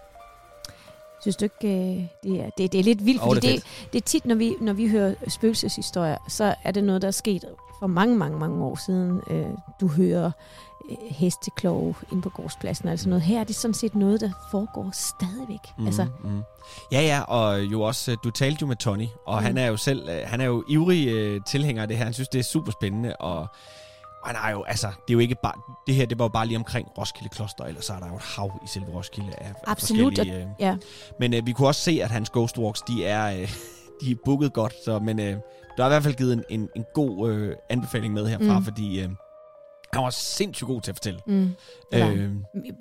Synes 1.27 1.37
du 1.37 1.45
ikke, 1.45 1.97
øh, 1.97 2.05
det 2.23 2.41
er, 2.41 2.51
det, 2.59 2.73
det 2.73 2.81
er 2.81 2.83
lidt 2.85 3.05
vildt, 3.07 3.23
Åh, 3.23 3.29
fordi 3.29 3.47
det 3.47 3.55
er 3.55 3.59
det, 3.61 3.89
det 3.93 3.99
er 3.99 4.03
tit, 4.07 4.27
når 4.27 4.35
vi, 4.35 4.55
når 4.61 4.73
vi 4.73 4.89
hører 4.89 5.15
spøgelseshistorier, 5.29 6.17
så 6.29 6.55
er 6.65 6.71
det 6.71 6.85
noget, 6.85 7.03
der 7.03 7.09
er 7.09 7.13
sket 7.13 7.45
for 7.81 7.87
mange, 7.87 8.17
mange, 8.17 8.39
mange 8.39 8.65
år 8.65 8.79
siden. 8.87 9.21
Øh, 9.31 9.47
du 9.81 9.89
hører 9.89 10.31
øh, 10.91 10.97
hesteklove 11.11 11.95
ind 12.13 12.23
på 12.23 12.29
gårdspladsen, 12.29 12.89
altså 12.89 13.09
noget. 13.09 13.23
Her 13.23 13.41
er 13.41 13.45
det 13.45 13.57
sådan 13.57 13.75
set 13.75 13.95
noget, 13.95 14.21
der 14.21 14.31
foregår 14.51 14.91
stadigvæk. 14.93 15.59
Mm. 15.79 15.87
Altså, 15.87 16.07
mm. 16.25 16.43
Ja, 16.93 17.01
ja, 17.01 17.21
og 17.21 17.61
jo 17.61 17.83
også, 17.83 18.11
øh, 18.13 18.17
du 18.25 18.31
talte 18.31 18.59
jo 18.61 18.67
med 18.67 18.77
Tony, 18.77 19.07
og 19.27 19.39
Mm. 19.39 19.45
han 19.45 19.59
er 19.59 19.67
jo 19.67 19.77
selv, 19.77 20.11
han 20.25 20.41
er 20.41 20.45
jo 20.45 20.65
ivrig 20.69 21.09
øh, 21.09 21.41
tilhænger 21.47 21.83
af 21.83 21.89
det 21.89 21.97
her. 21.97 22.05
Han 22.05 22.13
synes, 22.15 22.29
det 22.29 22.39
er 22.39 22.43
super 22.43 22.73
spændende, 22.73 23.17
og, 23.17 23.47
og 24.35 24.41
har 24.41 24.51
jo, 24.51 24.63
altså, 24.63 24.87
det 24.87 24.95
er 25.09 25.13
jo 25.13 25.19
ikke 25.19 25.37
bare, 25.43 25.53
det 25.87 25.95
her, 25.95 26.07
det 26.07 26.19
var 26.19 26.25
jo 26.25 26.29
bare 26.29 26.47
lige 26.47 26.57
omkring 26.59 26.89
Roskilde 26.99 27.29
Kloster, 27.29 27.65
ellers 27.65 27.85
så 27.85 27.93
er 27.93 27.99
der 27.99 28.09
jo 28.09 28.17
et 28.17 28.23
hav 28.23 28.61
i 28.65 28.69
selve 28.69 28.87
Roskilde 28.95 29.33
af, 29.39 29.53
Absolut, 29.67 30.13
forskellige, 30.17 30.43
øh, 30.43 30.47
ja. 30.61 30.77
Men 31.21 31.35
øh, 31.35 31.47
vi 31.47 31.53
kunne 31.53 31.69
også 31.69 31.81
se, 31.81 32.01
at 32.03 32.11
hans 32.11 32.31
Ghost 32.31 32.59
Walks, 32.59 32.83
de 32.83 33.05
er, 33.05 33.41
øh, 33.41 33.53
de 34.01 34.11
er 34.11 34.15
booket 34.25 34.53
godt, 34.53 34.75
så, 34.85 34.99
men 34.99 35.21
øh, 35.21 35.37
der 35.77 35.83
er 35.83 35.87
i 35.87 35.91
hvert 35.91 36.03
fald 36.03 36.15
givet 36.15 36.33
en, 36.33 36.45
en, 36.51 36.69
en 36.77 36.85
god 36.95 37.31
øh, 37.31 37.55
anbefaling 37.71 38.15
med 38.15 38.27
herfra, 38.29 38.59
Mm. 38.59 38.65
fordi 38.65 39.01
øh, 39.01 39.09
han 39.93 40.03
var 40.03 40.11
sindssygt 40.11 40.67
god 40.69 40.81
til 40.81 40.91
at 40.91 40.97
fortælle. 40.97 41.21
Mm. 41.27 41.51
Øh, 41.95 42.31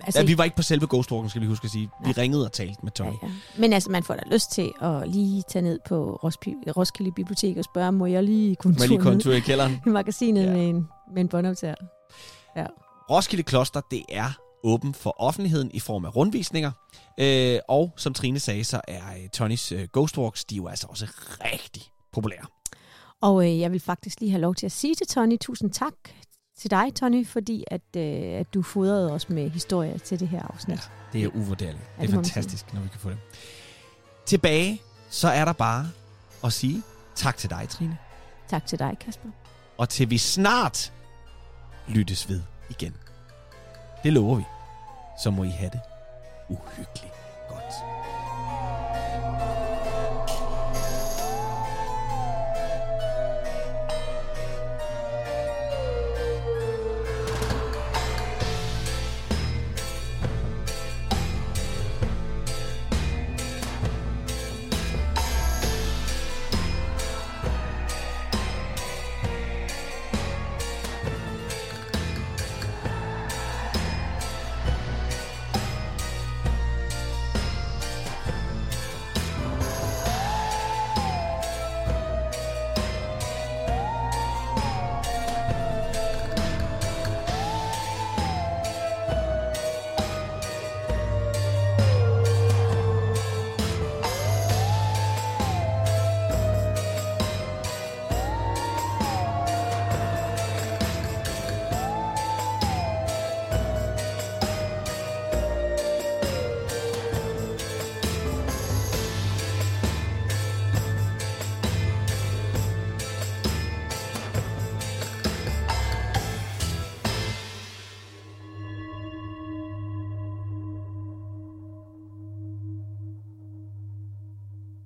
altså, 0.03 0.19
ja, 0.19 0.25
vi 0.25 0.37
var 0.37 0.43
ikke 0.43 0.55
på 0.55 0.61
selve 0.61 0.87
Ghost 0.89 1.11
Walken, 1.11 1.29
skal 1.29 1.41
vi 1.41 1.47
huske 1.47 1.65
at 1.65 1.71
sige. 1.71 1.89
Vi 2.05 2.11
Nej. 2.11 2.13
ringede 2.17 2.45
og 2.45 2.51
talte 2.51 2.75
med 2.83 2.91
Tony. 2.91 3.07
ja, 3.07 3.13
ja. 3.23 3.29
Men 3.57 3.73
altså, 3.73 3.89
man 3.91 4.03
får 4.03 4.13
da 4.13 4.21
lyst 4.31 4.51
til 4.51 4.71
at 4.81 5.09
lige 5.09 5.43
tage 5.49 5.61
ned 5.63 5.79
på 5.87 6.19
Roskilde 6.77 7.11
Bibliotek 7.15 7.57
og 7.57 7.63
spørge, 7.63 7.91
må 7.91 8.05
jeg 8.05 8.23
lige 8.23 8.55
kunne 8.55 8.87
lige 8.87 8.99
kontur 8.99 9.33
i 9.33 9.39
kælderen? 9.39 9.81
i 9.85 9.89
magasinet 9.89 10.45
ja. 10.45 10.51
med 10.51 10.69
en, 10.69 10.87
med 11.13 11.21
en 11.21 11.27
båndoptager? 11.27 11.75
Roskilde 13.09 13.43
Kloster, 13.43 13.81
det 13.91 14.03
er 14.09 14.31
åben 14.63 14.93
for 14.93 15.15
offentligheden 15.21 15.71
i 15.73 15.79
form 15.79 16.05
af 16.05 16.15
rundvisninger. 16.15 16.71
Øh, 17.19 17.59
og 17.67 17.93
som 17.97 18.13
Trine 18.13 18.39
sagde, 18.39 18.63
så 18.63 18.81
er 18.87 19.13
øh, 19.23 19.29
Tonys 19.29 19.71
øh, 19.71 19.87
Ghost 19.93 20.17
Walks, 20.17 20.45
de 20.45 20.55
er 20.55 20.57
jo 20.57 20.67
altså 20.67 20.87
også 20.89 21.05
rigtig 21.41 21.83
populære. 22.13 22.45
Og 23.21 23.45
øh, 23.45 23.59
jeg 23.59 23.71
vil 23.71 23.79
faktisk 23.79 24.19
lige 24.19 24.31
have 24.31 24.41
lov 24.41 24.55
til 24.55 24.65
at 24.65 24.71
sige 24.71 24.95
til 24.95 25.07
Tony, 25.07 25.37
tusind 25.41 25.71
tak 25.71 25.93
til 26.57 26.71
dig, 26.71 26.95
Tony, 26.95 27.27
fordi 27.27 27.63
at, 27.67 27.81
øh, 27.97 28.39
at 28.39 28.53
du 28.53 28.61
fodrede 28.61 29.11
os 29.11 29.29
med 29.29 29.49
historier 29.49 29.97
til 29.97 30.19
det 30.19 30.27
her 30.27 30.41
afsnit. 30.53 30.91
Det 31.13 31.23
er 31.23 31.27
uvurderligt. 31.27 31.83
Ja, 31.97 32.01
det 32.01 32.09
er 32.09 32.13
fantastisk, 32.13 32.73
når 32.73 32.81
vi 32.81 32.87
kan 32.87 32.99
få 32.99 33.09
det. 33.09 33.17
Tilbage, 34.25 34.81
så 35.09 35.27
er 35.27 35.45
der 35.45 35.53
bare 35.53 35.87
at 36.43 36.53
sige 36.53 36.83
tak 37.15 37.37
til 37.37 37.49
dig, 37.49 37.69
Trine. 37.69 37.97
Tak 38.47 38.65
til 38.65 38.79
dig, 38.79 38.97
Kasper. 38.99 39.29
Og 39.77 39.89
til 39.89 40.09
vi 40.09 40.17
snart 40.17 40.93
lyttes 41.87 42.29
ved 42.29 42.41
igen. 42.69 42.95
Det 44.03 44.13
lover 44.13 44.35
vi. 44.35 44.43
Så 45.23 45.29
må 45.29 45.43
I 45.43 45.49
have 45.49 45.69
det 45.69 45.81
uhyggeligt. 46.49 47.14